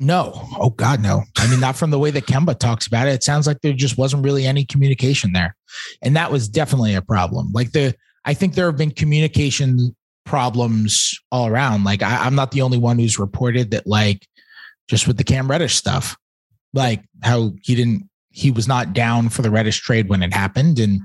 no. 0.00 0.32
Oh 0.58 0.70
God, 0.70 1.02
no. 1.02 1.24
I 1.38 1.50
mean, 1.50 1.60
not 1.60 1.76
from 1.76 1.90
the 1.90 1.98
way 1.98 2.10
that 2.12 2.26
Kemba 2.26 2.58
talks 2.58 2.86
about 2.86 3.08
it. 3.08 3.14
It 3.14 3.24
sounds 3.24 3.46
like 3.46 3.60
there 3.62 3.72
just 3.72 3.98
wasn't 3.98 4.24
really 4.24 4.46
any 4.46 4.64
communication 4.64 5.32
there, 5.32 5.56
and 6.02 6.14
that 6.16 6.30
was 6.30 6.48
definitely 6.48 6.94
a 6.94 7.02
problem. 7.02 7.50
Like 7.52 7.72
the, 7.72 7.94
I 8.24 8.34
think 8.34 8.54
there 8.54 8.66
have 8.66 8.76
been 8.76 8.92
communication 8.92 9.96
problems 10.24 11.18
all 11.32 11.48
around. 11.48 11.84
Like 11.84 12.02
I, 12.02 12.24
I'm 12.24 12.36
not 12.36 12.52
the 12.52 12.62
only 12.62 12.78
one 12.78 12.98
who's 12.98 13.18
reported 13.18 13.72
that. 13.72 13.86
Like 13.86 14.26
just 14.88 15.08
with 15.08 15.16
the 15.16 15.24
Cam 15.24 15.50
Reddish 15.50 15.74
stuff, 15.74 16.16
like 16.74 17.02
how 17.22 17.52
he 17.62 17.74
didn't, 17.74 18.08
he 18.30 18.52
was 18.52 18.68
not 18.68 18.92
down 18.92 19.30
for 19.30 19.42
the 19.42 19.50
Reddish 19.50 19.80
trade 19.80 20.08
when 20.08 20.22
it 20.22 20.32
happened, 20.32 20.78
and 20.78 21.00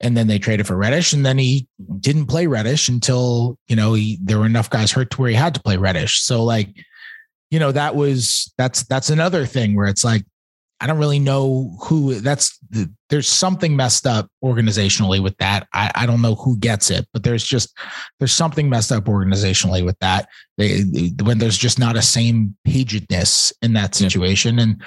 and 0.00 0.16
then 0.16 0.28
they 0.28 0.38
traded 0.38 0.68
for 0.68 0.76
Reddish, 0.76 1.12
and 1.12 1.26
then 1.26 1.36
he 1.36 1.66
didn't 1.98 2.26
play 2.26 2.46
Reddish 2.46 2.88
until 2.88 3.58
you 3.66 3.74
know 3.74 3.94
he 3.94 4.20
there 4.22 4.38
were 4.38 4.46
enough 4.46 4.70
guys 4.70 4.92
hurt 4.92 5.10
to 5.10 5.20
where 5.20 5.30
he 5.30 5.34
had 5.34 5.54
to 5.54 5.62
play 5.62 5.76
Reddish. 5.76 6.20
So 6.20 6.44
like 6.44 6.76
you 7.50 7.58
know 7.58 7.72
that 7.72 7.94
was 7.94 8.52
that's 8.58 8.84
that's 8.84 9.10
another 9.10 9.46
thing 9.46 9.74
where 9.76 9.86
it's 9.86 10.04
like 10.04 10.24
I 10.80 10.86
don't 10.86 10.98
really 10.98 11.18
know 11.18 11.74
who 11.82 12.16
that's 12.20 12.58
there's 13.08 13.28
something 13.28 13.76
messed 13.76 14.06
up 14.06 14.28
organizationally 14.44 15.22
with 15.22 15.36
that. 15.38 15.66
I, 15.72 15.90
I 15.94 16.06
don't 16.06 16.20
know 16.20 16.34
who 16.34 16.58
gets 16.58 16.90
it, 16.90 17.06
but 17.12 17.22
there's 17.22 17.44
just 17.44 17.76
there's 18.18 18.32
something 18.32 18.68
messed 18.68 18.92
up 18.92 19.04
organizationally 19.04 19.84
with 19.84 19.98
that. 20.00 20.28
They, 20.58 20.82
when 21.22 21.38
there's 21.38 21.56
just 21.56 21.78
not 21.78 21.96
a 21.96 22.02
same 22.02 22.56
pagedness 22.66 23.54
in 23.62 23.72
that 23.72 23.94
situation. 23.94 24.56
Yeah. 24.56 24.64
And 24.64 24.82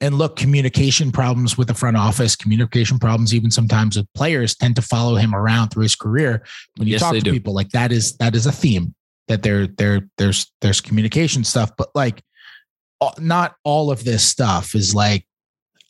and 0.00 0.18
look, 0.18 0.36
communication 0.36 1.10
problems 1.10 1.58
with 1.58 1.68
the 1.68 1.74
front 1.74 1.96
office, 1.96 2.36
communication 2.36 2.98
problems 2.98 3.34
even 3.34 3.50
sometimes 3.50 3.96
with 3.96 4.10
players 4.14 4.54
tend 4.54 4.76
to 4.76 4.82
follow 4.82 5.16
him 5.16 5.34
around 5.34 5.68
through 5.68 5.84
his 5.84 5.96
career. 5.96 6.44
When 6.76 6.88
you 6.88 6.92
yes, 6.92 7.02
talk 7.02 7.14
to 7.14 7.20
do. 7.20 7.32
people, 7.32 7.52
like 7.52 7.70
that 7.70 7.92
is 7.92 8.16
that 8.18 8.34
is 8.34 8.46
a 8.46 8.52
theme 8.52 8.94
that 9.28 9.42
there 9.42 9.66
there 9.66 10.08
there's 10.18 10.52
there's 10.60 10.80
communication 10.80 11.44
stuff, 11.44 11.70
but 11.76 11.88
like 11.94 12.22
not 13.18 13.54
all 13.64 13.90
of 13.90 14.04
this 14.04 14.24
stuff 14.24 14.74
is 14.74 14.94
like 14.94 15.26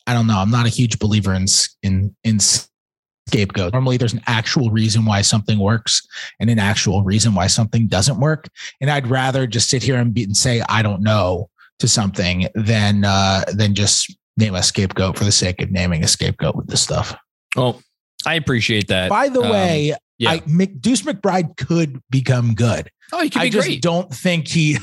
I 0.05 0.13
don't 0.13 0.27
know. 0.27 0.37
I'm 0.37 0.51
not 0.51 0.65
a 0.65 0.69
huge 0.69 0.99
believer 0.99 1.33
in 1.33 1.45
in 1.83 2.15
in 2.23 2.39
scapegoat. 2.39 3.73
Normally, 3.73 3.97
there's 3.97 4.13
an 4.13 4.23
actual 4.25 4.71
reason 4.71 5.05
why 5.05 5.21
something 5.21 5.59
works 5.59 6.01
and 6.39 6.49
an 6.49 6.59
actual 6.59 7.03
reason 7.03 7.35
why 7.35 7.47
something 7.47 7.87
doesn't 7.87 8.19
work. 8.19 8.47
And 8.81 8.89
I'd 8.89 9.07
rather 9.07 9.45
just 9.45 9.69
sit 9.69 9.83
here 9.83 9.97
and, 9.97 10.13
be, 10.13 10.23
and 10.23 10.35
say 10.35 10.61
I 10.69 10.81
don't 10.81 11.01
know 11.01 11.49
to 11.79 11.87
something 11.87 12.47
than 12.55 13.03
uh, 13.03 13.43
than 13.53 13.75
just 13.75 14.15
name 14.37 14.55
a 14.55 14.63
scapegoat 14.63 15.17
for 15.17 15.25
the 15.25 15.31
sake 15.31 15.61
of 15.61 15.71
naming 15.71 16.03
a 16.03 16.07
scapegoat 16.07 16.55
with 16.55 16.67
this 16.67 16.81
stuff. 16.81 17.15
Oh, 17.55 17.81
I 18.25 18.35
appreciate 18.35 18.87
that. 18.87 19.09
By 19.09 19.29
the 19.29 19.41
um, 19.41 19.49
way, 19.49 19.93
yeah. 20.17 20.31
I, 20.31 20.37
Deuce 20.39 21.01
McBride 21.01 21.57
could 21.57 22.01
become 22.09 22.55
good. 22.55 22.89
Oh, 23.13 23.21
he 23.21 23.29
could 23.29 23.41
I 23.41 23.49
just 23.49 23.67
great. 23.67 23.81
don't 23.81 24.13
think 24.13 24.47
he 24.47 24.77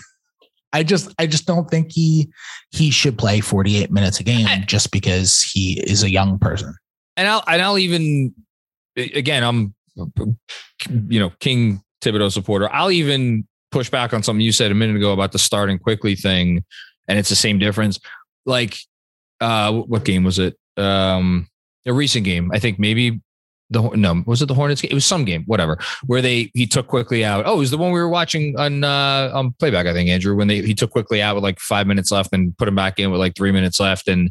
I 0.72 0.82
just 0.82 1.14
I 1.18 1.26
just 1.26 1.46
don't 1.46 1.70
think 1.70 1.92
he 1.92 2.30
he 2.72 2.90
should 2.90 3.16
play 3.16 3.40
48 3.40 3.92
minutes 3.92 4.18
a 4.18 4.24
game 4.24 4.46
just 4.66 4.90
because 4.90 5.40
he 5.40 5.80
is 5.86 6.02
a 6.02 6.10
young 6.10 6.38
person. 6.38 6.74
And 7.16 7.28
I'll 7.28 7.44
and 7.46 7.62
I'll 7.62 7.78
even 7.78 8.34
again 8.96 9.44
I'm 9.44 9.74
you 10.88 11.20
know 11.20 11.30
King 11.38 11.82
Thibodeau 12.02 12.32
supporter. 12.32 12.68
I'll 12.72 12.90
even 12.90 13.46
push 13.70 13.88
back 13.88 14.12
on 14.12 14.22
something 14.22 14.40
you 14.40 14.52
said 14.52 14.70
a 14.70 14.74
minute 14.74 14.96
ago 14.96 15.12
about 15.12 15.32
the 15.32 15.38
starting 15.38 15.78
Quickley 15.78 16.16
thing, 16.16 16.64
and 17.08 17.18
it's 17.18 17.28
the 17.28 17.36
same 17.36 17.58
difference. 17.58 17.98
Like, 18.44 18.76
uh, 19.40 19.72
what 19.72 20.04
game 20.04 20.24
was 20.24 20.38
it? 20.38 20.56
Um, 20.76 21.48
a 21.86 21.92
recent 21.92 22.24
game. 22.24 22.50
I 22.52 22.58
think 22.58 22.78
maybe 22.78 23.20
the 23.74 23.82
no 23.96 24.22
was 24.26 24.40
it 24.40 24.46
the 24.46 24.54
Hornets 24.54 24.80
game? 24.80 24.90
It 24.90 24.94
was 24.94 25.04
some 25.04 25.24
game, 25.24 25.44
whatever, 25.46 25.78
where 26.06 26.22
they 26.22 26.50
he 26.54 26.66
took 26.66 26.86
Quickley 26.86 27.24
out. 27.24 27.44
Oh, 27.46 27.56
it 27.56 27.58
was 27.58 27.70
the 27.70 27.78
one 27.78 27.92
we 27.92 28.00
were 28.00 28.08
watching 28.08 28.58
on 28.58 28.84
uh 28.84 29.30
on 29.34 29.52
playback, 29.58 29.86
I 29.86 29.92
think, 29.92 30.08
Andrew, 30.08 30.34
when 30.34 30.48
they 30.48 30.62
he 30.62 30.74
took 30.74 30.90
Quickley 30.90 31.20
out 31.20 31.34
with 31.34 31.44
like 31.44 31.60
five 31.60 31.86
minutes 31.86 32.10
left 32.10 32.32
and 32.32 32.56
put 32.56 32.68
him 32.68 32.74
back 32.74 32.98
in 32.98 33.10
with 33.10 33.20
like 33.20 33.36
three 33.36 33.52
minutes 33.52 33.78
left 33.78 34.08
and 34.08 34.30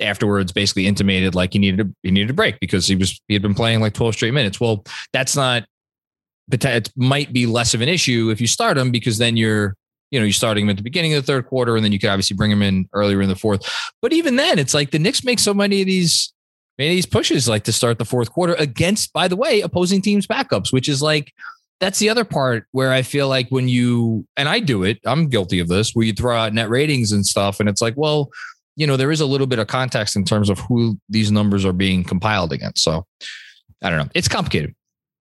afterwards 0.00 0.52
basically 0.52 0.86
intimated 0.86 1.34
like 1.34 1.52
he 1.52 1.58
needed 1.58 1.86
a, 1.86 1.90
he 2.02 2.10
needed 2.10 2.30
a 2.30 2.34
break 2.34 2.58
because 2.60 2.86
he 2.86 2.96
was 2.96 3.20
he 3.28 3.34
had 3.34 3.42
been 3.42 3.54
playing 3.54 3.80
like 3.80 3.94
12 3.94 4.14
straight 4.14 4.34
minutes. 4.34 4.60
Well, 4.60 4.84
that's 5.12 5.34
not 5.34 5.64
it 6.50 6.90
might 6.96 7.32
be 7.32 7.46
less 7.46 7.74
of 7.74 7.80
an 7.80 7.88
issue 7.88 8.30
if 8.30 8.40
you 8.40 8.46
start 8.46 8.76
him 8.76 8.90
because 8.90 9.18
then 9.18 9.36
you're 9.36 9.74
you 10.12 10.20
know, 10.20 10.26
you're 10.26 10.32
starting 10.34 10.66
him 10.66 10.70
at 10.70 10.76
the 10.76 10.82
beginning 10.82 11.14
of 11.14 11.24
the 11.24 11.26
third 11.26 11.46
quarter, 11.46 11.74
and 11.74 11.82
then 11.82 11.90
you 11.90 11.98
could 11.98 12.10
obviously 12.10 12.36
bring 12.36 12.50
him 12.50 12.62
in 12.62 12.86
earlier 12.92 13.22
in 13.22 13.30
the 13.30 13.34
fourth. 13.34 13.66
But 14.02 14.12
even 14.12 14.36
then, 14.36 14.58
it's 14.58 14.74
like 14.74 14.90
the 14.90 14.98
Knicks 14.98 15.24
make 15.24 15.38
so 15.38 15.54
many 15.54 15.80
of 15.80 15.86
these 15.86 16.32
of 16.78 16.94
these 16.94 17.06
pushes 17.06 17.48
like 17.48 17.64
to 17.64 17.72
start 17.72 17.98
the 17.98 18.04
fourth 18.04 18.30
quarter 18.32 18.54
against, 18.54 19.12
by 19.12 19.28
the 19.28 19.36
way, 19.36 19.60
opposing 19.60 20.02
teams' 20.02 20.26
backups, 20.26 20.72
which 20.72 20.88
is 20.88 21.02
like 21.02 21.32
that's 21.80 21.98
the 21.98 22.08
other 22.08 22.24
part 22.24 22.66
where 22.72 22.92
I 22.92 23.02
feel 23.02 23.28
like 23.28 23.48
when 23.50 23.68
you 23.68 24.26
and 24.36 24.48
I 24.48 24.60
do 24.60 24.84
it, 24.84 24.98
I'm 25.04 25.28
guilty 25.28 25.58
of 25.58 25.68
this, 25.68 25.92
where 25.94 26.06
you 26.06 26.12
throw 26.12 26.36
out 26.36 26.54
net 26.54 26.70
ratings 26.70 27.12
and 27.12 27.26
stuff, 27.26 27.60
and 27.60 27.68
it's 27.68 27.82
like, 27.82 27.94
well, 27.96 28.30
you 28.76 28.86
know, 28.86 28.96
there 28.96 29.10
is 29.10 29.20
a 29.20 29.26
little 29.26 29.46
bit 29.46 29.58
of 29.58 29.66
context 29.66 30.16
in 30.16 30.24
terms 30.24 30.48
of 30.48 30.58
who 30.60 30.98
these 31.08 31.30
numbers 31.30 31.64
are 31.64 31.72
being 31.72 32.04
compiled 32.04 32.52
against. 32.52 32.82
So 32.82 33.04
I 33.82 33.90
don't 33.90 33.98
know. 33.98 34.08
It's 34.14 34.28
complicated. 34.28 34.74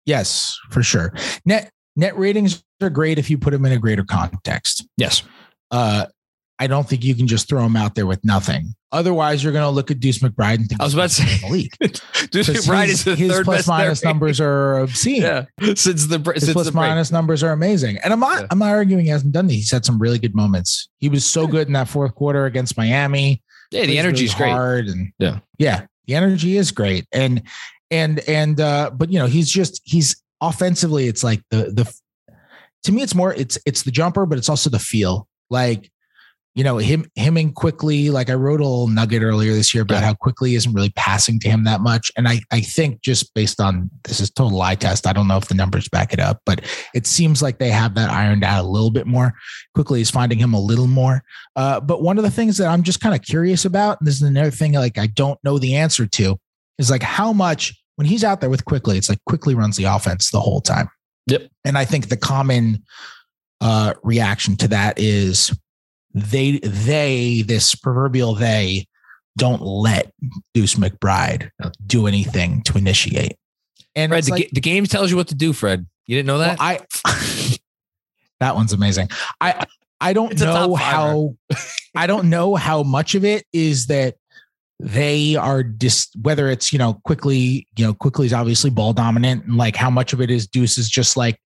Yes, 0.06 0.58
for 0.70 0.84
sure. 0.84 1.14
Net 1.46 1.72
net 1.96 2.18
ratings 2.18 2.64
are 2.82 2.90
great 2.90 3.18
if 3.18 3.30
you 3.30 3.38
put 3.38 3.52
them 3.52 3.66
in 3.66 3.72
a 3.72 3.78
greater 3.78 4.04
context. 4.04 4.86
Yes. 4.98 5.24
Uh, 5.72 6.06
I 6.60 6.68
don't 6.68 6.88
think 6.88 7.04
you 7.04 7.16
can 7.16 7.26
just 7.26 7.48
throw 7.48 7.64
him 7.64 7.78
out 7.78 7.96
there 7.96 8.06
with 8.06 8.24
nothing. 8.26 8.76
Otherwise, 8.92 9.44
you're 9.44 9.54
going 9.54 9.64
to 9.64 9.70
look 9.70 9.92
at 9.92 10.00
Deuce 10.00 10.20
McBride 10.20 10.56
and 10.56 10.68
think 10.68 10.82
I 10.82 10.84
was 10.84 10.94
about 10.94 11.10
to 11.10 11.16
say 11.16 11.48
the 11.48 11.54
league. 11.54 11.72
Deuce 12.32 12.50
McBride 12.50 12.88
his, 12.88 13.00
is 13.00 13.04
the 13.06 13.16
his 13.16 13.32
third 13.32 13.46
plus 13.46 13.68
minus 13.68 14.04
numbers 14.04 14.42
are 14.42 14.80
obscene. 14.80 15.22
Yeah, 15.22 15.46
since 15.76 16.08
the 16.08 16.20
his 16.34 16.46
since 16.46 16.54
plus 16.54 16.68
the 16.68 16.74
minus 16.74 17.12
numbers 17.12 17.44
are 17.44 17.52
amazing. 17.52 17.98
And 18.04 18.12
I'm 18.12 18.20
not 18.20 18.42
yeah. 18.42 18.48
I'm 18.52 18.60
not 18.60 18.70
arguing 18.70 19.06
he 19.06 19.12
hasn't 19.12 19.32
done 19.32 19.46
it. 19.50 19.54
He's 19.54 19.72
had 19.72 19.86
some 19.86 20.00
really 20.00 20.20
good 20.20 20.36
moments. 20.36 20.90
He 20.98 21.08
was 21.08 21.26
so 21.26 21.48
good 21.48 21.68
in 21.68 21.74
that 21.74 21.88
fourth 21.88 22.14
quarter 22.16 22.46
against 22.46 22.78
Miami. 22.78 23.42
Yeah, 23.72 23.86
the 23.86 24.00
energy 24.00 24.26
is 24.26 24.38
really 24.40 24.52
hard 24.52 24.88
and 24.88 25.14
yeah, 25.20 25.40
yeah, 25.60 25.86
the 26.08 26.16
energy 26.16 26.58
is 26.58 26.72
great. 26.72 27.06
And 27.14 27.44
and 27.92 28.20
and 28.28 28.60
uh, 28.60 28.92
but 28.94 29.12
you 29.12 29.20
know 29.20 29.28
he's 29.28 29.50
just 29.50 29.82
he's 29.86 30.22
offensively. 30.42 31.08
It's 31.08 31.24
like 31.24 31.42
the 31.52 31.72
the 31.72 31.94
to 32.84 32.92
me 32.92 33.04
it's 33.04 33.16
more 33.16 33.34
it's 33.34 33.58
it's 33.66 33.84
the 33.84 33.92
jumper, 33.92 34.26
but 34.26 34.38
it's 34.38 34.50
also 34.50 34.70
the 34.70 34.80
feel 34.80 35.28
like 35.50 35.92
you 36.56 36.64
know 36.64 36.78
him 36.78 37.06
him 37.16 37.38
and 37.38 37.56
Quickley 37.56 38.10
like 38.10 38.30
i 38.30 38.34
wrote 38.34 38.60
a 38.60 38.64
little 38.64 38.88
nugget 38.88 39.22
earlier 39.22 39.54
this 39.54 39.74
year 39.74 39.84
about 39.84 40.02
yeah. 40.02 40.08
how 40.08 40.14
Quickley 40.16 40.56
isn't 40.56 40.74
really 40.74 40.92
passing 40.92 41.40
to 41.40 41.50
him 41.50 41.64
that 41.64 41.82
much. 41.82 42.12
And 42.18 42.28
i 42.28 42.40
i 42.52 42.62
think 42.62 43.02
just 43.02 43.34
based 43.34 43.62
on 43.62 43.90
this 44.04 44.20
is 44.20 44.32
total 44.32 44.62
eye 44.62 44.76
test 44.76 45.08
i 45.08 45.14
don't 45.14 45.28
know 45.28 45.38
if 45.38 45.48
the 45.48 45.56
numbers 45.56 45.88
back 45.88 46.14
it 46.14 46.20
up 46.20 46.42
but 46.46 46.62
it 46.94 47.06
seems 47.06 47.42
like 47.42 47.60
they 47.60 47.70
have 47.70 47.96
that 47.96 48.10
ironed 48.10 48.44
out 48.44 48.64
a 48.64 48.68
little 48.68 48.92
bit 48.92 49.08
more. 49.08 49.34
Quickley 49.76 50.02
is 50.02 50.10
finding 50.12 50.40
him 50.40 50.54
a 50.54 50.60
little 50.60 50.88
more. 50.88 51.24
Uh, 51.56 51.80
but 51.80 52.02
one 52.02 52.18
of 52.18 52.24
the 52.24 52.32
things 52.32 52.58
that 52.58 52.68
i'm 52.68 52.84
just 52.84 53.00
kind 53.00 53.16
of 53.16 53.22
curious 53.22 53.66
about 53.66 54.00
and 54.00 54.08
this 54.08 54.16
is 54.16 54.22
another 54.22 54.52
thing 54.52 54.74
like 54.74 54.98
i 54.98 55.08
don't 55.08 55.40
know 55.44 55.58
the 55.58 55.76
answer 55.76 56.06
to 56.08 56.38
is 56.78 56.90
like 56.90 57.04
how 57.04 57.32
much 57.32 57.74
when 57.96 58.08
he's 58.08 58.24
out 58.24 58.42
there 58.42 58.50
with 58.50 58.66
Quickley 58.66 58.98
it's 58.98 59.10
like 59.10 59.20
Quickley 59.28 59.56
runs 59.56 59.78
the 59.78 59.84
offense 59.84 60.32
the 60.32 60.40
whole 60.40 60.62
time. 60.62 60.90
Yep. 61.28 61.50
And 61.64 61.78
i 61.78 61.86
think 61.86 62.10
the 62.10 62.18
common 62.18 62.84
uh, 63.62 63.94
reaction 64.04 64.56
to 64.56 64.70
that 64.70 64.98
is 64.98 65.54
they 66.14 66.60
they 66.60 67.44
this 67.44 67.76
proverbial 67.76 68.36
they 68.36 68.88
don't 69.38 69.62
let 69.62 70.12
Deuce 70.54 70.76
McBride 70.76 71.50
do 71.86 72.08
anything 72.08 72.62
to 72.64 72.78
initiate. 72.78 73.38
And 73.96 74.12
Fred, 74.12 74.24
the, 74.26 74.32
like, 74.32 74.50
the 74.52 74.62
game 74.62 74.86
tells 74.86 75.12
you 75.12 75.18
what 75.18 75.28
to 75.30 75.36
do. 75.36 75.54
Fred, 75.54 75.86
you 76.06 76.16
didn't 76.16 76.28
know 76.28 76.40
that? 76.40 76.60
Well, 76.60 76.78
I 77.06 77.58
that 78.40 78.56
one's 78.56 78.74
amazing. 78.74 79.10
I 79.40 79.66
I 80.02 80.14
don't 80.14 80.34
it's 80.34 80.42
know 80.42 80.76
how 80.76 81.36
I 81.96 82.08
don't 82.08 82.30
know 82.30 82.56
how 82.56 82.84
much 82.84 83.16
of 83.16 83.26
it 83.26 83.46
is 83.54 83.88
that 83.88 84.16
they 84.80 85.36
are 85.36 85.62
just 85.62 86.16
whether 86.22 86.50
it's 86.50 86.72
you 86.72 86.80
know 86.80 87.02
Quickley 87.04 87.68
you 87.78 87.86
know 87.86 87.94
Quickley 87.94 88.26
is 88.26 88.34
obviously 88.34 88.70
ball 88.70 88.94
dominant 88.94 89.46
and 89.46 89.58
like 89.58 89.76
how 89.76 89.90
much 89.90 90.14
of 90.14 90.22
it 90.22 90.32
is 90.32 90.48
Deuce 90.48 90.78
is 90.78 90.90
just 90.90 91.18
like 91.18 91.40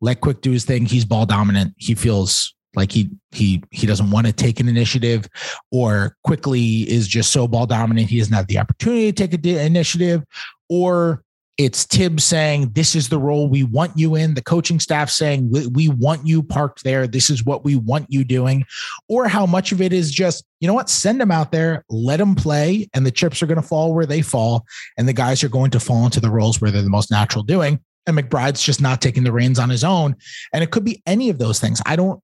let 0.00 0.20
Quick 0.20 0.40
do 0.40 0.52
his 0.52 0.64
thing. 0.64 0.86
He's 0.86 1.04
ball 1.04 1.26
dominant. 1.26 1.74
He 1.76 1.94
feels 1.94 2.54
like 2.78 2.92
he 2.92 3.10
he 3.32 3.62
he 3.70 3.86
doesn't 3.86 4.10
want 4.10 4.26
to 4.26 4.32
take 4.32 4.60
an 4.60 4.68
initiative 4.68 5.28
or 5.70 6.16
Quickley 6.24 6.88
is 6.90 7.06
just 7.06 7.32
so 7.32 7.46
ball 7.46 7.66
dominant 7.66 8.08
he 8.08 8.18
doesn't 8.18 8.32
have 8.32 8.46
the 8.46 8.58
opportunity 8.58 9.12
to 9.12 9.26
take 9.26 9.34
an 9.34 9.58
initiative. 9.58 10.24
Or 10.70 11.22
it's 11.58 11.84
Thibs 11.84 12.22
saying 12.22 12.70
this 12.74 12.94
is 12.94 13.08
the 13.08 13.18
role 13.18 13.48
we 13.48 13.64
want 13.64 13.98
you 13.98 14.14
in 14.14 14.34
the 14.34 14.42
coaching 14.42 14.78
staff 14.78 15.10
saying 15.10 15.50
we 15.72 15.88
want 15.88 16.24
you 16.24 16.40
parked 16.40 16.84
there. 16.84 17.08
This 17.08 17.30
is 17.30 17.44
what 17.44 17.64
we 17.64 17.74
want 17.74 18.06
you 18.08 18.24
doing. 18.24 18.64
Or 19.08 19.26
how 19.26 19.44
much 19.44 19.72
of 19.72 19.82
it 19.82 19.92
is 19.92 20.12
just 20.12 20.44
you 20.60 20.68
know 20.68 20.74
what? 20.74 20.88
Send 20.88 21.20
them 21.20 21.32
out 21.32 21.52
there 21.52 21.84
let 21.90 22.18
them 22.18 22.34
play 22.34 22.88
and 22.94 23.04
the 23.04 23.10
chips 23.10 23.42
are 23.42 23.46
going 23.46 23.60
to 23.60 23.66
fall 23.66 23.92
where 23.92 24.06
they 24.06 24.22
fall 24.22 24.64
and 24.96 25.08
the 25.08 25.12
guys 25.12 25.42
are 25.42 25.48
going 25.48 25.72
to 25.72 25.80
fall 25.80 26.04
into 26.04 26.20
the 26.20 26.30
roles 26.30 26.60
where 26.60 26.70
they're 26.70 26.82
the 26.82 26.88
most 26.88 27.10
natural 27.10 27.42
doing. 27.42 27.80
And 28.06 28.16
McBride's 28.16 28.62
just 28.62 28.80
not 28.80 29.02
taking 29.02 29.24
the 29.24 29.32
reins 29.32 29.58
on 29.58 29.68
his 29.68 29.84
own. 29.84 30.16
And 30.54 30.64
it 30.64 30.70
could 30.70 30.84
be 30.84 31.02
any 31.06 31.28
of 31.28 31.38
those 31.38 31.60
things. 31.60 31.82
I 31.84 31.94
don't 31.94 32.22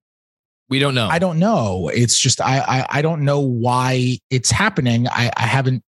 we 0.68 0.78
don't 0.78 0.94
know. 0.94 1.08
I 1.08 1.18
don't 1.18 1.38
know. 1.38 1.88
It's 1.88 2.18
just 2.18 2.40
I 2.40 2.58
I, 2.58 2.86
I 2.98 3.02
don't 3.02 3.22
know 3.22 3.40
why 3.40 4.18
it's 4.30 4.50
happening. 4.50 5.06
I, 5.08 5.30
I 5.36 5.46
haven't 5.46 5.82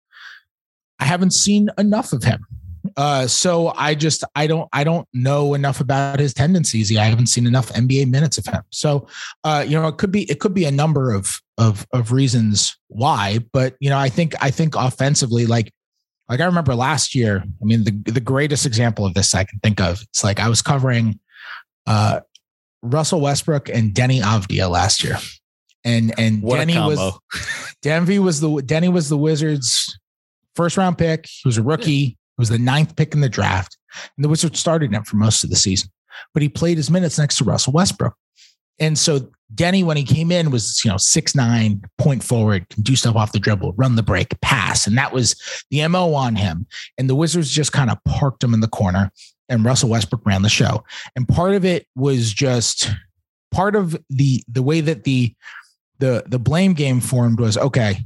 I 0.99 1.05
haven't 1.05 1.33
seen 1.33 1.71
enough 1.79 2.13
of 2.13 2.25
him. 2.25 2.47
Uh, 2.97 3.27
so 3.27 3.73
I 3.77 3.95
just 3.95 4.25
I 4.35 4.47
don't 4.47 4.69
I 4.73 4.85
don't 4.85 5.09
know 5.13 5.55
enough 5.55 5.81
about 5.81 6.19
his 6.21 6.35
tendencies. 6.35 6.97
I 6.97 7.05
haven't 7.05 7.29
seen 7.29 7.47
enough 7.47 7.73
NBA 7.73 8.11
minutes 8.11 8.37
of 8.39 8.47
him. 8.47 8.63
So 8.71 9.07
uh, 9.43 9.65
you 9.67 9.81
know, 9.81 9.89
it 9.89 9.99
could 9.99 10.13
be 10.13 10.31
it 10.31 10.41
could 10.41 10.55
be 10.55 10.65
a 10.65 10.71
number 10.71 11.13
of 11.13 11.41
of 11.57 11.87
of 11.93 12.13
reasons 12.13 12.77
why, 12.89 13.39
but 13.53 13.77
you 13.81 13.91
know, 13.91 13.99
I 13.99 14.09
think 14.09 14.35
I 14.41 14.51
think 14.51 14.75
offensively, 14.77 15.47
like 15.47 15.73
like 16.29 16.41
I 16.41 16.45
remember 16.45 16.75
last 16.75 17.15
year. 17.15 17.43
I 17.43 17.65
mean, 17.65 17.85
the 17.85 17.93
the 18.11 18.21
greatest 18.21 18.67
example 18.67 19.07
of 19.07 19.15
this 19.15 19.35
I 19.35 19.45
can 19.45 19.59
think 19.61 19.81
of. 19.81 20.03
It's 20.03 20.23
like 20.23 20.41
I 20.41 20.49
was 20.49 20.63
covering 20.63 21.19
uh 21.87 22.21
Russell 22.85 23.21
Westbrook 23.21 23.69
and 23.69 23.93
Deni 23.93 24.21
Avdija 24.21 24.69
last 24.71 25.03
year. 25.03 25.17
And 25.85 26.15
and 26.19 26.43
what 26.43 26.67
Deni 26.67 26.87
was 26.87 27.19
Denver 27.83 28.23
was 28.23 28.41
the 28.41 28.49
Deni 28.49 28.93
was 28.93 29.09
the 29.09 29.19
Wizards 29.19 29.99
first 30.55 30.77
round 30.77 30.99
pick. 30.99 31.27
He 31.27 31.49
was 31.49 31.59
a 31.59 31.63
rookie. 31.63 32.05
He 32.05 32.17
was 32.39 32.49
the 32.49 32.59
ninth 32.59 32.97
pick 32.97 33.15
in 33.15 33.21
the 33.21 33.29
draft. 33.29 33.77
And 34.17 34.25
the 34.25 34.29
Wizards 34.29 34.59
started 34.59 34.93
him 34.93 35.05
for 35.05 35.17
most 35.17 35.45
of 35.45 35.51
the 35.51 35.57
season. 35.57 35.91
But 36.33 36.43
he 36.43 36.49
played 36.49 36.77
his 36.77 36.91
minutes 36.91 37.19
next 37.19 37.39
to 37.39 37.45
Russell 37.45 37.73
Westbrook. 37.73 38.15
And 38.79 38.99
so 38.99 39.31
Deni, 39.55 39.85
when 39.85 39.97
he 39.97 40.05
came 40.05 40.33
in, 40.33 40.51
was 40.51 40.83
you 40.85 40.91
know 40.91 40.97
six 40.97 41.35
nine, 41.35 41.83
point 41.99 42.25
forward, 42.25 42.69
can 42.71 42.83
do 42.83 42.97
stuff 42.97 43.17
off 43.17 43.33
the 43.33 43.39
dribble, 43.39 43.75
run 43.75 43.97
the 43.97 44.03
break, 44.03 44.41
pass, 44.41 44.87
and 44.87 44.97
that 44.99 45.13
was 45.13 45.37
the 45.71 45.87
mo 45.87 46.15
on 46.15 46.37
him. 46.37 46.67
And 46.99 47.09
the 47.09 47.15
Wizards 47.15 47.51
just 47.51 47.73
kind 47.73 47.91
of 47.91 47.99
parked 48.05 48.43
him 48.43 48.55
in 48.55 48.61
the 48.61 48.69
corner, 48.69 49.13
and 49.49 49.65
Russell 49.65 49.91
Westbrook 49.91 50.25
ran 50.27 50.43
the 50.43 50.49
show. 50.49 50.85
And 51.17 51.29
part 51.29 51.55
of 51.55 51.65
it 51.65 51.87
was 51.95 52.33
just 52.33 52.91
part 53.53 53.77
of 53.77 53.97
the 54.11 54.43
the 54.49 54.63
way 54.63 54.81
that 54.81 55.05
the 55.05 55.35
the 55.99 56.25
the 56.27 56.39
blame 56.39 56.75
game 56.75 57.01
formed 57.01 57.41
was 57.41 57.57
okay. 57.57 58.05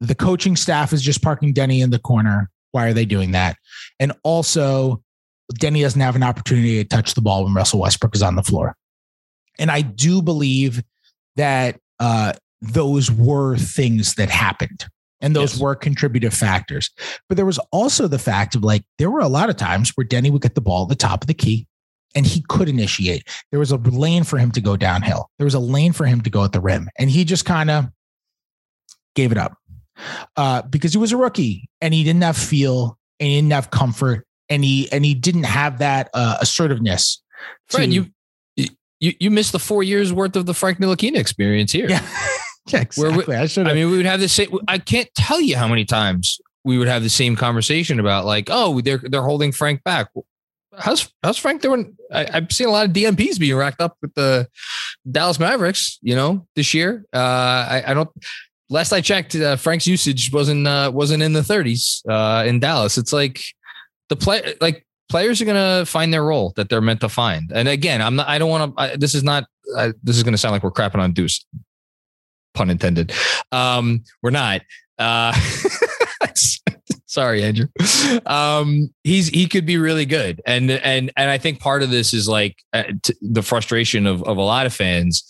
The 0.00 0.14
coaching 0.14 0.56
staff 0.56 0.92
is 0.92 1.02
just 1.02 1.22
parking 1.22 1.52
Deni 1.52 1.82
in 1.82 1.90
the 1.90 1.98
corner. 1.98 2.50
Why 2.72 2.86
are 2.86 2.94
they 2.94 3.04
doing 3.04 3.32
that? 3.32 3.56
And 3.98 4.12
also, 4.22 5.02
Deni 5.54 5.82
doesn't 5.82 6.00
have 6.00 6.16
an 6.16 6.22
opportunity 6.22 6.82
to 6.82 6.88
touch 6.88 7.14
the 7.14 7.20
ball 7.20 7.44
when 7.44 7.52
Russell 7.52 7.80
Westbrook 7.80 8.14
is 8.14 8.22
on 8.22 8.36
the 8.36 8.42
floor. 8.42 8.76
And 9.58 9.70
I 9.70 9.82
do 9.82 10.22
believe 10.22 10.82
that 11.36 11.78
uh, 11.98 12.32
those 12.62 13.10
were 13.10 13.56
things 13.56 14.14
that 14.14 14.30
happened 14.30 14.86
and 15.20 15.34
those 15.34 15.54
yes. 15.54 15.60
were 15.60 15.74
contributive 15.74 16.34
factors. 16.34 16.90
But 17.28 17.36
there 17.36 17.46
was 17.46 17.58
also 17.72 18.08
the 18.08 18.18
fact 18.18 18.54
of 18.54 18.64
like, 18.64 18.84
there 18.98 19.10
were 19.10 19.20
a 19.20 19.28
lot 19.28 19.50
of 19.50 19.56
times 19.56 19.90
where 19.94 20.06
Deni 20.06 20.30
would 20.30 20.42
get 20.42 20.54
the 20.54 20.60
ball 20.60 20.84
at 20.84 20.88
the 20.88 20.94
top 20.94 21.22
of 21.22 21.26
the 21.28 21.34
key 21.34 21.66
and 22.14 22.26
he 22.26 22.44
could 22.48 22.68
initiate. 22.68 23.28
There 23.50 23.60
was 23.60 23.70
a 23.70 23.76
lane 23.76 24.24
for 24.24 24.38
him 24.38 24.50
to 24.52 24.60
go 24.60 24.76
downhill, 24.76 25.30
there 25.38 25.44
was 25.44 25.54
a 25.54 25.60
lane 25.60 25.92
for 25.92 26.06
him 26.06 26.20
to 26.22 26.30
go 26.30 26.44
at 26.44 26.52
the 26.52 26.60
rim. 26.60 26.88
And 26.98 27.10
he 27.10 27.24
just 27.24 27.44
kind 27.44 27.70
of 27.70 27.86
gave 29.14 29.32
it 29.32 29.38
up 29.38 29.56
uh, 30.36 30.62
because 30.62 30.92
he 30.92 30.98
was 30.98 31.12
a 31.12 31.16
rookie 31.16 31.68
and 31.80 31.92
he 31.94 32.04
didn't 32.04 32.22
have 32.22 32.36
feel 32.36 32.98
and 33.18 33.28
he 33.28 33.36
didn't 33.36 33.52
have 33.52 33.70
comfort 33.70 34.26
and 34.48 34.64
he 34.64 34.90
and 34.92 35.04
he 35.04 35.14
didn't 35.14 35.44
have 35.44 35.78
that 35.78 36.10
uh, 36.14 36.38
assertiveness. 36.40 37.22
Fred, 37.68 37.86
to, 37.86 37.92
you 37.92 38.06
you 39.00 39.14
you 39.18 39.30
missed 39.30 39.52
the 39.52 39.58
four 39.58 39.82
years 39.82 40.12
worth 40.12 40.36
of 40.36 40.46
the 40.46 40.54
Frank 40.54 40.78
Ntilikina 40.78 41.16
experience 41.16 41.72
here. 41.72 41.88
Yeah, 41.88 42.06
yeah 42.72 42.80
exactly. 42.80 43.24
We, 43.26 43.34
I 43.34 43.46
should. 43.46 43.68
I 43.68 43.74
mean, 43.74 43.90
we 43.90 43.96
would 43.96 44.06
have 44.06 44.20
the 44.20 44.28
same. 44.28 44.50
I 44.68 44.78
can't 44.78 45.08
tell 45.14 45.40
you 45.40 45.56
how 45.56 45.68
many 45.68 45.84
times 45.84 46.40
we 46.64 46.78
would 46.78 46.88
have 46.88 47.02
the 47.02 47.10
same 47.10 47.36
conversation 47.36 48.00
about 48.00 48.24
like, 48.24 48.48
oh, 48.50 48.80
they're 48.80 49.02
they're 49.02 49.22
holding 49.22 49.52
Frank 49.52 49.82
back. 49.84 50.08
How's 50.78 51.12
how's 51.22 51.38
Frank 51.38 51.62
doing? 51.62 51.96
I, 52.12 52.30
have 52.30 52.52
seen 52.52 52.68
a 52.68 52.70
lot 52.70 52.86
of 52.86 52.92
DNPs 52.92 53.38
being 53.38 53.56
racked 53.56 53.80
up 53.80 53.96
with 54.02 54.14
the 54.14 54.48
Dallas 55.10 55.38
Mavericks. 55.38 55.98
You 56.02 56.16
know, 56.16 56.46
this 56.56 56.74
year. 56.74 57.04
Uh, 57.12 57.18
I, 57.18 57.84
I 57.88 57.94
don't. 57.94 58.10
Last 58.72 58.92
I 58.92 59.00
checked, 59.00 59.34
uh, 59.34 59.56
Frank's 59.56 59.86
usage 59.86 60.32
wasn't 60.32 60.66
uh, 60.66 60.92
wasn't 60.94 61.22
in 61.22 61.32
the 61.32 61.40
30s 61.40 62.02
uh, 62.08 62.46
in 62.46 62.60
Dallas. 62.60 62.98
It's 62.98 63.12
like 63.12 63.42
the 64.08 64.16
play 64.16 64.54
like 64.60 64.86
players 65.10 65.42
are 65.42 65.44
going 65.44 65.56
to 65.56 65.84
find 65.84 66.14
their 66.14 66.24
role 66.24 66.52
that 66.56 66.70
they're 66.70 66.80
meant 66.80 67.00
to 67.00 67.08
find. 67.08 67.50
And 67.52 67.68
again, 67.68 68.00
I'm 68.00 68.16
not, 68.16 68.28
I 68.28 68.38
don't 68.38 68.48
want 68.48 68.76
to, 68.78 68.96
this 68.96 69.14
is 69.14 69.24
not, 69.24 69.44
uh, 69.76 69.92
this 70.02 70.16
is 70.16 70.22
going 70.22 70.32
to 70.32 70.38
sound 70.38 70.52
like 70.52 70.62
we're 70.62 70.70
crapping 70.70 71.00
on 71.00 71.12
Deuce, 71.12 71.44
pun 72.54 72.70
intended. 72.70 73.12
Um, 73.52 74.04
we're 74.22 74.30
not. 74.30 74.62
Uh, 74.98 75.32
sorry, 77.06 77.42
Andrew. 77.42 77.66
Um, 78.26 78.92
he's, 79.02 79.28
he 79.28 79.46
could 79.48 79.66
be 79.66 79.78
really 79.78 80.06
good. 80.06 80.40
And, 80.46 80.70
and, 80.70 81.10
and 81.16 81.30
I 81.30 81.38
think 81.38 81.60
part 81.60 81.82
of 81.82 81.90
this 81.90 82.14
is 82.14 82.28
like 82.28 82.56
uh, 82.72 82.84
t- 83.02 83.14
the 83.20 83.42
frustration 83.42 84.06
of, 84.06 84.22
of 84.24 84.36
a 84.36 84.42
lot 84.42 84.66
of 84.66 84.74
fans 84.74 85.24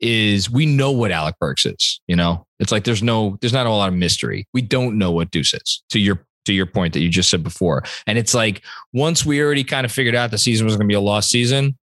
is 0.00 0.50
we 0.50 0.66
know 0.66 0.90
what 0.90 1.10
Alec 1.10 1.36
Burks 1.38 1.64
is, 1.64 2.00
you 2.06 2.16
know, 2.16 2.46
it's 2.58 2.72
like 2.72 2.84
there's 2.84 3.02
no, 3.02 3.38
there's 3.40 3.52
not 3.52 3.66
a 3.66 3.70
lot 3.70 3.88
of 3.88 3.94
mystery. 3.94 4.46
We 4.52 4.60
don't 4.60 4.98
know 4.98 5.10
what 5.12 5.30
Deuce 5.30 5.54
is 5.54 5.82
to 5.90 5.98
your 5.98 6.26
to 6.44 6.52
your 6.52 6.66
point 6.66 6.92
that 6.92 7.00
you 7.00 7.08
just 7.08 7.30
said 7.30 7.42
before. 7.42 7.84
And 8.06 8.18
it's 8.18 8.34
like 8.34 8.62
once 8.92 9.24
we 9.24 9.40
already 9.40 9.64
kind 9.64 9.86
of 9.86 9.92
figured 9.92 10.14
out 10.14 10.30
the 10.30 10.38
season 10.38 10.66
was 10.66 10.74
going 10.74 10.86
to 10.86 10.92
be 10.92 10.94
a 10.94 11.00
lost 11.00 11.30
season, 11.30 11.76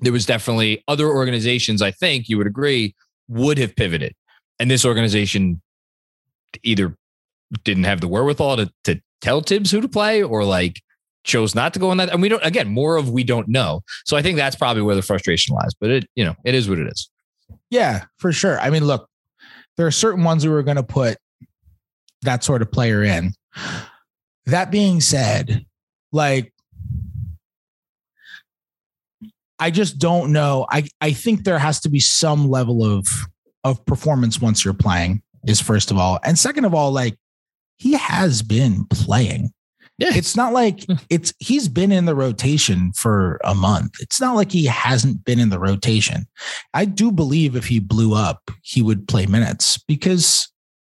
there 0.00 0.12
was 0.12 0.26
definitely 0.26 0.82
other 0.88 1.06
organizations, 1.06 1.80
I 1.80 1.92
think 1.92 2.28
you 2.28 2.36
would 2.38 2.46
agree, 2.46 2.94
would 3.28 3.58
have 3.58 3.76
pivoted. 3.76 4.14
And 4.58 4.70
this 4.70 4.84
organization 4.84 5.60
either 6.62 6.96
didn't 7.64 7.84
have 7.84 8.00
the 8.00 8.08
wherewithal 8.08 8.56
to, 8.58 8.72
to 8.84 9.00
tell 9.20 9.40
Thibs 9.40 9.70
who 9.70 9.80
to 9.80 9.88
play 9.88 10.22
or 10.22 10.44
like 10.44 10.80
chose 11.24 11.54
not 11.54 11.72
to 11.74 11.80
go 11.80 11.90
on 11.90 11.96
that. 11.96 12.10
And 12.10 12.22
we 12.22 12.28
don't, 12.28 12.44
again, 12.44 12.68
more 12.68 12.96
of 12.96 13.10
we 13.10 13.24
don't 13.24 13.48
know. 13.48 13.82
So 14.04 14.16
I 14.16 14.22
think 14.22 14.36
that's 14.36 14.56
probably 14.56 14.82
where 14.82 14.94
the 14.94 15.02
frustration 15.02 15.54
lies, 15.54 15.72
but 15.80 15.90
it, 15.90 16.08
you 16.14 16.24
know, 16.24 16.34
it 16.44 16.54
is 16.54 16.68
what 16.68 16.78
it 16.78 16.86
is. 16.86 17.10
Yeah, 17.70 18.04
for 18.18 18.32
sure. 18.32 18.60
I 18.60 18.70
mean, 18.70 18.84
look, 18.84 19.08
there 19.76 19.86
are 19.86 19.90
certain 19.90 20.22
ones 20.22 20.44
who 20.44 20.52
are 20.52 20.62
going 20.62 20.76
to 20.76 20.82
put 20.82 21.16
that 22.22 22.44
sort 22.44 22.62
of 22.62 22.70
player 22.70 23.02
in. 23.02 23.32
That 24.46 24.70
being 24.70 25.00
said, 25.00 25.64
like 26.12 26.53
I 29.58 29.70
just 29.70 29.98
don't 29.98 30.32
know. 30.32 30.66
I 30.70 30.88
I 31.00 31.12
think 31.12 31.44
there 31.44 31.58
has 31.58 31.80
to 31.80 31.88
be 31.88 32.00
some 32.00 32.48
level 32.50 32.84
of 32.84 33.06
of 33.62 33.84
performance 33.86 34.40
once 34.40 34.64
you're 34.64 34.74
playing 34.74 35.22
is 35.46 35.60
first 35.60 35.90
of 35.90 35.98
all. 35.98 36.18
And 36.24 36.38
second 36.38 36.64
of 36.64 36.74
all, 36.74 36.92
like 36.92 37.16
he 37.76 37.92
has 37.92 38.42
been 38.42 38.86
playing. 38.86 39.52
Yeah. 39.98 40.10
It's 40.12 40.36
not 40.36 40.52
like 40.52 40.84
it's 41.08 41.32
he's 41.38 41.68
been 41.68 41.92
in 41.92 42.04
the 42.04 42.16
rotation 42.16 42.92
for 42.94 43.38
a 43.44 43.54
month. 43.54 43.92
It's 44.00 44.20
not 44.20 44.34
like 44.34 44.50
he 44.50 44.66
hasn't 44.66 45.24
been 45.24 45.38
in 45.38 45.50
the 45.50 45.60
rotation. 45.60 46.26
I 46.72 46.84
do 46.84 47.12
believe 47.12 47.54
if 47.54 47.66
he 47.66 47.78
blew 47.78 48.14
up, 48.14 48.50
he 48.62 48.82
would 48.82 49.06
play 49.06 49.26
minutes 49.26 49.78
because 49.86 50.48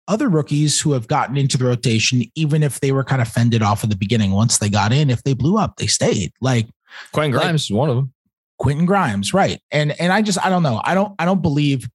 other 0.08 0.28
rookies 0.28 0.80
who 0.80 0.92
have 0.92 1.06
gotten 1.06 1.36
into 1.36 1.56
the 1.56 1.66
rotation, 1.66 2.24
even 2.34 2.62
if 2.64 2.80
they 2.80 2.90
were 2.90 3.04
kind 3.04 3.22
of 3.22 3.28
fended 3.28 3.62
off 3.62 3.84
at 3.84 3.90
the 3.90 3.96
beginning, 3.96 4.32
once 4.32 4.58
they 4.58 4.68
got 4.68 4.92
in, 4.92 5.10
if 5.10 5.22
they 5.22 5.34
blew 5.34 5.58
up, 5.58 5.76
they 5.76 5.86
stayed. 5.86 6.32
Like 6.40 6.66
Quentin 7.12 7.30
Grimes 7.30 7.46
like, 7.46 7.54
is 7.54 7.70
one 7.70 7.90
of 7.90 7.96
them. 7.96 8.12
Quentin 8.58 8.86
Grimes, 8.86 9.32
right. 9.32 9.60
And 9.70 9.98
and 10.00 10.12
I 10.12 10.22
just 10.22 10.44
I 10.44 10.50
don't 10.50 10.62
know. 10.62 10.80
I 10.84 10.94
don't 10.94 11.14
I 11.18 11.24
don't 11.24 11.42
believe 11.42 11.88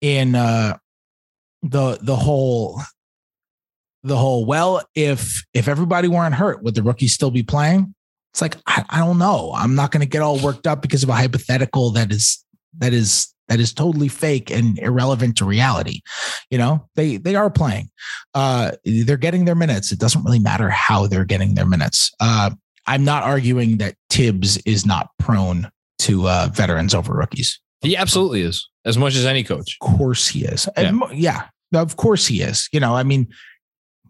in 0.00 0.34
uh 0.34 0.76
the 1.62 1.98
the 2.02 2.16
whole 2.16 2.80
the 4.02 4.16
whole 4.16 4.44
well 4.44 4.82
if 4.94 5.44
if 5.54 5.68
everybody 5.68 6.08
weren't 6.08 6.34
hurt 6.34 6.62
would 6.62 6.74
the 6.74 6.82
rookies 6.82 7.12
still 7.12 7.30
be 7.30 7.44
playing 7.44 7.94
it's 8.32 8.42
like 8.42 8.56
i, 8.66 8.84
I 8.90 8.98
don't 8.98 9.16
know 9.16 9.52
i'm 9.54 9.76
not 9.76 9.92
going 9.92 10.00
to 10.00 10.08
get 10.08 10.22
all 10.22 10.40
worked 10.40 10.66
up 10.66 10.82
because 10.82 11.04
of 11.04 11.08
a 11.08 11.14
hypothetical 11.14 11.90
that 11.92 12.10
is 12.10 12.44
that 12.78 12.92
is 12.92 13.32
that 13.48 13.60
is 13.60 13.74
totally 13.74 14.08
fake 14.08 14.50
and 14.50 14.78
irrelevant 14.78 15.36
to 15.36 15.44
reality. 15.44 16.00
You 16.50 16.56
know, 16.56 16.88
they 16.96 17.18
they 17.18 17.34
are 17.34 17.50
playing. 17.50 17.90
Uh, 18.34 18.72
they're 18.84 19.18
getting 19.18 19.44
their 19.44 19.54
minutes. 19.54 19.92
It 19.92 19.98
doesn't 19.98 20.24
really 20.24 20.38
matter 20.38 20.70
how 20.70 21.06
they're 21.06 21.26
getting 21.26 21.54
their 21.54 21.66
minutes. 21.66 22.10
Uh, 22.18 22.50
I'm 22.86 23.04
not 23.04 23.24
arguing 23.24 23.76
that 23.76 23.96
Thibs 24.08 24.56
is 24.58 24.86
not 24.86 25.10
prone 25.18 25.70
to 26.02 26.28
uh, 26.28 26.48
veterans 26.52 26.94
over 26.94 27.12
rookies. 27.14 27.60
He 27.80 27.96
absolutely 27.96 28.42
is, 28.42 28.68
as 28.84 28.96
much 28.96 29.16
as 29.16 29.26
any 29.26 29.42
coach. 29.42 29.76
Of 29.80 29.96
course 29.96 30.28
he 30.28 30.44
is. 30.44 30.68
Yeah. 30.76 30.92
yeah, 31.12 31.46
of 31.74 31.96
course 31.96 32.26
he 32.26 32.42
is. 32.42 32.68
You 32.72 32.80
know, 32.80 32.94
I 32.94 33.02
mean, 33.02 33.28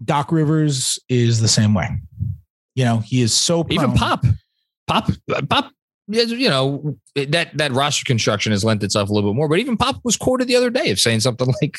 Doc 0.04 0.30
Rivers 0.30 0.98
is 1.08 1.40
the 1.40 1.48
same 1.48 1.74
way. 1.74 1.88
You 2.74 2.84
know, 2.84 2.98
he 2.98 3.22
is 3.22 3.32
so 3.32 3.64
prone. 3.64 3.74
even 3.74 3.92
Pop. 3.94 4.24
Pop, 4.86 5.10
Pop 5.48 5.72
you 6.08 6.48
know 6.48 6.96
that 7.14 7.56
that 7.56 7.72
roster 7.72 8.04
construction 8.04 8.52
has 8.52 8.64
lent 8.64 8.82
itself 8.82 9.08
a 9.08 9.12
little 9.12 9.30
bit 9.30 9.36
more. 9.36 9.48
But 9.48 9.58
even 9.58 9.76
Pop 9.76 10.00
was 10.04 10.16
quoted 10.16 10.48
the 10.48 10.56
other 10.56 10.70
day 10.70 10.90
of 10.90 11.00
saying 11.00 11.20
something 11.20 11.46
like, 11.62 11.76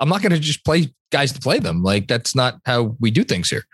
"I'm 0.00 0.08
not 0.08 0.22
going 0.22 0.32
to 0.32 0.38
just 0.38 0.64
play 0.64 0.92
guys 1.10 1.32
to 1.32 1.40
play 1.40 1.58
them. 1.58 1.82
Like 1.82 2.08
that's 2.08 2.34
not 2.34 2.60
how 2.64 2.96
we 3.00 3.10
do 3.10 3.24
things 3.24 3.50
here." 3.50 3.64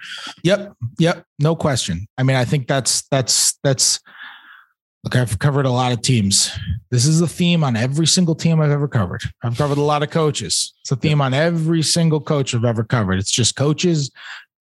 Yep, 0.43 0.75
yep, 0.99 1.25
no 1.39 1.55
question. 1.55 2.07
I 2.19 2.23
mean, 2.23 2.37
I 2.37 2.45
think 2.45 2.67
that's 2.67 3.07
that's 3.11 3.59
that's. 3.63 4.01
Look, 5.05 5.17
I've 5.17 5.39
covered 5.39 5.67
a 5.67 5.71
lot 5.71 5.93
of 5.93 6.01
teams. 6.01 6.51
This 6.91 7.05
is 7.05 7.21
a 7.21 7.29
theme 7.29 7.63
on 7.63 7.77
every 7.77 8.07
single 8.07 8.35
team 8.35 8.59
I've 8.61 8.71
ever 8.71 8.89
covered. 8.89 9.23
I've 9.43 9.57
covered 9.59 9.77
a 9.77 9.83
lot 9.83 10.03
of 10.03 10.09
coaches. 10.11 10.73
It's 10.81 10.91
a 10.93 10.97
theme 10.97 11.21
on 11.21 11.35
every 11.35 11.83
single 11.83 12.23
coach 12.23 12.55
I've 12.55 12.65
ever 12.65 12.85
covered. 12.85 13.19
It's 13.19 13.31
just 13.31 13.55
coaches 13.55 14.11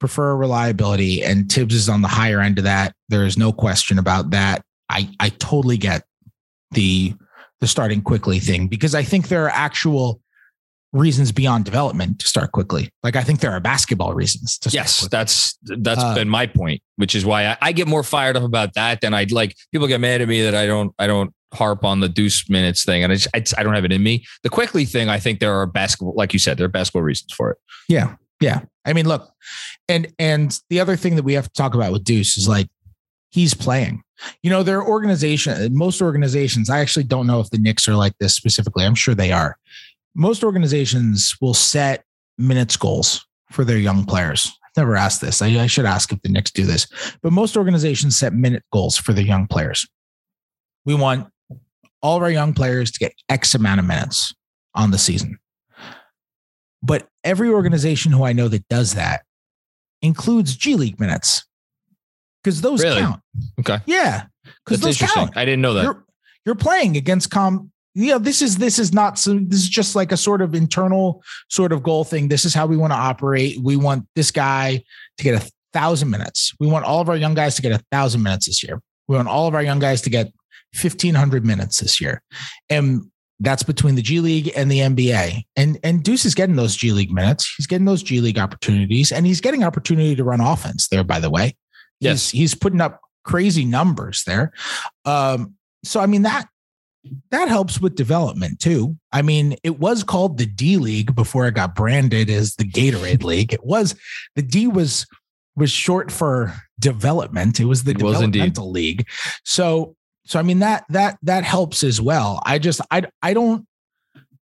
prefer 0.01 0.35
reliability, 0.35 1.23
and 1.23 1.49
Thibs 1.49 1.73
is 1.73 1.87
on 1.87 2.01
the 2.01 2.09
higher 2.09 2.41
end 2.41 2.57
of 2.57 2.65
that. 2.65 2.93
There 3.07 3.25
is 3.25 3.37
no 3.37 3.53
question 3.53 3.97
about 3.97 4.31
that. 4.31 4.61
I 4.89 5.09
I 5.21 5.29
totally 5.29 5.77
get 5.77 6.03
the 6.71 7.13
the 7.61 7.67
starting 7.67 8.01
Quickley 8.01 8.39
thing 8.39 8.67
because 8.67 8.95
I 8.95 9.03
think 9.03 9.29
there 9.29 9.45
are 9.45 9.49
actual 9.49 10.19
reasons 10.93 11.31
beyond 11.31 11.65
development 11.65 12.19
to 12.19 12.27
start 12.27 12.51
Quickley. 12.51 12.89
Like 13.01 13.15
I 13.15 13.23
think 13.23 13.41
there 13.41 13.51
are 13.51 13.59
basketball 13.59 14.13
reasons. 14.13 14.57
To 14.59 14.69
yes, 14.69 15.07
that's 15.09 15.57
that's 15.63 16.01
uh, 16.01 16.15
been 16.15 16.29
my 16.29 16.47
point, 16.47 16.81
which 16.95 17.15
is 17.15 17.25
why 17.25 17.47
I, 17.47 17.57
I, 17.61 17.71
get 17.71 17.87
more 17.87 18.03
fired 18.03 18.37
up 18.37 18.43
about 18.43 18.75
that 18.75 19.01
than 19.01 19.13
I'd 19.13 19.31
like. 19.31 19.55
People 19.71 19.87
get 19.87 19.99
mad 19.99 20.21
at 20.21 20.27
me 20.27 20.43
that 20.43 20.55
I 20.55 20.65
don't 20.65 20.93
I 20.99 21.07
don't 21.07 21.33
harp 21.53 21.83
on 21.83 21.99
the 21.99 22.09
deuce 22.09 22.49
minutes 22.49 22.85
thing, 22.85 23.03
and 23.03 23.11
I, 23.11 23.15
just, 23.15 23.57
I, 23.57 23.61
I 23.61 23.63
don't 23.63 23.73
have 23.73 23.85
it 23.85 23.91
in 23.91 24.03
me. 24.03 24.23
The 24.43 24.49
Quickley 24.49 24.85
thing, 24.85 25.09
I 25.09 25.19
think 25.19 25.39
there 25.39 25.53
are 25.53 25.65
basketball, 25.65 26.13
like 26.15 26.31
you 26.31 26.39
said, 26.39 26.57
there 26.57 26.65
are 26.65 26.69
basketball 26.69 27.01
reasons 27.01 27.33
for 27.33 27.51
it. 27.51 27.57
Yeah, 27.89 28.15
yeah. 28.39 28.61
I 28.85 28.93
mean, 28.93 29.07
look, 29.07 29.29
and 29.89 30.13
and 30.19 30.57
the 30.69 30.79
other 30.79 30.95
thing 30.95 31.15
that 31.15 31.23
we 31.23 31.33
have 31.33 31.45
to 31.45 31.53
talk 31.53 31.73
about 31.73 31.91
with 31.91 32.03
Deuce 32.03 32.37
is 32.37 32.47
like 32.47 32.69
he's 33.31 33.53
playing. 33.53 34.03
You 34.41 34.51
know, 34.51 34.63
their 34.63 34.81
organization, 34.81 35.75
most 35.75 36.01
organizations, 36.01 36.69
I 36.69 36.79
actually 36.79 37.03
don't 37.03 37.27
know 37.27 37.39
if 37.39 37.49
the 37.49 37.57
Knicks 37.57 37.87
are 37.89 37.95
like 37.95 38.13
this 38.19 38.35
specifically. 38.35 38.85
I'm 38.85 38.95
sure 38.95 39.15
they 39.15 39.31
are. 39.31 39.57
Most 40.15 40.43
organizations 40.43 41.35
will 41.41 41.53
set 41.53 42.03
minutes 42.37 42.77
goals 42.77 43.25
for 43.51 43.63
their 43.63 43.77
young 43.77 44.05
players. 44.05 44.51
I've 44.63 44.81
never 44.83 44.95
asked 44.95 45.21
this. 45.21 45.41
I, 45.41 45.47
I 45.59 45.67
should 45.67 45.85
ask 45.85 46.11
if 46.11 46.21
the 46.21 46.29
Knicks 46.29 46.51
do 46.51 46.65
this, 46.65 46.87
but 47.21 47.31
most 47.31 47.57
organizations 47.57 48.17
set 48.17 48.33
minute 48.33 48.63
goals 48.71 48.97
for 48.97 49.13
their 49.13 49.23
young 49.25 49.47
players. 49.47 49.87
We 50.85 50.95
want 50.95 51.27
all 52.01 52.17
of 52.17 52.23
our 52.23 52.29
young 52.31 52.53
players 52.53 52.91
to 52.91 52.99
get 52.99 53.13
X 53.29 53.55
amount 53.55 53.79
of 53.79 53.85
minutes 53.85 54.33
on 54.75 54.91
the 54.91 54.97
season. 54.97 55.39
But 56.81 57.07
every 57.23 57.49
organization 57.49 58.11
who 58.11 58.23
I 58.23 58.33
know 58.33 58.47
that 58.49 58.67
does 58.67 58.95
that 58.95 59.23
includes 60.01 60.55
G 60.55 60.75
League 60.75 60.99
minutes 60.99 61.45
because 62.43 62.61
those 62.61 62.83
Really? 62.83 62.99
count. 63.01 63.21
Okay. 63.59 63.79
Yeah, 63.85 64.25
because 64.65 64.81
those 64.81 64.95
interesting. 65.01 65.27
count. 65.27 65.37
I 65.37 65.45
didn't 65.45 65.61
know 65.61 65.73
that. 65.75 65.83
You're 65.83 66.03
you're 66.45 66.55
playing 66.55 66.97
against 66.97 67.31
com. 67.31 67.71
You 67.95 68.11
know, 68.13 68.19
this 68.19 68.41
is 68.41 68.57
this 68.57 68.79
is 68.79 68.91
not 68.93 69.19
some. 69.19 69.47
This 69.49 69.59
is 69.59 69.69
just 69.69 69.95
like 69.95 70.11
a 70.11 70.17
sort 70.17 70.41
of 70.41 70.55
internal 70.55 71.23
sort 71.49 71.71
of 71.71 71.83
goal 71.83 72.03
thing. 72.03 72.27
This 72.27 72.43
is 72.45 72.53
how 72.53 72.65
we 72.65 72.77
want 72.77 72.91
to 72.91 72.97
operate. 72.97 73.59
We 73.61 73.75
want 73.75 74.07
this 74.15 74.31
guy 74.31 74.83
to 75.17 75.23
get 75.23 75.41
a 75.43 75.51
thousand 75.73 76.09
minutes. 76.09 76.53
We 76.59 76.67
want 76.67 76.85
all 76.85 77.01
of 77.01 77.09
our 77.09 77.15
young 77.15 77.35
guys 77.35 77.55
to 77.55 77.61
get 77.61 77.71
a 77.71 77.83
thousand 77.91 78.23
minutes 78.23 78.47
this 78.47 78.63
year. 78.63 78.81
We 79.07 79.15
want 79.15 79.27
all 79.27 79.47
of 79.47 79.53
our 79.53 79.61
young 79.61 79.79
guys 79.79 80.01
to 80.03 80.09
get 80.09 80.31
fifteen 80.73 81.13
hundred 81.13 81.45
minutes 81.45 81.79
this 81.81 82.01
year, 82.01 82.23
and 82.69 83.03
that's 83.39 83.61
between 83.63 83.93
the 83.95 84.01
G 84.01 84.19
League 84.21 84.51
and 84.55 84.71
the 84.71 84.79
NBA. 84.79 85.43
And 85.55 85.79
and 85.83 86.03
Deuce 86.03 86.25
is 86.25 86.33
getting 86.33 86.55
those 86.55 86.75
G 86.75 86.91
League 86.93 87.11
minutes. 87.11 87.53
He's 87.57 87.67
getting 87.67 87.85
those 87.85 88.01
G 88.01 88.21
League 88.21 88.39
opportunities, 88.39 89.11
and 89.11 89.25
he's 89.27 89.41
getting 89.41 89.63
opportunity 89.63 90.15
to 90.15 90.23
run 90.23 90.41
offense 90.41 90.87
there. 90.87 91.03
By 91.03 91.19
the 91.19 91.29
way, 91.29 91.55
Yes. 91.99 92.31
he's, 92.31 92.39
he's 92.39 92.55
putting 92.55 92.81
up 92.81 93.01
crazy 93.23 93.65
numbers 93.65 94.23
there. 94.25 94.51
Um, 95.05 95.55
so 95.83 95.99
I 95.99 96.07
mean 96.07 96.23
that 96.23 96.47
that 97.31 97.49
helps 97.49 97.81
with 97.81 97.95
development 97.95 98.59
too. 98.59 98.97
I 99.11 99.21
mean, 99.21 99.55
it 99.63 99.79
was 99.79 100.03
called 100.03 100.37
the 100.37 100.45
D 100.45 100.77
League 100.77 101.15
before 101.15 101.47
it 101.47 101.55
got 101.55 101.75
branded 101.75 102.29
as 102.29 102.55
the 102.55 102.63
Gatorade 102.63 103.23
League. 103.23 103.53
It 103.53 103.65
was 103.65 103.95
the 104.35 104.41
D 104.41 104.67
was 104.67 105.05
was 105.55 105.69
short 105.69 106.11
for 106.11 106.53
development. 106.79 107.59
It 107.59 107.65
was 107.65 107.83
the 107.83 107.91
It 107.91 108.01
was 108.01 108.17
developmental 108.17 108.71
league. 108.71 109.07
So 109.43 109.95
so 110.25 110.39
I 110.39 110.43
mean 110.43 110.59
that 110.59 110.85
that 110.89 111.17
that 111.23 111.43
helps 111.43 111.83
as 111.83 111.99
well. 111.99 112.41
I 112.45 112.59
just 112.59 112.81
I 112.89 113.03
I 113.21 113.33
don't 113.33 113.67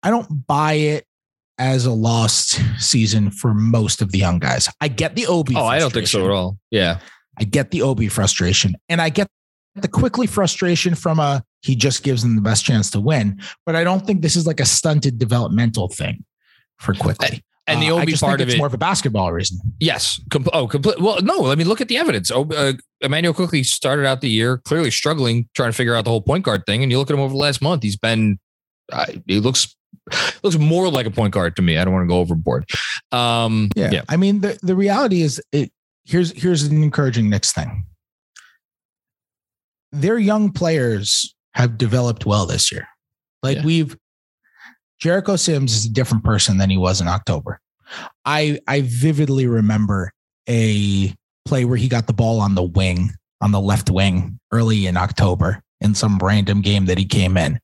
I 0.02 0.10
don't 0.10 0.46
buy 0.46 0.74
it 0.74 1.04
as 1.58 1.86
a 1.86 1.92
lost 1.92 2.60
season 2.78 3.30
for 3.30 3.52
most 3.54 4.00
of 4.00 4.12
the 4.12 4.18
young 4.18 4.38
guys. 4.38 4.68
I 4.80 4.88
get 4.88 5.16
the 5.16 5.26
Obi. 5.26 5.56
oh, 5.56 5.64
I 5.64 5.78
don't 5.78 5.92
think 5.92 6.06
so 6.06 6.24
at 6.24 6.30
all. 6.30 6.58
Yeah. 6.70 7.00
I 7.38 7.44
get 7.44 7.70
the 7.70 7.82
Obi 7.82 8.08
frustration 8.08 8.74
and 8.88 9.00
I 9.00 9.08
get 9.08 9.28
the 9.74 9.88
Quickley 9.88 10.26
frustration 10.26 10.94
from 10.94 11.18
a 11.20 11.42
he 11.62 11.74
just 11.74 12.02
gives 12.02 12.22
them 12.22 12.36
the 12.36 12.42
best 12.42 12.64
chance 12.64 12.90
to 12.90 13.00
win. 13.00 13.40
But 13.66 13.74
I 13.76 13.84
don't 13.84 14.06
think 14.06 14.22
this 14.22 14.36
is 14.36 14.46
like 14.46 14.60
a 14.60 14.64
stunted 14.66 15.18
developmental 15.18 15.88
thing 15.88 16.24
for 16.78 16.94
Quickley. 16.94 17.42
And 17.66 17.82
the 17.82 17.90
Uh, 17.90 17.96
I 17.96 18.04
just 18.06 18.22
part 18.22 18.38
think 18.38 18.42
of 18.44 18.48
it's 18.48 18.54
it, 18.54 18.58
more 18.58 18.66
of 18.66 18.72
a 18.74 18.78
basketball 18.78 19.30
reason. 19.32 19.58
yes. 19.78 20.18
Com- 20.30 20.46
oh, 20.54 20.66
complete. 20.66 21.00
Well, 21.00 21.20
no. 21.20 21.50
I 21.50 21.54
mean, 21.54 21.68
look 21.68 21.82
at 21.82 21.88
the 21.88 21.98
evidence. 21.98 22.30
Oh, 22.30 22.48
uh, 22.56 22.72
Immanuel 23.02 23.34
Quickley 23.34 23.62
started 23.62 24.06
out 24.06 24.22
the 24.22 24.30
year 24.30 24.56
clearly 24.58 24.90
struggling, 24.90 25.48
trying 25.54 25.70
to 25.70 25.76
figure 25.76 25.94
out 25.94 26.04
the 26.04 26.10
whole 26.10 26.22
point 26.22 26.44
guard 26.44 26.64
thing. 26.64 26.82
And 26.82 26.90
you 26.90 26.98
look 26.98 27.10
at 27.10 27.14
him 27.14 27.20
over 27.20 27.32
the 27.32 27.38
last 27.38 27.60
month; 27.60 27.82
he's 27.82 27.96
been. 27.98 28.38
Uh, 28.90 29.04
he 29.26 29.38
looks 29.38 29.76
looks 30.42 30.56
more 30.56 30.88
like 30.90 31.04
a 31.04 31.10
point 31.10 31.34
guard 31.34 31.56
to 31.56 31.62
me. 31.62 31.76
I 31.76 31.84
don't 31.84 31.92
want 31.92 32.04
to 32.04 32.08
go 32.08 32.18
overboard. 32.20 32.64
Um, 33.12 33.68
Yeah. 33.76 33.90
yeah. 33.92 34.02
I 34.08 34.16
mean, 34.16 34.40
the, 34.40 34.58
the 34.62 34.74
reality 34.74 35.20
is 35.20 35.38
it 35.52 35.70
here's 36.06 36.32
here's 36.32 36.62
an 36.62 36.82
encouraging 36.82 37.28
next 37.28 37.52
thing. 37.52 37.84
Their 39.92 40.18
young 40.18 40.52
players 40.52 41.34
have 41.58 41.76
developed 41.76 42.24
well 42.24 42.46
this 42.46 42.72
year. 42.72 42.88
Like 43.42 43.58
Yeah. 43.58 43.64
we've 43.64 43.96
Jericho 45.00 45.36
Sims 45.36 45.74
is 45.76 45.84
a 45.84 45.90
different 45.90 46.24
person 46.24 46.58
than 46.58 46.70
he 46.70 46.76
was 46.78 47.00
in 47.00 47.08
October. 47.08 47.60
I 48.24 48.58
I 48.66 48.82
vividly 48.82 49.46
remember 49.46 50.12
a 50.48 51.14
play 51.44 51.64
where 51.64 51.76
he 51.76 51.88
got 51.88 52.06
the 52.06 52.12
ball 52.12 52.40
on 52.40 52.54
the 52.54 52.62
wing, 52.62 53.10
on 53.40 53.52
the 53.52 53.60
left 53.60 53.90
wing 53.90 54.38
early 54.52 54.86
in 54.86 54.96
October 54.96 55.62
in 55.80 55.94
some 55.94 56.18
random 56.18 56.60
game 56.62 56.86
that 56.86 56.98
he 56.98 57.04
came 57.04 57.36
in. 57.36 57.60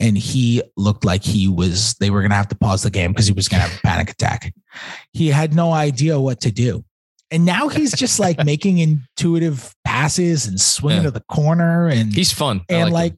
And 0.00 0.16
he 0.18 0.62
looked 0.76 1.04
like 1.04 1.22
he 1.22 1.46
was, 1.46 1.94
they 2.00 2.10
were 2.10 2.20
going 2.22 2.30
to 2.30 2.36
have 2.36 2.48
to 2.48 2.56
pause 2.56 2.82
the 2.82 2.90
game 2.90 3.12
because 3.12 3.26
he 3.26 3.32
was 3.32 3.46
going 3.48 3.62
to 3.62 3.68
have 3.68 3.78
a 3.78 3.82
panic 3.86 4.10
attack. 4.10 4.52
He 5.12 5.28
had 5.28 5.54
no 5.54 5.72
idea 5.72 6.18
what 6.18 6.40
to 6.40 6.50
do. 6.50 6.84
And 7.30 7.44
now 7.44 7.68
he's 7.68 7.92
just 7.92 8.18
like 8.18 8.44
making 8.44 8.78
intuitive 8.78 9.72
passes 9.84 10.46
and 10.46 10.60
swinging 10.60 11.02
Yeah. 11.02 11.10
to 11.10 11.10
the 11.12 11.24
corner 11.28 11.86
and 11.88 12.12
He's 12.12 12.32
fun. 12.32 12.62
I 12.68 12.74
and 12.74 12.88
him. 12.88 12.92
like, 12.94 13.14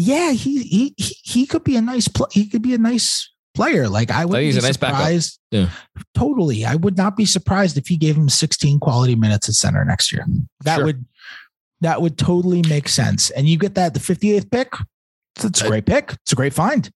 yeah, 0.00 0.32
he 0.32 0.62
he 0.62 0.94
he 0.96 1.46
could 1.46 1.62
be 1.62 1.76
a 1.76 1.82
nice 1.82 2.08
he 2.30 2.46
could 2.46 2.62
be 2.62 2.74
a 2.74 2.78
nice 2.78 3.30
player. 3.54 3.88
Like 3.88 4.10
I 4.10 4.24
would 4.24 4.38
be 4.38 4.52
nice 4.52 4.72
surprised. 4.72 5.38
Yeah. 5.50 5.68
Totally. 6.14 6.64
I 6.64 6.76
would 6.76 6.96
not 6.96 7.16
be 7.16 7.26
surprised 7.26 7.76
if 7.76 7.88
he 7.88 7.96
gave 7.96 8.16
him 8.16 8.28
16 8.28 8.80
quality 8.80 9.14
minutes 9.14 9.48
at 9.48 9.54
center 9.56 9.84
next 9.84 10.12
year. 10.12 10.24
That 10.64 10.76
Sure. 10.76 10.86
would 10.86 11.04
that 11.82 12.00
would 12.00 12.16
totally 12.16 12.62
make 12.68 12.88
sense. 12.88 13.30
And 13.30 13.48
you 13.48 13.58
get 13.58 13.74
that 13.74 13.94
the 13.94 14.00
58th 14.00 14.50
pick. 14.50 14.72
It's 15.42 15.62
a 15.62 15.68
great 15.68 15.86
pick. 15.86 16.12
It's 16.12 16.32
a 16.32 16.36
great 16.36 16.54
find. 16.54 16.90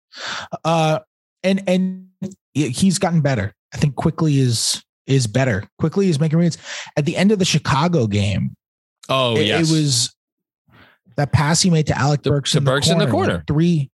Uh 0.63 0.99
and 1.43 1.63
and 1.67 2.07
he's 2.53 2.99
gotten 2.99 3.21
better. 3.21 3.53
I 3.73 3.77
think 3.77 3.95
Quickley 3.95 4.37
is 4.37 4.83
is 5.07 5.25
better. 5.25 5.63
Quickley 5.79 6.09
is 6.09 6.19
making 6.19 6.37
reads. 6.37 6.57
At 6.95 7.05
the 7.05 7.17
end 7.17 7.31
of 7.31 7.39
the 7.39 7.45
Chicago 7.45 8.05
game, 8.05 8.55
oh 9.09 9.35
it, 9.37 9.47
yes, 9.47 9.71
it 9.71 9.73
was 9.73 10.15
that 11.21 11.31
pass 11.31 11.61
he 11.61 11.69
made 11.69 11.87
to 11.87 11.97
Alec 11.97 12.23
Burks 12.23 12.51
to 12.51 12.57
in 12.57 12.65
the 12.65 12.71
Burks 12.71 12.89
in 12.89 12.97
the 12.97 13.07
corner, 13.07 13.27
corner. 13.27 13.43
Three, 13.47 13.91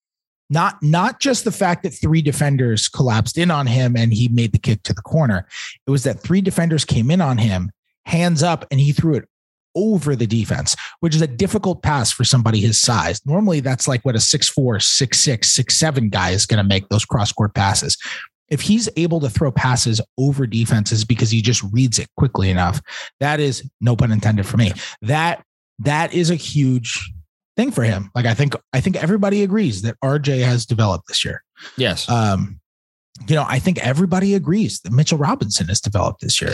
not 0.50 0.82
not 0.82 1.20
just 1.20 1.46
the 1.46 1.52
fact 1.52 1.84
that 1.84 1.92
three 1.92 2.22
defenders 2.22 2.90
collapsed 2.90 3.38
in 3.38 3.52
on 3.52 3.68
him 3.68 3.96
and 3.96 4.14
he 4.14 4.28
made 4.28 4.52
the 4.52 4.60
kick 4.60 4.84
to 4.84 4.94
the 4.94 5.02
corner. 5.02 5.48
It 5.88 5.92
was 5.92 6.04
that 6.04 6.20
three 6.20 6.42
defenders 6.42 6.84
came 6.84 7.12
in 7.12 7.22
on 7.22 7.38
him, 7.38 7.72
hands 8.06 8.44
up, 8.44 8.66
and 8.72 8.80
he 8.80 8.92
threw 8.92 9.16
it 9.16 9.26
over 9.76 10.16
the 10.16 10.28
defense, 10.28 10.76
which 11.00 11.16
is 11.16 11.22
a 11.22 11.28
difficult 11.28 11.82
pass 11.82 12.12
for 12.12 12.24
somebody 12.24 12.60
his 12.60 12.82
size. 12.82 13.26
Normally, 13.26 13.60
that's 13.62 13.88
like 13.88 14.04
what 14.04 14.16
a 14.16 14.20
6'4, 14.20 14.54
6'6, 14.58 15.40
6'7 15.40 16.10
guy 16.12 16.32
is 16.32 16.46
going 16.46 16.58
to 16.62 16.68
make 16.68 16.90
those 16.90 17.06
cross 17.06 17.32
court 17.32 17.54
passes. 17.54 17.98
If 18.50 18.60
he's 18.60 18.90
able 18.98 19.22
to 19.22 19.30
throw 19.30 19.50
passes 19.50 20.02
over 20.18 20.46
defenses 20.46 21.06
because 21.06 21.32
he 21.32 21.42
just 21.42 21.64
reads 21.72 22.00
it 22.00 22.10
quickly 22.18 22.50
enough, 22.50 22.82
that 23.22 23.40
is 23.40 23.64
no 23.80 23.96
pun 23.96 24.12
intended 24.12 24.46
for 24.46 24.58
me. 24.58 24.74
That 25.02 25.46
that 25.84 26.14
is 26.14 26.30
a 26.30 26.36
huge 26.36 27.12
thing 27.58 27.72
for 27.72 27.84
him. 27.84 28.10
Like 28.16 28.26
I 28.26 28.34
think 28.34 28.54
I 28.74 28.82
think 28.82 28.96
everybody 28.96 29.44
agrees 29.44 29.82
that 29.84 29.96
RJ 30.04 30.44
has 30.44 30.66
developed 30.66 31.08
this 31.08 31.24
year. 31.26 31.44
yes. 31.78 32.10
Um, 32.10 32.60
you 33.28 33.36
know, 33.36 33.46
I 33.48 33.60
think 33.60 33.78
everybody 33.80 34.34
agrees 34.34 34.80
that 34.80 34.92
Mitchell 34.92 35.18
Robinson 35.18 35.68
has 35.68 35.80
developed 35.82 36.22
this 36.22 36.42
year. 36.42 36.54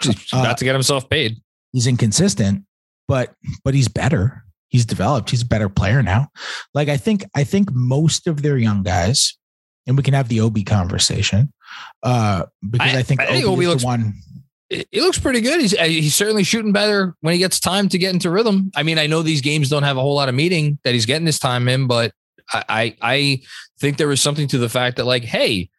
Just 0.00 0.34
uh, 0.34 0.38
about 0.40 0.58
to 0.58 0.64
get 0.64 0.74
himself 0.74 1.08
paid. 1.08 1.36
He's 1.72 1.86
inconsistent, 1.86 2.64
but 3.06 3.34
but 3.64 3.74
he's 3.74 3.88
better. 3.88 4.42
He's 4.68 4.84
developed. 4.84 5.30
He's 5.30 5.42
a 5.42 5.46
better 5.46 5.68
player 5.68 6.02
now. 6.02 6.28
Like 6.74 6.88
I 6.88 6.96
think 6.96 7.24
I 7.36 7.44
think 7.44 7.68
most 7.72 8.26
of 8.26 8.42
their 8.42 8.56
young 8.56 8.82
guys, 8.82 9.36
and 9.86 9.96
we 9.96 10.02
can 10.02 10.14
have 10.14 10.28
the 10.28 10.40
Obi 10.40 10.64
conversation. 10.64 11.52
Uh, 12.02 12.44
because 12.68 12.94
I, 12.94 12.98
I- 12.98 13.02
think, 13.02 13.20
I 13.20 13.26
think 13.26 13.44
Obi, 13.44 13.52
Obi 13.54 13.64
is 13.64 13.68
looks- 13.68 13.82
the 13.82 13.86
one. 13.86 14.14
He 14.70 15.00
looks 15.00 15.18
pretty 15.18 15.40
good. 15.40 15.60
He's 15.60 15.74
uh, 15.74 15.84
he's 15.84 16.14
certainly 16.14 16.44
shooting 16.44 16.72
better 16.72 17.14
when 17.20 17.32
he 17.32 17.38
gets 17.38 17.58
time 17.58 17.88
to 17.88 17.98
get 17.98 18.12
into 18.12 18.30
rhythm. 18.30 18.70
I 18.76 18.82
mean, 18.82 18.98
I 18.98 19.06
know 19.06 19.22
these 19.22 19.40
games 19.40 19.70
don't 19.70 19.82
have 19.82 19.96
a 19.96 20.00
whole 20.00 20.14
lot 20.14 20.28
of 20.28 20.34
meeting 20.34 20.78
that 20.84 20.92
he's 20.92 21.06
getting 21.06 21.26
his 21.26 21.38
time 21.38 21.68
in, 21.68 21.86
but 21.86 22.12
I 22.52 22.64
I, 22.68 22.96
I 23.00 23.40
think 23.80 23.96
there 23.96 24.08
was 24.08 24.20
something 24.20 24.46
to 24.48 24.58
the 24.58 24.68
fact 24.68 24.98
that 24.98 25.04
like, 25.04 25.24
hey, 25.24 25.70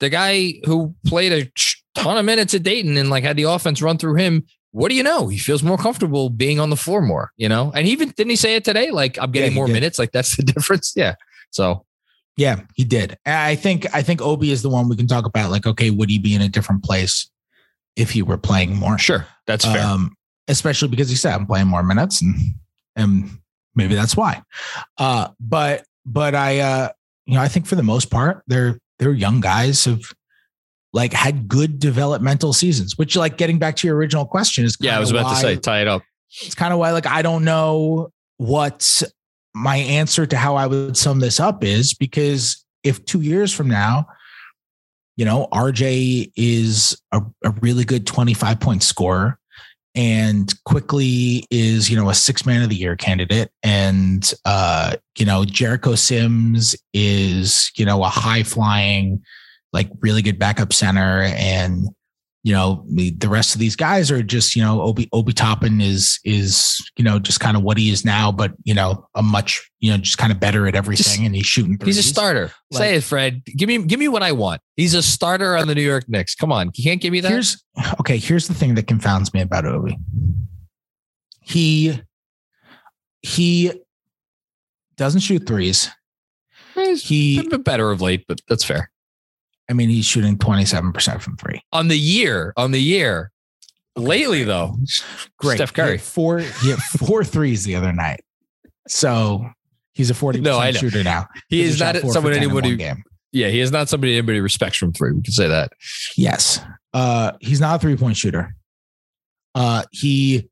the 0.00 0.08
guy 0.08 0.54
who 0.64 0.94
played 1.06 1.32
a 1.32 1.50
ton 1.94 2.16
of 2.16 2.24
minutes 2.24 2.54
at 2.54 2.64
Dayton 2.64 2.96
and 2.96 3.08
like 3.08 3.22
had 3.22 3.36
the 3.36 3.44
offense 3.44 3.80
run 3.80 3.98
through 3.98 4.16
him. 4.16 4.44
What 4.72 4.88
do 4.88 4.96
you 4.96 5.04
know? 5.04 5.28
He 5.28 5.38
feels 5.38 5.62
more 5.62 5.78
comfortable 5.78 6.28
being 6.28 6.58
on 6.58 6.70
the 6.70 6.76
floor 6.76 7.00
more, 7.00 7.30
you 7.36 7.48
know. 7.48 7.70
And 7.72 7.86
even 7.86 8.08
didn't 8.08 8.30
he 8.30 8.36
say 8.36 8.56
it 8.56 8.64
today? 8.64 8.90
Like 8.90 9.16
I'm 9.20 9.30
getting 9.30 9.52
he 9.52 9.54
more 9.54 9.68
did. 9.68 9.74
minutes. 9.74 9.98
Like 9.98 10.10
that's 10.10 10.36
the 10.36 10.42
difference. 10.54 10.92
Yeah. 10.96 11.14
So 11.50 11.86
Yeah, 12.36 12.62
he 12.74 12.82
did. 12.82 13.16
I 13.24 13.54
think 13.54 13.86
I 13.94 14.02
think 14.02 14.20
Obi 14.20 14.50
is 14.50 14.62
the 14.62 14.70
one 14.70 14.88
we 14.88 14.96
can 14.96 15.06
talk 15.06 15.24
about. 15.24 15.52
Like, 15.52 15.66
okay, 15.66 15.90
would 15.90 16.10
he 16.10 16.18
be 16.18 16.34
in 16.34 16.42
a 16.42 16.48
different 16.48 16.82
place 16.82 17.30
if 17.96 18.10
he 18.10 18.22
were 18.22 18.38
playing 18.38 18.76
more? 18.76 18.98
sure, 18.98 19.26
that's 19.46 19.64
fair. 19.64 19.84
Um, 19.84 20.14
especially 20.48 20.88
because 20.88 21.08
he 21.08 21.16
said 21.16 21.32
I'm 21.34 21.46
playing 21.46 21.68
more 21.68 21.82
minutes, 21.82 22.22
and 22.22 22.34
and 22.96 23.30
maybe 23.74 23.94
that's 23.94 24.16
why. 24.16 24.42
Uh, 24.98 25.28
but 25.40 25.84
but 26.06 26.34
I 26.34 26.60
uh, 26.60 26.88
you 27.26 27.34
know 27.34 27.40
I 27.40 27.48
think 27.48 27.66
for 27.66 27.76
the 27.76 27.82
most 27.82 28.10
part 28.10 28.42
they're 28.46 28.78
they're 28.98 29.12
young 29.12 29.40
guys 29.40 29.84
have 29.84 30.02
like 30.92 31.12
had 31.12 31.48
good 31.48 31.78
developmental 31.78 32.52
seasons. 32.52 32.96
Which 32.96 33.16
like 33.16 33.36
getting 33.36 33.58
back 33.58 33.76
to 33.76 33.86
your 33.86 33.96
original 33.96 34.26
question 34.26 34.64
is 34.64 34.76
yeah, 34.80 34.96
I 34.96 35.00
was 35.00 35.10
about 35.10 35.24
why- 35.24 35.34
to 35.34 35.40
say 35.40 35.56
tie 35.56 35.80
it 35.80 35.88
up. 35.88 36.02
it's 36.42 36.54
kind 36.54 36.72
of 36.72 36.78
why 36.78 36.92
like 36.92 37.06
I 37.06 37.22
don't 37.22 37.44
know 37.44 38.10
what 38.36 39.02
my 39.54 39.76
answer 39.76 40.26
to 40.26 40.36
how 40.36 40.56
I 40.56 40.66
would 40.66 40.96
sum 40.96 41.20
this 41.20 41.38
up 41.38 41.62
is 41.62 41.94
because 41.94 42.64
if 42.82 43.04
two 43.04 43.20
years 43.20 43.52
from 43.52 43.68
now, 43.68 44.06
you 45.16 45.24
know, 45.24 45.48
RJ 45.52 46.32
is 46.36 47.00
a, 47.12 47.20
a 47.44 47.50
really 47.60 47.84
good 47.84 48.06
25 48.06 48.60
point 48.60 48.82
scorer 48.82 49.38
and 49.94 50.52
Quickley 50.64 51.46
is, 51.50 51.88
you 51.88 51.96
know, 51.96 52.08
a 52.08 52.14
six 52.14 52.44
man 52.44 52.62
of 52.62 52.68
the 52.68 52.74
year 52.74 52.96
candidate. 52.96 53.50
And, 53.62 54.32
uh, 54.44 54.96
you 55.16 55.24
know, 55.24 55.44
Jericho 55.44 55.94
Sims 55.94 56.74
is, 56.92 57.70
you 57.76 57.84
know, 57.84 58.02
a 58.02 58.08
high 58.08 58.42
flying, 58.42 59.22
like 59.72 59.88
really 60.00 60.22
good 60.22 60.38
backup 60.38 60.72
center. 60.72 61.22
And, 61.22 61.88
you 62.44 62.52
know, 62.52 62.84
the, 62.90 63.26
rest 63.26 63.54
of 63.54 63.58
these 63.58 63.74
guys 63.74 64.10
are 64.10 64.22
just, 64.22 64.54
you 64.54 64.62
know, 64.62 64.82
Obi 64.82 65.08
Obi 65.14 65.32
Toppin 65.32 65.80
is 65.80 66.20
is, 66.24 66.78
you 66.94 67.02
know, 67.02 67.18
just 67.18 67.40
kind 67.40 67.56
of 67.56 67.62
what 67.62 67.78
he 67.78 67.90
is 67.90 68.04
now, 68.04 68.30
but 68.30 68.52
you 68.64 68.74
know, 68.74 69.08
a 69.14 69.22
much, 69.22 69.70
you 69.80 69.90
know, 69.90 69.96
just 69.96 70.18
kind 70.18 70.30
of 70.30 70.38
better 70.38 70.68
at 70.68 70.74
everything 70.74 71.04
Just- 71.04 71.18
and 71.20 71.34
he's 71.34 71.46
shooting 71.46 71.78
threes. 71.78 71.96
He's 71.96 72.04
a 72.04 72.08
starter. 72.08 72.52
Like- 72.70 72.78
Say 72.78 72.94
it, 72.96 73.02
Fred. 73.02 73.42
Give 73.46 73.66
me 73.66 73.82
give 73.84 73.98
me 73.98 74.08
what 74.08 74.22
I 74.22 74.32
want. 74.32 74.60
He's 74.76 74.92
a 74.92 75.02
starter 75.02 75.56
on 75.56 75.68
the 75.68 75.74
New 75.74 75.82
York 75.82 76.04
Knicks. 76.06 76.34
Come 76.34 76.52
on. 76.52 76.70
You 76.74 76.84
can't 76.84 77.00
give 77.00 77.12
me 77.12 77.20
that. 77.20 77.30
Here's 77.30 77.64
okay, 78.00 78.18
here's 78.18 78.46
the 78.46 78.54
thing 78.54 78.74
that 78.74 78.86
confounds 78.86 79.32
me 79.32 79.40
about 79.40 79.64
Obi. 79.64 79.98
He 81.40 81.98
he 83.22 83.72
doesn't 84.96 85.20
shoot 85.20 85.46
threes. 85.46 85.90
He's 86.74 87.02
He 87.02 87.48
been 87.48 87.62
better 87.62 87.90
of 87.90 88.02
late, 88.02 88.26
but 88.28 88.42
that's 88.48 88.64
fair. 88.64 88.90
I 89.68 89.72
mean, 89.72 89.88
he's 89.88 90.04
shooting 90.04 90.36
27% 90.36 91.20
from 91.22 91.36
three. 91.36 91.60
On 91.72 91.88
the 91.88 91.98
year, 91.98 92.52
on 92.56 92.70
the 92.70 92.80
year. 92.82 93.30
Lately, 93.96 94.42
though, 94.42 94.76
Great. 95.38 95.56
Steph 95.56 95.70
He 95.70 95.74
Curry. 95.76 95.90
had 95.92 96.00
four, 96.02 96.38
he 96.40 96.70
had 96.70 96.80
four 96.80 97.22
threes 97.24 97.62
the 97.64 97.76
other 97.76 97.92
night. 97.92 98.20
So 98.88 99.48
he's 99.92 100.10
a 100.10 100.14
40% 100.14 100.40
No, 100.42 100.58
I 100.58 100.72
shooter 100.72 101.04
now. 101.04 101.26
He 101.48 101.62
is 101.62 101.78
not 101.78 101.96
four 101.98 102.12
someone 102.12 102.32
10 102.32 102.42
in 102.42 102.52
one 102.52 102.64
anybody. 102.64 103.02
Yeah, 103.32 103.48
he 103.48 103.60
is 103.60 103.70
not 103.70 103.88
somebody 103.88 104.12
anybody 104.16 104.40
respects 104.40 104.76
from 104.76 104.92
three. 104.92 105.12
We 105.12 105.22
can 105.22 105.32
say 105.32 105.48
that. 105.48 105.72
Yes. 106.16 106.60
Uh, 106.92 107.32
he's 107.40 107.60
not 107.60 107.76
a 107.76 107.78
three 107.78 107.96
point 107.96 108.16
shooter. 108.16 108.54
Uh, 109.54 109.84
he 109.92 110.48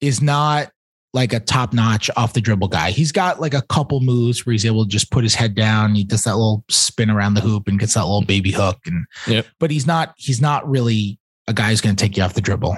is 0.00 0.20
not 0.20 0.70
like 1.14 1.32
a 1.32 1.38
top 1.40 1.72
notch 1.72 2.10
off 2.16 2.32
the 2.34 2.40
dribble 2.40 2.68
guy. 2.68 2.90
He's 2.90 3.12
got 3.12 3.40
like 3.40 3.54
a 3.54 3.62
couple 3.62 4.00
moves 4.00 4.44
where 4.44 4.52
he's 4.52 4.66
able 4.66 4.84
to 4.84 4.90
just 4.90 5.10
put 5.12 5.22
his 5.22 5.34
head 5.34 5.54
down. 5.54 5.94
He 5.94 6.02
does 6.04 6.24
that 6.24 6.34
little 6.34 6.64
spin 6.68 7.08
around 7.08 7.34
the 7.34 7.40
hoop 7.40 7.68
and 7.68 7.78
gets 7.78 7.94
that 7.94 8.02
little 8.02 8.24
baby 8.24 8.50
hook. 8.50 8.78
And 8.84 9.06
Yep. 9.28 9.46
but 9.60 9.70
he's 9.70 9.86
not 9.86 10.12
he's 10.18 10.40
not 10.40 10.68
really 10.68 11.18
a 11.46 11.52
guy 11.54 11.70
who's 11.70 11.80
going 11.80 11.94
to 11.94 12.04
take 12.04 12.16
you 12.16 12.22
off 12.24 12.34
the 12.34 12.40
dribble. 12.40 12.76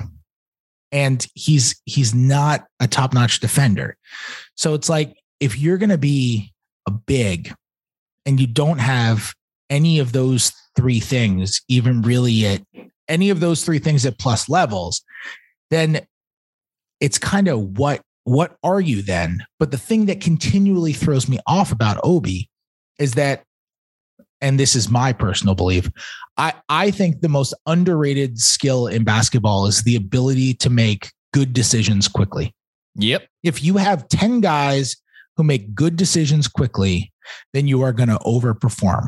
And 0.93 1.27
he's 1.35 1.81
he's 1.87 2.15
not 2.15 2.67
a 2.79 2.87
top 2.87 3.15
notch 3.15 3.41
defender. 3.41 3.97
So 4.55 4.75
it's 4.75 4.89
like 4.89 5.17
if 5.41 5.59
you're 5.59 5.79
going 5.79 5.91
to 5.91 5.99
be 5.99 6.53
a 6.87 6.91
big 6.91 7.53
and 8.27 8.39
you 8.39 8.47
don't 8.47 8.79
have 8.79 9.33
any 9.71 9.99
of 9.99 10.13
those 10.13 10.53
three 10.77 11.01
things, 11.01 11.63
even 11.69 12.03
really 12.03 12.47
at 12.47 12.63
any 13.09 13.31
of 13.31 13.41
those 13.41 13.65
three 13.65 13.79
things 13.79 14.05
at 14.05 14.19
plus 14.19 14.49
levels, 14.49 15.03
then 15.71 16.07
it's 17.01 17.19
kind 17.19 17.49
of 17.49 17.79
what 17.79 18.01
what 18.27 18.57
are 18.65 18.81
you 18.81 19.03
then? 19.03 19.47
But 19.61 19.71
the 19.71 19.79
thing 19.79 20.07
that 20.07 20.21
continually 20.21 20.93
throws 20.93 21.29
me 21.29 21.39
off 21.47 21.71
about 21.71 22.01
Obi 22.03 22.51
is 22.99 23.13
that, 23.13 23.45
and 24.41 24.59
this 24.59 24.75
is 24.75 24.91
my 24.91 25.13
personal 25.13 25.55
belief, 25.55 25.89
I, 26.37 26.55
I 26.69 26.91
think 26.91 27.21
the 27.21 27.29
most 27.29 27.55
underrated 27.67 28.41
skill 28.41 28.89
in 28.89 29.05
basketball 29.05 29.67
is 29.67 29.85
the 29.85 29.95
ability 29.95 30.55
to 30.55 30.69
make 30.69 31.13
good 31.33 31.53
decisions 31.53 32.09
quickly 32.09 32.53
Yep. 32.97 33.29
if 33.45 33.63
you 33.63 33.77
have 33.77 34.09
10 34.09 34.41
guys 34.41 34.97
who 35.37 35.45
make 35.45 35.73
good 35.73 35.95
decisions 35.95 36.49
quickly, 36.49 37.13
then 37.53 37.69
you 37.69 37.83
are 37.83 37.93
going 37.93 38.09
to 38.09 38.19
overperform 38.19 39.07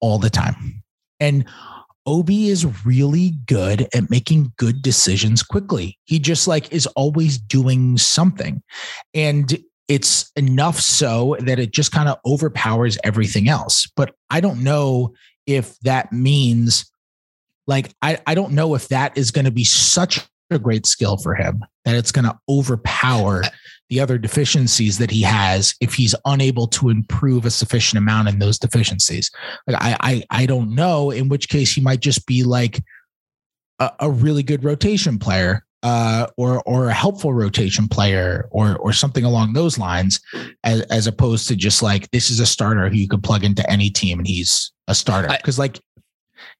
all 0.00 0.18
the 0.18 0.30
time. 0.30 0.82
And 1.20 1.44
Obi 2.06 2.48
is 2.48 2.84
really 2.84 3.32
good 3.46 3.88
at 3.94 4.10
making 4.10 4.52
good 4.56 4.82
decisions 4.82 5.42
quickly. 5.42 5.98
He 6.04 6.18
just 6.18 6.46
like 6.46 6.72
is 6.72 6.86
always 6.88 7.38
doing 7.38 7.96
something. 7.98 8.62
And 9.14 9.58
it's 9.88 10.30
enough 10.36 10.80
so 10.80 11.36
that 11.40 11.58
it 11.58 11.72
just 11.72 11.92
kind 11.92 12.08
of 12.08 12.18
overpowers 12.26 12.98
everything 13.04 13.48
else. 13.48 13.86
But 13.96 14.14
I 14.30 14.40
don't 14.40 14.62
know 14.62 15.14
if 15.46 15.78
that 15.80 16.12
means 16.12 16.90
like 17.66 17.92
I, 18.02 18.18
I 18.26 18.34
don't 18.34 18.52
know 18.52 18.74
if 18.74 18.88
that 18.88 19.16
is 19.16 19.30
going 19.30 19.44
to 19.46 19.50
be 19.50 19.64
such 19.64 20.20
a 20.50 20.58
great 20.58 20.86
skill 20.86 21.16
for 21.16 21.34
him 21.34 21.64
that 21.84 21.94
it's 21.94 22.12
going 22.12 22.26
to 22.26 22.38
overpower 22.48 23.42
the 23.94 24.00
other 24.00 24.18
deficiencies 24.18 24.98
that 24.98 25.08
he 25.12 25.22
has 25.22 25.72
if 25.80 25.94
he's 25.94 26.16
unable 26.24 26.66
to 26.66 26.88
improve 26.88 27.46
a 27.46 27.50
sufficient 27.50 27.96
amount 27.96 28.28
in 28.28 28.40
those 28.40 28.58
deficiencies. 28.58 29.30
Like 29.68 29.76
I 29.80 29.96
I 30.00 30.42
I 30.42 30.46
don't 30.46 30.74
know. 30.74 31.12
In 31.12 31.28
which 31.28 31.48
case 31.48 31.72
he 31.72 31.80
might 31.80 32.00
just 32.00 32.26
be 32.26 32.42
like 32.42 32.82
a, 33.78 33.92
a 34.00 34.10
really 34.10 34.42
good 34.42 34.64
rotation 34.64 35.18
player. 35.18 35.64
Uh, 35.84 36.26
or 36.38 36.62
or 36.62 36.88
a 36.88 36.94
helpful 36.94 37.34
rotation 37.34 37.86
player 37.86 38.48
or 38.52 38.78
or 38.78 38.90
something 38.90 39.22
along 39.22 39.52
those 39.52 39.76
lines 39.76 40.18
as, 40.64 40.80
as 40.80 41.06
opposed 41.06 41.46
to 41.46 41.54
just 41.54 41.82
like 41.82 42.10
this 42.10 42.30
is 42.30 42.40
a 42.40 42.46
starter 42.46 42.88
who 42.88 42.96
you 42.96 43.06
could 43.06 43.22
plug 43.22 43.44
into 43.44 43.70
any 43.70 43.90
team 43.90 44.18
and 44.18 44.26
he's 44.26 44.72
a 44.88 44.94
starter 44.94 45.28
because 45.36 45.58
like 45.58 45.78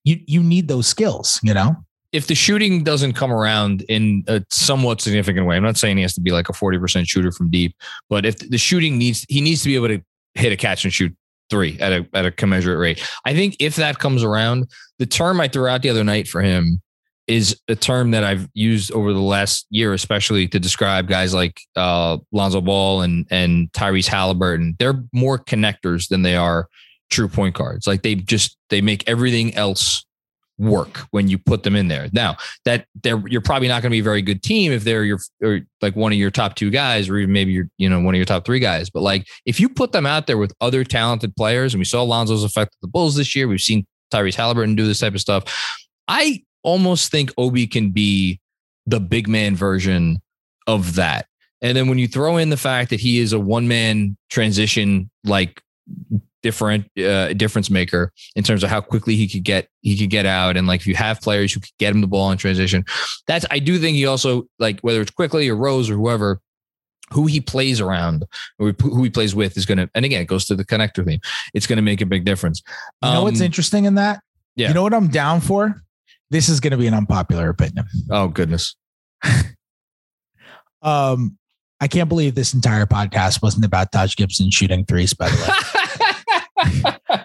you 0.04 0.20
you 0.26 0.42
need 0.42 0.68
those 0.68 0.86
skills 0.86 1.40
you 1.42 1.54
know 1.54 1.74
if 2.14 2.28
the 2.28 2.34
shooting 2.36 2.84
doesn't 2.84 3.14
come 3.14 3.32
around 3.32 3.82
in 3.88 4.22
a 4.28 4.40
somewhat 4.48 5.00
significant 5.00 5.48
way, 5.48 5.56
I'm 5.56 5.64
not 5.64 5.76
saying 5.76 5.96
he 5.96 6.02
has 6.02 6.14
to 6.14 6.20
be 6.20 6.30
like 6.30 6.48
a 6.48 6.52
40% 6.52 7.08
shooter 7.08 7.32
from 7.32 7.50
deep, 7.50 7.74
but 8.08 8.24
if 8.24 8.38
the 8.38 8.56
shooting 8.56 8.96
needs, 8.98 9.26
he 9.28 9.40
needs 9.40 9.62
to 9.64 9.68
be 9.68 9.74
able 9.74 9.88
to 9.88 10.00
hit 10.34 10.52
a 10.52 10.56
catch 10.56 10.84
and 10.84 10.92
shoot 10.92 11.12
three 11.50 11.76
at 11.80 11.92
a, 11.92 12.06
at 12.14 12.24
a 12.24 12.30
commensurate 12.30 12.78
rate. 12.78 13.04
I 13.24 13.34
think 13.34 13.56
if 13.58 13.74
that 13.76 13.98
comes 13.98 14.22
around, 14.22 14.70
the 15.00 15.06
term 15.06 15.40
I 15.40 15.48
threw 15.48 15.66
out 15.66 15.82
the 15.82 15.90
other 15.90 16.04
night 16.04 16.28
for 16.28 16.40
him 16.40 16.80
is 17.26 17.60
a 17.66 17.74
term 17.74 18.12
that 18.12 18.22
I've 18.22 18.48
used 18.54 18.92
over 18.92 19.12
the 19.12 19.18
last 19.18 19.66
year, 19.70 19.92
especially 19.92 20.46
to 20.48 20.60
describe 20.60 21.08
guys 21.08 21.34
like 21.34 21.60
uh, 21.74 22.18
Lonzo 22.30 22.60
Ball 22.60 23.02
and, 23.02 23.26
and 23.32 23.72
Tyrese 23.72 24.06
Halliburton. 24.06 24.76
They're 24.78 25.02
more 25.12 25.40
connectors 25.40 26.06
than 26.06 26.22
they 26.22 26.36
are 26.36 26.68
true 27.10 27.26
point 27.26 27.56
guards. 27.56 27.88
Like 27.88 28.02
they 28.02 28.14
just, 28.14 28.56
they 28.70 28.80
make 28.80 29.02
everything 29.08 29.52
else 29.56 30.04
work 30.58 30.98
when 31.10 31.28
you 31.28 31.38
put 31.38 31.62
them 31.62 31.74
in 31.74 31.88
there. 31.88 32.08
Now 32.12 32.36
that 32.64 32.86
they're 33.02 33.22
you're 33.28 33.40
probably 33.40 33.68
not 33.68 33.82
going 33.82 33.90
to 33.90 33.94
be 33.94 34.00
a 34.00 34.04
very 34.04 34.22
good 34.22 34.42
team 34.42 34.72
if 34.72 34.84
they're 34.84 35.04
your 35.04 35.18
like 35.82 35.96
one 35.96 36.12
of 36.12 36.18
your 36.18 36.30
top 36.30 36.54
two 36.54 36.70
guys 36.70 37.08
or 37.08 37.18
even 37.18 37.32
maybe 37.32 37.52
you're 37.52 37.68
you 37.78 37.88
know 37.88 38.00
one 38.00 38.14
of 38.14 38.16
your 38.18 38.24
top 38.24 38.44
three 38.44 38.60
guys. 38.60 38.90
But 38.90 39.02
like 39.02 39.26
if 39.46 39.58
you 39.58 39.68
put 39.68 39.92
them 39.92 40.06
out 40.06 40.26
there 40.26 40.38
with 40.38 40.54
other 40.60 40.84
talented 40.84 41.34
players, 41.36 41.74
and 41.74 41.80
we 41.80 41.84
saw 41.84 42.02
Lonzo's 42.02 42.44
effect 42.44 42.74
with 42.74 42.80
the 42.82 42.88
Bulls 42.88 43.16
this 43.16 43.34
year, 43.34 43.48
we've 43.48 43.60
seen 43.60 43.86
Tyrese 44.12 44.36
Halliburton 44.36 44.76
do 44.76 44.86
this 44.86 45.00
type 45.00 45.14
of 45.14 45.20
stuff. 45.20 45.44
I 46.08 46.42
almost 46.62 47.10
think 47.10 47.32
Obi 47.36 47.66
can 47.66 47.90
be 47.90 48.40
the 48.86 49.00
big 49.00 49.28
man 49.28 49.56
version 49.56 50.18
of 50.66 50.94
that. 50.96 51.26
And 51.62 51.76
then 51.76 51.88
when 51.88 51.98
you 51.98 52.08
throw 52.08 52.36
in 52.36 52.50
the 52.50 52.56
fact 52.56 52.90
that 52.90 53.00
he 53.00 53.18
is 53.18 53.32
a 53.32 53.40
one 53.40 53.68
man 53.68 54.16
transition 54.30 55.10
like 55.24 55.62
different 56.44 56.84
uh, 56.98 57.32
difference 57.32 57.70
maker 57.70 58.12
in 58.36 58.44
terms 58.44 58.62
of 58.62 58.68
how 58.70 58.80
quickly 58.80 59.16
he 59.16 59.26
could 59.26 59.42
get 59.42 59.66
he 59.80 59.96
could 59.98 60.10
get 60.10 60.26
out 60.26 60.56
and 60.56 60.66
like 60.68 60.80
if 60.80 60.86
you 60.86 60.94
have 60.94 61.20
players 61.20 61.52
who 61.52 61.58
could 61.60 61.72
get 61.78 61.90
him 61.92 62.00
the 62.02 62.06
ball 62.06 62.30
in 62.30 62.36
transition 62.38 62.84
that's 63.26 63.46
I 63.50 63.58
do 63.58 63.78
think 63.78 63.96
he 63.96 64.04
also 64.06 64.44
like 64.58 64.78
whether 64.82 65.00
it's 65.00 65.10
Quickley 65.10 65.48
or 65.48 65.56
Rose 65.56 65.88
or 65.90 65.94
whoever 65.94 66.40
who 67.12 67.26
he 67.26 67.40
plays 67.40 67.80
around 67.80 68.24
or 68.58 68.74
who 68.80 69.02
he 69.04 69.08
plays 69.10 69.34
with 69.34 69.56
is 69.56 69.64
going 69.66 69.78
to 69.78 69.88
and 69.94 70.04
again 70.04 70.20
it 70.22 70.26
goes 70.26 70.44
to 70.46 70.54
the 70.54 70.64
connector 70.64 71.04
theme 71.04 71.20
it's 71.54 71.66
going 71.66 71.76
to 71.78 71.82
make 71.82 72.00
a 72.02 72.06
big 72.06 72.24
difference 72.26 72.62
You 73.02 73.10
know 73.10 73.22
what's 73.22 73.40
Um, 73.40 73.46
interesting 73.46 73.86
in 73.86 73.94
that? 73.96 74.20
yeah. 74.54 74.68
You 74.68 74.74
know 74.74 74.82
what 74.82 74.94
I'm 74.94 75.08
down 75.08 75.40
for? 75.40 75.82
This 76.30 76.48
is 76.48 76.60
going 76.60 76.70
to 76.72 76.76
be 76.76 76.86
an 76.86 76.94
unpopular 76.94 77.48
opinion. 77.48 77.86
oh 78.10 78.28
goodness 78.28 78.76
Um, 80.82 81.38
I 81.80 81.88
can't 81.88 82.08
believe 82.08 82.34
this 82.34 82.54
entire 82.54 82.86
podcast 82.86 83.42
wasn't 83.42 83.64
about 83.64 83.90
Taj 83.92 84.16
Gibson 84.16 84.50
shooting 84.50 84.84
threes. 84.84 85.12
By 85.14 85.28
the 85.28 85.36
way, 85.36 85.80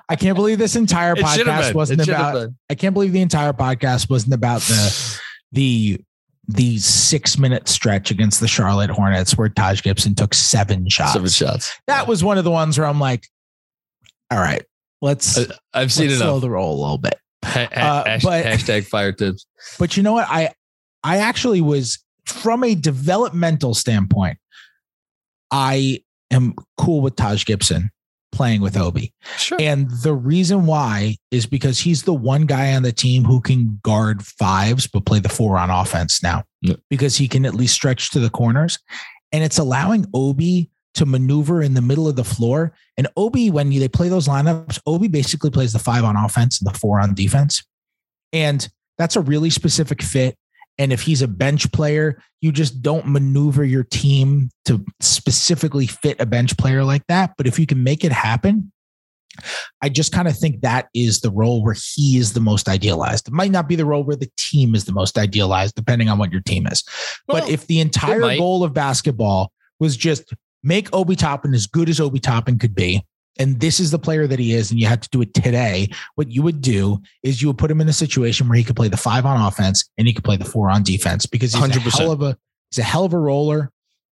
I 0.10 0.16
can't 0.16 0.36
believe 0.36 0.58
this 0.58 0.76
entire 0.76 1.14
It 1.14 1.20
podcast 1.20 1.74
wasn't 1.74 2.02
It 2.02 2.08
have 2.08 2.36
about. 2.36 2.50
I 2.70 2.76
can't 2.76 2.94
believe 2.94 3.12
the 3.14 3.22
entire 3.22 3.54
podcast 3.54 4.10
wasn't 4.10 4.34
about 4.34 4.62
the 4.62 5.20
the 5.52 6.02
the 6.48 6.78
six 6.80 7.38
minute 7.38 7.68
stretch 7.68 8.10
against 8.12 8.40
the 8.40 8.48
Charlotte 8.48 8.90
Hornets 8.90 9.38
where 9.38 9.50
Taj 9.50 9.82
Gibson 9.84 10.16
took 10.16 10.34
seven 10.34 10.90
shots. 10.90 11.14
seven 11.14 11.30
shots 11.30 11.76
That 11.88 12.08
was 12.08 12.24
one 12.24 12.38
of 12.40 12.44
the 12.44 12.52
ones 12.52 12.78
where 12.78 12.88
I'm 12.88 13.00
like, 13.00 13.28
all 14.32 14.40
right, 14.40 14.64
let's, 15.02 15.38
I- 15.38 15.46
I've 15.74 15.92
seen 15.92 16.08
let's 16.08 16.20
slow 16.20 16.32
enough 16.32 16.42
the 16.42 16.50
roll 16.50 16.76
a 16.76 16.80
little 16.82 16.98
bit. 16.98 17.16
Ha- 17.46 17.68
ha- 17.74 18.04
Uh, 18.08 18.20
but- 18.24 18.46
hashtag 18.46 18.86
fire 18.86 19.14
Thibs 19.14 19.46
But 19.78 19.96
you 19.96 20.02
know 20.04 20.14
what? 20.14 20.28
I 20.30 20.54
I 21.04 21.18
actually 21.18 21.62
was 21.62 22.00
from 22.26 22.64
a 22.64 22.74
developmental 22.76 23.74
standpoint, 23.76 24.38
I 25.52 26.02
am 26.32 26.54
cool 26.78 27.02
with 27.02 27.16
Taj 27.16 27.46
Gibson 27.46 27.92
playing 28.32 28.62
with 28.62 28.78
Obi. 28.78 29.14
sure 29.38 29.58
And 29.60 29.90
the 30.04 30.14
reason 30.14 30.66
why 30.66 31.18
is 31.32 31.46
because 31.46 31.80
he's 31.80 32.04
the 32.04 32.14
one 32.14 32.46
guy 32.46 32.74
on 32.74 32.84
the 32.84 32.92
team 32.92 33.24
who 33.24 33.42
can 33.42 33.80
guard 33.84 34.26
fives 34.26 34.88
but 34.88 35.06
play 35.06 35.20
the 35.20 35.30
four 35.30 35.58
on 35.58 35.70
offense 35.70 36.22
now. 36.24 36.44
Yeah. 36.62 36.76
Because 36.90 37.18
he 37.18 37.28
can 37.28 37.46
at 37.46 37.56
least 37.56 37.74
stretch 37.74 38.12
to 38.12 38.20
the 38.20 38.30
corners. 38.30 38.80
And 39.32 39.44
it's 39.44 39.58
allowing 39.58 40.06
Obi 40.14 40.70
to 40.96 41.06
maneuver 41.06 41.62
in 41.62 41.74
the 41.76 41.82
middle 41.82 42.08
of 42.08 42.16
the 42.16 42.24
floor. 42.24 42.74
And 42.98 43.08
Obi, 43.16 43.50
when 43.50 43.70
they 43.70 43.88
play 43.88 44.10
those 44.10 44.28
lineups, 44.28 44.80
Obi 44.86 45.08
basically 45.08 45.52
plays 45.52 45.74
the 45.74 45.80
five 45.80 46.04
on 46.04 46.16
offense 46.16 46.60
and 46.60 46.74
the 46.74 46.78
four 46.78 47.00
on 47.00 47.14
defense. 47.14 47.64
And 48.34 48.68
that's 48.98 49.16
a 49.16 49.22
really 49.22 49.50
specific 49.50 50.02
fit. 50.02 50.36
And 50.80 50.92
if 50.94 51.02
he's 51.02 51.22
a 51.22 51.28
bench 51.28 51.72
player, 51.72 52.20
you 52.42 52.52
just 52.52 52.82
don't 52.82 53.06
maneuver 53.06 53.64
your 53.66 53.84
team 53.84 54.50
to 54.66 54.84
specifically 55.02 55.86
fit 55.86 56.20
a 56.20 56.26
bench 56.26 56.58
player 56.58 56.84
like 56.84 57.06
that. 57.08 57.34
But 57.38 57.46
if 57.46 57.60
you 57.60 57.68
can 57.68 57.84
make 57.84 58.04
it 58.06 58.14
happen, 58.14 58.72
I 59.82 59.90
just 59.90 60.12
kind 60.12 60.28
of 60.28 60.38
think 60.38 60.62
that 60.62 60.88
is 60.96 61.20
the 61.20 61.32
role 61.32 61.64
where 61.64 61.76
he 61.78 62.18
is 62.18 62.34
the 62.34 62.40
most 62.40 62.68
idealized. 62.68 63.28
It 63.28 63.34
might 63.34 63.52
not 63.52 63.68
be 63.68 63.76
the 63.76 63.86
role 63.86 64.04
where 64.04 64.16
the 64.16 64.32
team 64.38 64.74
is 64.74 64.86
the 64.86 64.94
most 64.94 65.18
idealized, 65.18 65.76
depending 65.76 66.10
on 66.10 66.18
what 66.18 66.32
your 66.32 66.42
team 66.42 66.66
is. 66.66 66.84
Well, 67.28 67.42
but 67.42 67.50
if 67.50 67.68
the 67.68 67.80
entire 67.80 68.38
goal 68.38 68.64
of 68.64 68.74
basketball 68.74 69.52
was 69.80 69.96
just 69.98 70.34
make 70.64 70.94
Obi 70.94 71.16
Toppin 71.16 71.54
as 71.54 71.68
good 71.68 71.90
as 71.90 72.00
Obi 72.00 72.20
Toppin 72.20 72.58
could 72.58 72.74
be, 72.74 73.06
and 73.38 73.60
this 73.60 73.80
is 73.80 73.92
the 73.92 74.00
player 74.00 74.28
that 74.28 74.40
he 74.40 74.54
is, 74.54 74.72
and 74.72 74.80
you 74.80 74.88
had 74.88 75.02
to 75.02 75.10
do 75.10 75.22
it 75.22 75.34
today, 75.34 75.88
what 76.16 76.30
you 76.30 76.42
would 76.42 76.62
do 76.62 77.02
is 77.24 77.42
you 77.42 77.48
would 77.48 77.58
put 77.58 77.72
him 77.72 77.82
in 77.82 77.88
a 77.88 77.94
situation 77.94 78.48
where 78.48 78.58
he 78.58 78.64
could 78.64 78.76
play 78.76 78.88
the 78.88 78.98
five 78.98 79.26
on 79.26 79.40
offense 79.40 79.90
and 79.98 80.08
he 80.08 80.14
could 80.14 80.24
play 80.24 80.38
the 80.38 80.46
four 80.46 80.70
on 80.70 80.84
defense 80.84 81.26
because 81.26 81.54
he's 81.54 81.64
a 81.64 81.68
100%. 81.68 81.98
hell 81.98 82.12
of 82.12 82.22
a 82.22 82.38
he's 82.70 82.80
a 82.80 82.84
hell 82.84 83.06
of 83.06 83.14
a 83.14 83.20
roller 83.20 83.72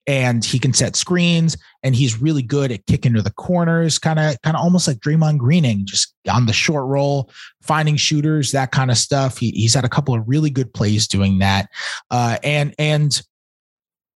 and 0.06 0.44
he 0.44 0.58
can 0.58 0.72
set 0.72 0.96
screens 0.96 1.56
and 1.82 1.94
he's 1.94 2.20
really 2.20 2.42
good 2.42 2.72
at 2.72 2.84
kicking 2.86 3.14
to 3.14 3.22
the 3.22 3.30
corners, 3.32 3.98
kind 3.98 4.18
of 4.18 4.40
kind 4.42 4.56
of 4.56 4.62
almost 4.62 4.88
like 4.88 4.98
Draymond 4.98 5.38
Greening, 5.38 5.86
just 5.86 6.14
on 6.30 6.46
the 6.46 6.52
short 6.52 6.86
roll, 6.86 7.30
finding 7.60 7.96
shooters, 7.96 8.52
that 8.52 8.72
kind 8.72 8.90
of 8.90 8.98
stuff. 8.98 9.38
He, 9.38 9.50
he's 9.50 9.74
had 9.74 9.84
a 9.84 9.88
couple 9.88 10.14
of 10.14 10.24
really 10.26 10.50
good 10.50 10.74
plays 10.74 11.06
doing 11.06 11.38
that, 11.38 11.68
uh, 12.10 12.38
and 12.42 12.74
and 12.78 13.22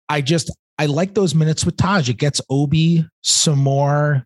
I 0.08 0.22
just 0.22 0.52
I 0.78 0.86
like 0.86 1.14
those 1.14 1.36
minutes 1.36 1.66
with 1.66 1.78
Taj. 1.78 2.10
It 2.10 2.18
gets 2.18 2.42
Obi 2.50 3.06
some 3.22 3.60
more, 3.60 4.26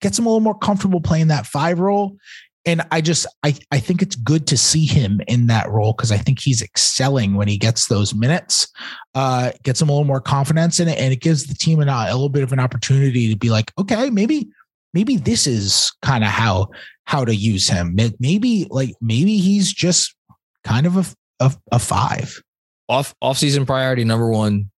gets 0.00 0.18
him 0.18 0.26
a 0.26 0.28
little 0.28 0.40
more 0.40 0.58
comfortable 0.58 1.00
playing 1.00 1.28
that 1.28 1.46
five 1.46 1.78
role. 1.78 2.16
And 2.64 2.82
I 2.90 3.00
just 3.00 3.26
I 3.44 3.56
I 3.70 3.78
think 3.78 4.02
it's 4.02 4.16
good 4.16 4.46
to 4.48 4.56
see 4.56 4.86
him 4.86 5.20
in 5.28 5.46
that 5.46 5.70
role 5.70 5.92
because 5.92 6.10
I 6.10 6.16
think 6.16 6.40
he's 6.40 6.62
excelling 6.62 7.34
when 7.34 7.46
he 7.46 7.58
gets 7.58 7.86
those 7.86 8.12
minutes, 8.12 8.66
uh, 9.14 9.52
gets 9.62 9.80
him 9.80 9.88
a 9.88 9.92
little 9.92 10.04
more 10.04 10.20
confidence 10.20 10.80
in 10.80 10.88
it, 10.88 10.98
and 10.98 11.12
it 11.12 11.20
gives 11.20 11.46
the 11.46 11.54
team 11.54 11.80
an, 11.80 11.88
a 11.88 12.06
little 12.06 12.28
bit 12.28 12.42
of 12.42 12.52
an 12.52 12.58
opportunity 12.58 13.30
to 13.32 13.36
be 13.38 13.50
like, 13.50 13.72
okay, 13.78 14.10
maybe 14.10 14.48
maybe 14.92 15.16
this 15.16 15.46
is 15.46 15.92
kind 16.02 16.24
of 16.24 16.30
how 16.30 16.68
how 17.04 17.24
to 17.24 17.34
use 17.34 17.68
him. 17.68 17.96
Maybe 18.18 18.66
like 18.68 18.94
maybe 19.00 19.38
he's 19.38 19.72
just 19.72 20.16
kind 20.64 20.86
of 20.86 20.96
a 20.96 21.04
a, 21.38 21.54
a 21.70 21.78
five. 21.78 22.42
off 22.88 23.14
off 23.20 23.38
season 23.38 23.66
priority 23.66 24.04
number 24.04 24.28
one, 24.30 24.70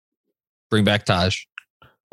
bring 0.69 0.83
back 0.83 1.05
Taj 1.05 1.37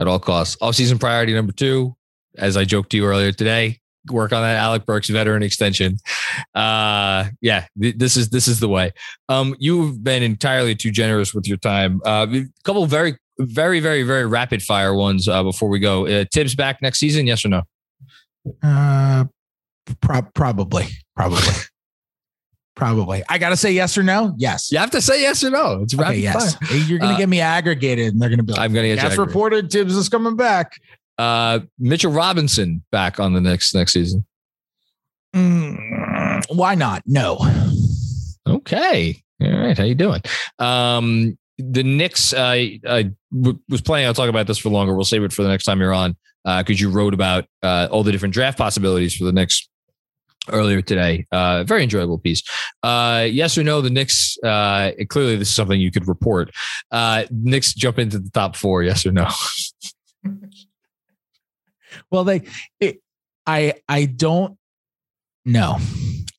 at 0.01 0.07
all 0.07 0.19
costs. 0.19 0.57
Off 0.61 0.75
season 0.75 0.99
priority 0.99 1.35
number 1.35 1.53
two, 1.53 1.97
as 2.37 2.57
I 2.57 2.65
joked 2.65 2.91
to 2.91 2.97
you 2.97 3.07
earlier 3.07 3.33
today, 3.33 3.81
work 4.11 4.33
on 4.33 4.43
that 4.43 4.57
Alec 4.57 4.85
Burks 4.87 5.09
veteran 5.09 5.43
extension. 5.43 5.99
Uh, 6.55 7.27
yeah, 7.41 7.67
th- 7.81 7.97
this 7.97 8.17
is 8.17 8.29
this 8.31 8.49
is 8.49 8.61
the 8.61 8.69
way. 8.69 8.93
Um, 9.29 9.55
you've 9.59 10.03
been 10.05 10.23
entirely 10.23 10.75
too 10.75 10.91
generous 10.91 11.33
with 11.35 11.47
your 11.47 11.57
time. 11.59 12.01
Uh, 12.05 12.27
a 12.33 12.45
couple 12.65 12.85
very 12.87 13.17
very 13.39 13.81
very 13.81 14.03
very 14.03 14.27
rapid 14.27 14.63
fire 14.63 14.95
ones 14.95 15.27
uh, 15.29 15.43
before 15.43 15.69
we 15.69 15.79
go. 15.79 16.07
Uh, 16.07 16.25
Thibs 16.33 16.55
back 16.55 16.83
next 16.83 16.99
season? 16.99 17.27
Yes 17.27 17.45
or 17.45 17.49
no? 17.49 17.63
Uh, 18.63 19.25
pro- 20.03 20.23
probably, 20.35 20.85
probably, 21.17 21.41
probably. 22.77 23.23
I 23.29 23.39
gotta 23.39 23.57
say 23.57 23.73
yes 23.73 23.97
or 23.97 24.03
no. 24.03 24.35
Yes. 24.37 24.71
You 24.71 24.79
have 24.79 24.91
to 24.91 25.01
say 25.01 25.21
yes 25.23 25.43
or 25.43 25.51
no. 25.51 25.83
It's 25.83 25.99
Okay. 25.99 26.19
Yes. 26.19 26.57
fire. 26.57 26.77
You're 26.77 26.99
gonna 26.99 27.15
Uh, 27.15 27.19
get 27.19 27.29
me 27.29 27.41
aggregated, 27.41 28.13
and 28.13 28.21
they're 28.21 28.29
gonna 28.31 28.43
be 28.43 28.53
like, 28.53 28.61
I'm 28.61 28.73
gonna 28.73 28.89
get 28.89 28.91
you 28.91 28.97
"Yes, 28.97 29.13
aggravated. 29.13 29.27
reported 29.29 29.71
Thibs 29.71 29.97
is 29.97 30.09
coming 30.09 30.37
back." 30.37 30.73
Uh, 31.19 31.61
Mitchell 31.79 32.13
Robinson 32.13 32.83
back 32.91 33.21
on 33.21 33.33
the 33.33 33.41
next 33.41 33.75
next 33.75 33.93
season. 33.93 34.25
Mm, 35.35 36.45
why 36.49 36.75
not? 36.75 37.03
No. 37.07 37.39
Okay. 38.47 39.23
All 39.43 39.51
right. 39.51 39.77
How 39.77 39.85
you 39.85 39.95
doing? 39.95 40.21
Um, 40.59 41.37
the 41.59 41.83
Knicks, 41.83 42.33
uh, 42.33 42.41
I 42.87 43.11
w- 43.33 43.59
was 43.69 43.81
planning 43.81 44.07
on 44.09 44.15
talking 44.15 44.31
about 44.31 44.47
this 44.47 44.59
for 44.59 44.69
longer. 44.71 44.95
We'll 44.95 45.05
save 45.05 45.23
it 45.23 45.33
for 45.33 45.43
the 45.43 45.49
next 45.49 45.65
time 45.65 45.81
you're 45.81 45.93
on 45.93 46.17
Uh, 46.45 46.63
because 46.63 46.81
you 46.81 46.91
wrote 46.91 47.15
about 47.15 47.47
uh, 47.63 47.89
all 47.91 48.03
the 48.03 48.13
different 48.13 48.35
draft 48.35 48.59
possibilities 48.59 49.15
for 49.17 49.25
the 49.25 49.33
Knicks 49.33 49.69
earlier 50.51 50.83
today. 50.83 51.27
Uh, 51.33 51.65
very 51.65 51.83
enjoyable 51.83 52.19
piece. 52.19 52.43
Uh, 52.83 53.27
yes 53.31 53.57
or 53.57 53.65
no? 53.65 53.81
The 53.81 53.91
Knicks. 53.91 54.37
Uh, 54.43 54.91
clearly, 55.09 55.37
this 55.37 55.49
is 55.49 55.55
something 55.55 55.81
you 55.81 55.91
could 55.91 56.07
report. 56.07 56.51
Uh, 56.91 57.25
Knicks 57.31 57.73
jump 57.73 57.99
into 57.99 58.19
the 58.19 58.31
top 58.31 58.57
four. 58.57 58.83
Yes 58.83 59.07
or 59.07 59.13
no? 59.13 59.29
Well, 62.11 62.25
they, 62.25 62.43
it, 62.81 63.01
I, 63.47 63.75
I 63.89 64.07
don't 64.07 64.57
know. 65.45 65.79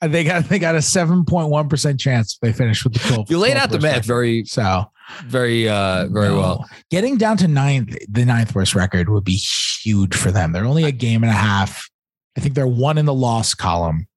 They 0.01 0.24
got 0.24 0.45
they 0.49 0.59
got 0.59 0.76
a 0.76 0.82
seven 0.82 1.26
point 1.26 1.49
one 1.49 1.70
percent 1.70 1.99
chance 1.99 2.38
they 2.41 2.51
finish 2.53 2.84
with 2.84 2.93
the 2.93 2.99
twelve. 2.99 3.32
You 3.32 3.39
laid 3.39 3.57
out 3.57 3.70
the 3.72 3.80
math 3.80 4.05
very, 4.05 4.43
So 4.45 4.91
very, 5.26 5.68
uh, 5.70 6.07
very 6.07 6.30
no. 6.30 6.38
well. 6.38 6.70
Getting 6.91 7.18
down 7.18 7.38
to 7.38 7.47
ninth, 7.47 7.95
the 8.09 8.26
ninth 8.26 8.53
worst 8.53 8.76
record 8.76 9.09
would 9.09 9.24
be 9.24 9.39
huge 9.84 10.13
for 10.16 10.32
them. 10.32 10.51
They're 10.51 10.66
only 10.66 10.84
a 10.84 10.91
game 10.91 11.24
and 11.24 11.32
a 11.32 11.36
half. 11.36 11.89
I 12.38 12.41
think 12.41 12.53
they're 12.55 12.68
one 12.68 12.97
in 12.97 13.05
the 13.05 13.13
loss 13.13 13.53
column, 13.53 14.07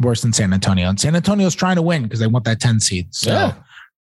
worse 0.00 0.22
than 0.22 0.32
San 0.32 0.52
Antonio. 0.52 0.88
And 0.88 0.98
San 0.98 1.14
Antonio's 1.14 1.54
trying 1.54 1.76
to 1.76 1.82
win 1.82 2.02
because 2.02 2.18
they 2.18 2.26
want 2.26 2.44
that 2.46 2.60
10 2.60 2.80
seed. 2.80 3.14
So, 3.14 3.30
Yeah. 3.30 3.54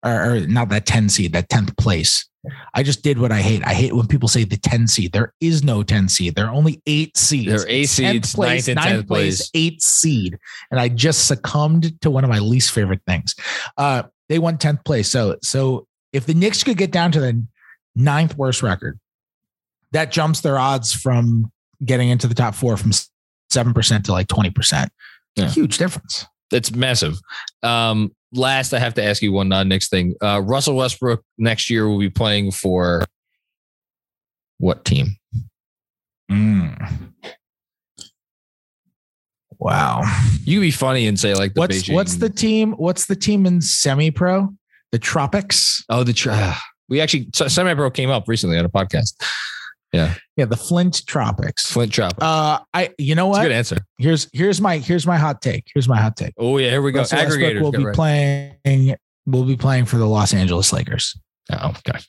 Or, 0.06 0.36
or 0.36 0.40
not 0.42 0.70
that 0.70 0.86
10 0.86 1.10
seed, 1.10 1.34
that 1.34 1.50
10th 1.50 1.78
place. 1.78 2.28
I 2.76 2.84
just 2.84 3.02
did 3.02 3.18
what 3.18 3.32
I 3.32 3.42
hate. 3.42 3.66
I 3.66 3.74
hate 3.74 3.96
when 3.96 4.06
people 4.06 4.30
say 4.30 4.44
the 4.44 4.58
10 4.58 4.88
seed. 4.88 5.14
There 5.14 5.34
is 5.42 5.64
no 5.64 5.82
10 5.82 6.10
seed. 6.10 6.36
There 6.36 6.46
are 6.46 6.54
only 6.54 6.80
eight 6.86 7.18
seeds. 7.18 7.48
There 7.48 7.60
are 7.62 7.68
eight 7.68 7.86
It's 7.86 8.00
10th 8.00 8.14
seeds, 8.26 8.38
ninth 8.38 8.68
and 8.68 8.80
10th 8.80 9.08
place. 9.08 9.50
eight 9.56 9.82
seed. 9.82 10.38
And 10.70 10.80
I 10.80 10.90
just 10.90 11.28
succumbed 11.28 12.00
to 12.02 12.12
one 12.12 12.24
of 12.24 12.30
my 12.30 12.38
least 12.40 12.72
favorite 12.72 13.02
things. 13.08 13.34
Uh, 13.78 14.04
they 14.30 14.38
won 14.38 14.58
10th 14.58 14.86
place. 14.86 15.10
So, 15.10 15.38
so 15.42 15.88
if 16.14 16.28
the 16.28 16.36
Knicks 16.36 16.64
could 16.64 16.78
get 16.78 16.92
down 16.92 17.12
to 17.14 17.20
the 17.20 17.44
ninth 17.96 18.38
worst 18.38 18.62
record, 18.62 19.00
that 19.92 20.12
jumps 20.12 20.42
their 20.42 20.60
odds 20.60 20.94
from 20.94 21.52
getting 21.84 22.10
into 22.10 22.28
the 22.28 22.36
top 22.36 22.54
four 22.54 22.78
from 22.78 22.92
7% 22.92 24.04
to 24.04 24.12
like 24.12 24.28
20%. 24.28 24.90
Yeah. 25.36 25.50
Huge 25.50 25.78
difference. 25.78 26.26
It's 26.56 26.74
massive. 26.74 27.20
Um, 27.64 28.12
last, 28.34 28.74
I 28.74 28.80
have 28.80 28.94
to 28.96 29.04
ask 29.04 29.22
you 29.22 29.32
one 29.32 29.50
non 29.50 29.68
Knicks 29.68 29.90
thing. 29.90 30.16
Uh, 30.22 30.42
Russell 30.44 30.76
Westbrook 30.76 31.24
next 31.38 31.70
year 31.70 31.88
will 31.88 32.00
be 32.00 32.10
playing 32.10 32.52
for 32.52 33.04
what 34.58 34.86
team? 34.86 35.18
Mm. 36.32 37.12
Wow. 39.60 40.02
You 40.44 40.56
can 40.58 40.62
be 40.62 40.72
funny 40.72 41.08
and 41.08 41.20
say 41.20 41.34
like 41.34 41.54
the 41.54 41.60
What's 41.62 41.78
Beijing- 41.84 41.94
what's 41.94 42.16
the 42.18 42.30
team? 42.30 42.74
What's 42.74 43.06
the 43.06 43.16
team 43.16 43.46
in 43.46 43.62
semi-pro? 43.62 44.50
The 44.92 45.00
Tropics. 45.00 45.84
oh 45.90 46.04
the 46.04 46.14
tra- 46.14 46.56
we 46.90 47.02
actually 47.02 47.30
semi 47.34 47.74
pro 47.74 47.90
came 47.90 48.10
up 48.10 48.28
recently 48.28 48.58
on 48.58 48.66
a 48.66 48.70
podcast. 48.70 49.14
Yeah, 49.96 50.14
Yeah. 50.38 50.46
the 50.46 50.58
Flint 50.58 51.06
Tropics. 51.08 51.72
Flint 51.72 51.92
Tropics. 51.94 52.22
Uh, 52.22 52.60
I 52.74 52.94
you 52.98 53.16
know 53.16 53.28
what? 53.28 53.42
good 53.44 53.52
answer. 53.52 53.78
Here's 53.98 54.30
here's 54.34 54.60
my 54.62 54.78
here's 54.78 55.08
my 55.08 55.18
hot 55.18 55.42
take. 55.42 55.66
Here's 55.74 55.88
my 55.88 56.00
hot 56.00 56.16
take. 56.18 56.34
Oh 56.38 56.58
yeah, 56.58 56.70
here 56.70 56.82
we 56.82 56.92
go. 56.92 57.00
Russell 57.00 57.20
Aggregators. 57.20 57.62
will 57.62 57.72
be 57.72 57.84
ready. 57.86 57.96
playing. 57.96 58.96
Will 59.26 59.46
be 59.46 59.56
playing 59.58 59.86
for 59.86 59.98
the 59.98 60.06
Los 60.06 60.34
Angeles 60.34 60.72
Lakers. 60.72 61.20
Oh, 61.52 61.70
okay. 61.88 62.00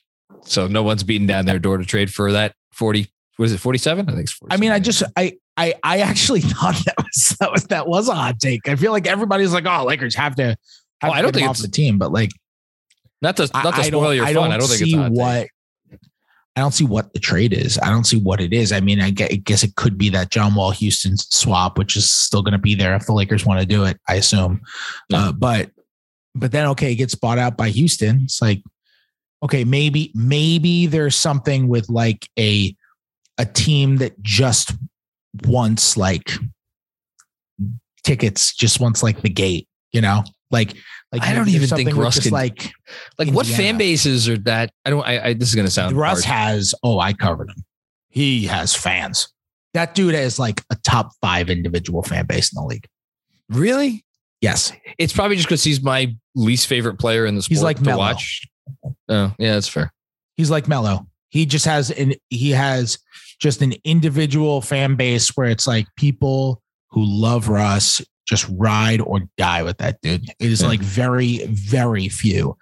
So 0.43 0.67
no 0.67 0.83
one's 0.83 1.03
beating 1.03 1.27
down 1.27 1.45
their 1.45 1.59
door 1.59 1.77
to 1.77 1.85
trade 1.85 2.13
for 2.13 2.31
that 2.33 2.53
forty. 2.71 3.07
Was 3.39 3.51
it 3.53 3.59
forty 3.59 3.77
seven? 3.79 4.07
I 4.07 4.11
think 4.13 4.23
it's. 4.23 4.33
47. 4.33 4.51
I 4.51 4.59
mean, 4.61 4.71
I 4.71 4.79
just 4.79 5.03
I 5.15 5.33
I 5.57 5.73
I 5.83 5.99
actually 5.99 6.41
thought 6.41 6.75
that 6.85 6.95
was 6.97 7.35
that 7.39 7.51
was 7.51 7.63
that 7.65 7.87
was 7.87 8.07
a 8.09 8.15
hot 8.15 8.39
take. 8.39 8.67
I 8.67 8.75
feel 8.75 8.91
like 8.91 9.07
everybody's 9.07 9.53
like, 9.53 9.65
oh, 9.65 9.85
Lakers 9.85 10.15
have 10.15 10.35
to. 10.35 10.43
Have 11.01 11.11
Oh, 11.11 11.11
I 11.11 11.21
don't 11.21 11.33
think 11.33 11.47
off 11.47 11.55
it's- 11.57 11.61
the 11.61 11.71
team, 11.71 11.97
but 11.97 12.11
like 12.11 12.31
not 13.21 13.37
to 13.37 13.49
not 13.53 13.73
to 13.75 13.81
I 13.81 13.83
spoil 13.83 14.01
don't, 14.01 14.15
your 14.15 14.25
I 14.25 14.33
fun. 14.33 14.51
I 14.51 14.57
don't 14.57 14.67
think 14.67 14.79
see 14.79 14.85
it's 14.85 14.93
a 14.93 14.97
hot 14.97 15.09
take. 15.09 15.17
what. 15.17 15.47
I 16.57 16.59
don't 16.59 16.73
see 16.73 16.85
what 16.85 17.13
the 17.13 17.19
trade 17.19 17.53
is. 17.53 17.77
I 17.83 17.89
don't 17.91 18.05
see 18.05 18.17
what 18.19 18.41
it 18.41 18.51
is. 18.51 18.71
I 18.71 18.79
mean, 18.79 18.99
I 18.99 19.11
guess 19.11 19.61
it 19.61 19.75
could 19.75 19.95
be 19.95 20.09
that 20.09 20.31
John 20.31 20.55
Wall 20.55 20.71
Houston 20.71 21.15
swap, 21.15 21.77
which 21.77 21.95
is 21.95 22.09
still 22.09 22.41
going 22.41 22.53
to 22.53 22.57
be 22.57 22.73
there 22.73 22.95
if 22.95 23.05
the 23.05 23.13
Lakers 23.13 23.45
want 23.45 23.59
to 23.59 23.65
do 23.67 23.83
it. 23.83 23.99
I 24.09 24.15
assume, 24.15 24.61
Yeah. 25.09 25.27
uh, 25.27 25.31
but 25.33 25.69
but 26.33 26.51
then 26.51 26.65
okay, 26.69 26.93
it 26.93 26.95
gets 26.95 27.13
bought 27.13 27.37
out 27.37 27.57
by 27.57 27.69
Houston. 27.69 28.21
It's 28.23 28.41
like 28.41 28.63
okay, 29.43 29.65
maybe 29.65 30.11
maybe 30.15 30.87
there's 30.87 31.15
something 31.15 31.67
with 31.67 31.89
like 31.89 32.27
a 32.39 32.75
a 33.37 33.45
team 33.45 33.97
that 33.97 34.19
just 34.23 34.71
wants 35.45 35.95
like 35.95 36.31
tickets, 38.03 38.55
just 38.55 38.79
wants 38.79 39.03
like 39.03 39.21
the 39.21 39.29
gate, 39.29 39.67
you 39.91 40.01
know, 40.01 40.23
like 40.49 40.73
like 41.11 41.23
I 41.23 41.33
don't 41.33 41.47
even 41.49 41.67
think 41.69 41.95
Russ 41.95 42.19
can- 42.19 42.31
like 42.31 42.71
Like 43.17 43.29
what 43.29 43.45
fan 43.45 43.77
bases 43.77 44.27
are 44.27 44.37
that? 44.39 44.71
I 44.85 44.89
don't. 44.89 45.05
I, 45.05 45.25
I 45.29 45.33
this 45.33 45.49
is 45.49 45.55
gonna 45.55 45.69
sound. 45.69 45.95
Russ 45.95 46.23
harsh. 46.23 46.37
has. 46.53 46.75
Oh, 46.83 46.99
I 46.99 47.13
covered 47.13 47.49
him. 47.49 47.63
He 48.09 48.45
has 48.47 48.75
fans. 48.75 49.29
That 49.73 49.93
dude 49.95 50.15
has 50.15 50.39
like 50.39 50.63
a 50.71 50.75
top 50.83 51.11
five 51.21 51.49
individual 51.49 52.01
fan 52.03 52.25
base 52.25 52.51
in 52.51 52.61
the 52.61 52.67
league. 52.67 52.87
really. 53.49 54.03
Yes, 54.39 54.71
It's 54.99 55.13
probably 55.13 55.35
just 55.35 55.47
because 55.47 55.63
he's 55.63 55.81
my 55.81 56.15
least 56.35 56.67
favorite 56.67 56.99
player 56.99 57.25
in 57.25 57.35
the 57.35 57.41
sport 57.41 57.49
He's 57.55 57.63
like 57.63 57.77
to 57.77 57.83
Melo. 57.83 57.97
watch. 57.97 58.47
Oh, 59.09 59.33
yeah, 59.39 59.53
that's 59.55 59.67
fair. 59.67 59.91
he's 60.35 60.51
like 60.51 60.67
Melo. 60.67 61.07
He 61.29 61.47
just 61.47 61.65
has 61.65 61.89
an 61.89 62.13
he 62.29 62.51
has 62.51 62.99
just 63.39 63.63
an 63.63 63.73
individual 63.83 64.61
fan 64.61 64.95
base 64.95 65.29
where 65.35 65.47
it's 65.47 65.65
like 65.65 65.87
people 65.95 66.61
who 66.91 67.03
love 67.03 67.49
Russ 67.49 67.99
just 68.27 68.45
ride 68.51 69.01
or 69.01 69.21
die 69.37 69.63
with 69.63 69.77
that 69.77 70.01
dude. 70.01 70.29
It 70.39 70.51
is 70.51 70.61
Yeah. 70.61 70.67
like 70.67 70.81
very 70.81 71.45
very 71.47 72.09
few 72.09 72.57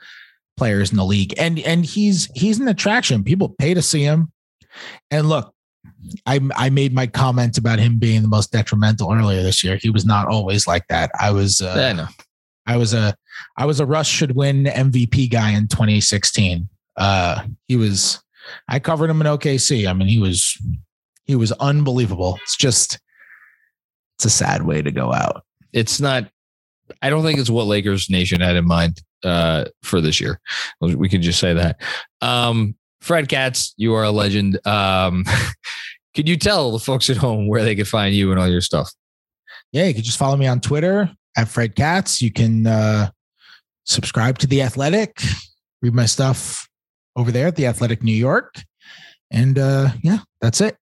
players 0.58 0.92
in 0.92 0.98
the 0.98 1.06
league, 1.06 1.34
and 1.38 1.60
and 1.60 1.86
he's 1.86 2.30
he's 2.36 2.60
an 2.60 2.68
attraction. 2.68 3.24
People 3.24 3.50
pay 3.50 3.74
to 3.74 3.82
see 3.82 4.04
him, 4.04 4.32
and 5.12 5.28
look, 5.28 5.54
I 6.26 6.40
I 6.56 6.70
made 6.70 6.94
my 6.94 7.08
comment 7.08 7.58
about 7.58 7.80
him 7.80 7.98
being 8.00 8.22
the 8.22 8.28
most 8.28 8.52
detrimental 8.52 9.12
earlier 9.12 9.44
this 9.44 9.64
year. 9.64 9.78
He 9.78 9.90
was 9.90 10.06
not 10.06 10.28
always 10.28 10.68
like 10.68 10.88
that. 10.90 11.12
I 11.20 11.32
was 11.32 11.62
uh, 11.62 11.74
Yeah, 11.78 11.88
I 11.90 11.94
know. 11.94 12.08
I 12.68 12.78
was 12.78 12.94
a 12.94 13.16
I 13.58 13.66
was 13.66 13.80
a 13.80 13.86
Russ 13.86 14.08
should 14.08 14.36
win 14.36 14.64
MVP 14.66 15.30
guy 15.32 15.52
in 15.52 15.68
2016. 15.68 16.68
Uh, 16.98 17.44
he 17.68 17.76
was 17.76 18.22
I 18.68 18.80
covered 18.80 19.10
him 19.10 19.22
in 19.22 19.28
OKC. 19.28 19.88
I 19.88 19.94
mean, 19.94 20.08
he 20.08 20.20
was 20.20 20.58
he 21.26 21.36
was 21.36 21.52
unbelievable. 21.54 22.38
It's 22.44 22.56
just 22.56 23.00
it's 24.18 24.26
a 24.26 24.30
sad 24.30 24.64
way 24.64 24.82
to 24.82 24.92
go 24.92 25.12
out. 25.14 25.44
It's 25.76 26.00
not. 26.00 26.30
I 27.02 27.10
don't 27.10 27.24
think 27.24 27.38
it's 27.38 27.50
what 27.50 27.68
Lakers 27.68 28.10
Nation 28.10 28.42
had 28.42 28.56
in 28.56 28.66
mind 28.66 29.02
uh, 29.24 29.66
for 29.84 30.00
this 30.00 30.22
year. 30.22 30.40
We 30.80 31.10
could 31.10 31.22
just 31.22 31.40
say 31.40 31.54
that. 31.54 31.82
Um, 32.22 32.76
Fred 33.02 33.28
Katz, 33.28 33.74
you 33.78 33.94
are 33.94 34.04
a 34.04 34.12
legend. 34.12 34.66
Um, 34.66 35.26
could 36.16 36.30
you 36.30 36.38
tell 36.38 36.72
the 36.72 36.80
folks 36.80 37.10
at 37.10 37.18
home 37.18 37.48
where 37.48 37.64
they 37.64 37.76
could 37.76 37.88
find 37.88 38.16
you 38.16 38.32
and 38.32 38.40
all 38.40 38.48
your 38.48 38.62
stuff? 38.62 38.92
Yeah, 39.72 39.86
you 39.86 39.94
can 39.94 40.04
just 40.04 40.18
follow 40.18 40.38
me 40.38 40.48
on 40.48 40.62
Twitter 40.62 41.12
at 41.38 41.50
Fred 41.50 41.76
Katz. 41.76 42.22
You 42.22 42.32
can 42.32 42.66
uh, 42.66 43.10
subscribe 43.84 44.38
to 44.40 44.48
The 44.48 44.62
Athletic, 44.62 45.22
read 45.82 45.94
my 45.94 46.06
stuff 46.06 46.70
over 47.18 47.32
there 47.32 47.48
at 47.48 47.58
The 47.58 47.66
Athletic 47.66 48.02
New 48.02 48.16
York. 48.16 48.56
And 49.30 49.60
uh, 49.60 49.90
yeah, 50.02 50.20
that's 50.40 50.62
it. 50.62 50.78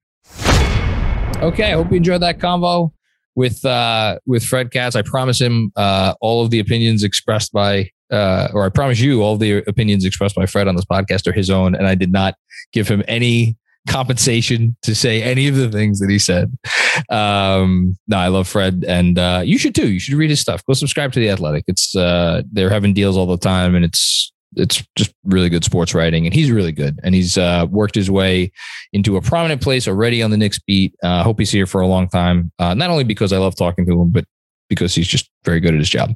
Okay, 1.42 1.72
I 1.72 1.72
hope 1.72 1.90
you 1.90 1.98
enjoyed 1.98 2.22
that 2.22 2.38
convo 2.38 2.92
with 3.38 3.64
uh, 3.64 4.18
with 4.26 4.44
Fred 4.44 4.72
Katz. 4.72 4.96
I 4.96 5.02
promise 5.02 5.40
him 5.40 5.70
uh, 5.76 6.14
all 6.20 6.42
of 6.42 6.50
the 6.50 6.58
opinions 6.58 7.04
expressed 7.04 7.52
by, 7.52 7.88
uh, 8.10 8.48
or 8.52 8.66
I 8.66 8.68
promise 8.68 8.98
you 8.98 9.22
all 9.22 9.36
the 9.36 9.58
opinions 9.68 10.04
expressed 10.04 10.34
by 10.34 10.44
Fred 10.44 10.66
on 10.66 10.74
this 10.74 10.84
podcast 10.84 11.28
are 11.28 11.32
his 11.32 11.48
own, 11.48 11.76
and 11.76 11.86
I 11.86 11.94
did 11.94 12.10
not 12.10 12.34
give 12.72 12.88
him 12.88 13.04
any 13.06 13.56
compensation 13.88 14.76
to 14.82 14.92
say 14.92 15.22
any 15.22 15.46
of 15.46 15.54
the 15.54 15.70
things 15.70 16.00
that 16.00 16.10
he 16.10 16.18
said. 16.18 16.52
Um, 17.10 17.96
no, 18.08 18.18
I 18.18 18.26
love 18.26 18.48
Fred, 18.48 18.84
and 18.88 19.16
uh, 19.20 19.42
you 19.44 19.56
should 19.56 19.74
too. 19.76 19.88
You 19.88 20.00
should 20.00 20.14
read 20.14 20.30
his 20.30 20.40
stuff. 20.40 20.64
Go 20.66 20.72
subscribe 20.72 21.12
to 21.12 21.20
the 21.20 21.30
Athletic. 21.30 21.62
It's 21.68 21.94
uh, 21.94 22.42
they're 22.50 22.70
having 22.70 22.92
deals 22.92 23.16
all 23.16 23.26
the 23.26 23.38
time, 23.38 23.76
and 23.76 23.84
it's 23.84 24.32
it's 24.56 24.82
just 24.96 25.12
really 25.24 25.48
good 25.48 25.64
sports 25.64 25.94
writing, 25.94 26.26
and 26.26 26.34
he's 26.34 26.50
really 26.50 26.72
good, 26.72 26.98
and 27.02 27.14
he's 27.14 27.36
uh, 27.36 27.66
worked 27.70 27.94
his 27.94 28.10
way 28.10 28.52
into 28.92 29.16
a 29.16 29.22
prominent 29.22 29.62
place 29.62 29.86
already 29.86 30.22
on 30.22 30.30
the 30.30 30.36
Knicks 30.36 30.58
beat. 30.58 30.94
I 31.02 31.20
uh, 31.20 31.22
hope 31.22 31.38
he's 31.38 31.50
here 31.50 31.66
for 31.66 31.80
a 31.80 31.86
long 31.86 32.08
time. 32.08 32.52
Uh, 32.58 32.74
not 32.74 32.90
only 32.90 33.04
because 33.04 33.32
I 33.32 33.38
love 33.38 33.56
talking 33.56 33.86
to 33.86 34.02
him, 34.02 34.10
but 34.10 34.24
because 34.68 34.94
he's 34.94 35.08
just 35.08 35.30
very 35.44 35.60
good 35.60 35.74
at 35.74 35.78
his 35.78 35.88
job. 35.88 36.14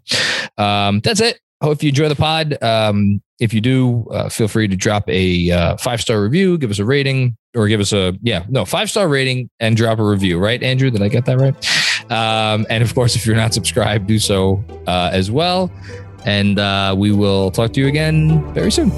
Um, 0.58 1.00
that's 1.00 1.20
it. 1.20 1.40
Hope 1.62 1.82
you 1.82 1.90
enjoy 1.90 2.08
the 2.08 2.16
pod. 2.16 2.60
Um, 2.62 3.22
if 3.38 3.54
you 3.54 3.60
do, 3.60 4.06
uh, 4.10 4.28
feel 4.28 4.48
free 4.48 4.66
to 4.68 4.76
drop 4.76 5.08
a 5.08 5.50
uh, 5.50 5.76
five 5.76 6.00
star 6.00 6.20
review, 6.20 6.58
give 6.58 6.70
us 6.70 6.78
a 6.78 6.84
rating, 6.84 7.36
or 7.54 7.68
give 7.68 7.80
us 7.80 7.92
a 7.92 8.18
yeah 8.22 8.44
no 8.48 8.64
five 8.64 8.90
star 8.90 9.08
rating 9.08 9.48
and 9.60 9.76
drop 9.76 9.98
a 9.98 10.04
review. 10.04 10.38
Right, 10.38 10.62
Andrew? 10.62 10.90
Did 10.90 11.02
I 11.02 11.08
get 11.08 11.24
that 11.26 11.38
right? 11.38 11.54
Um, 12.10 12.66
and 12.68 12.82
of 12.82 12.94
course, 12.94 13.14
if 13.14 13.26
you're 13.26 13.36
not 13.36 13.54
subscribed, 13.54 14.06
do 14.06 14.18
so 14.18 14.64
uh, 14.86 15.10
as 15.12 15.30
well. 15.30 15.70
And 16.24 16.58
uh, 16.58 16.94
we 16.96 17.12
will 17.12 17.50
talk 17.50 17.72
to 17.72 17.80
you 17.80 17.88
again 17.88 18.42
very 18.54 18.70
soon. 18.70 18.90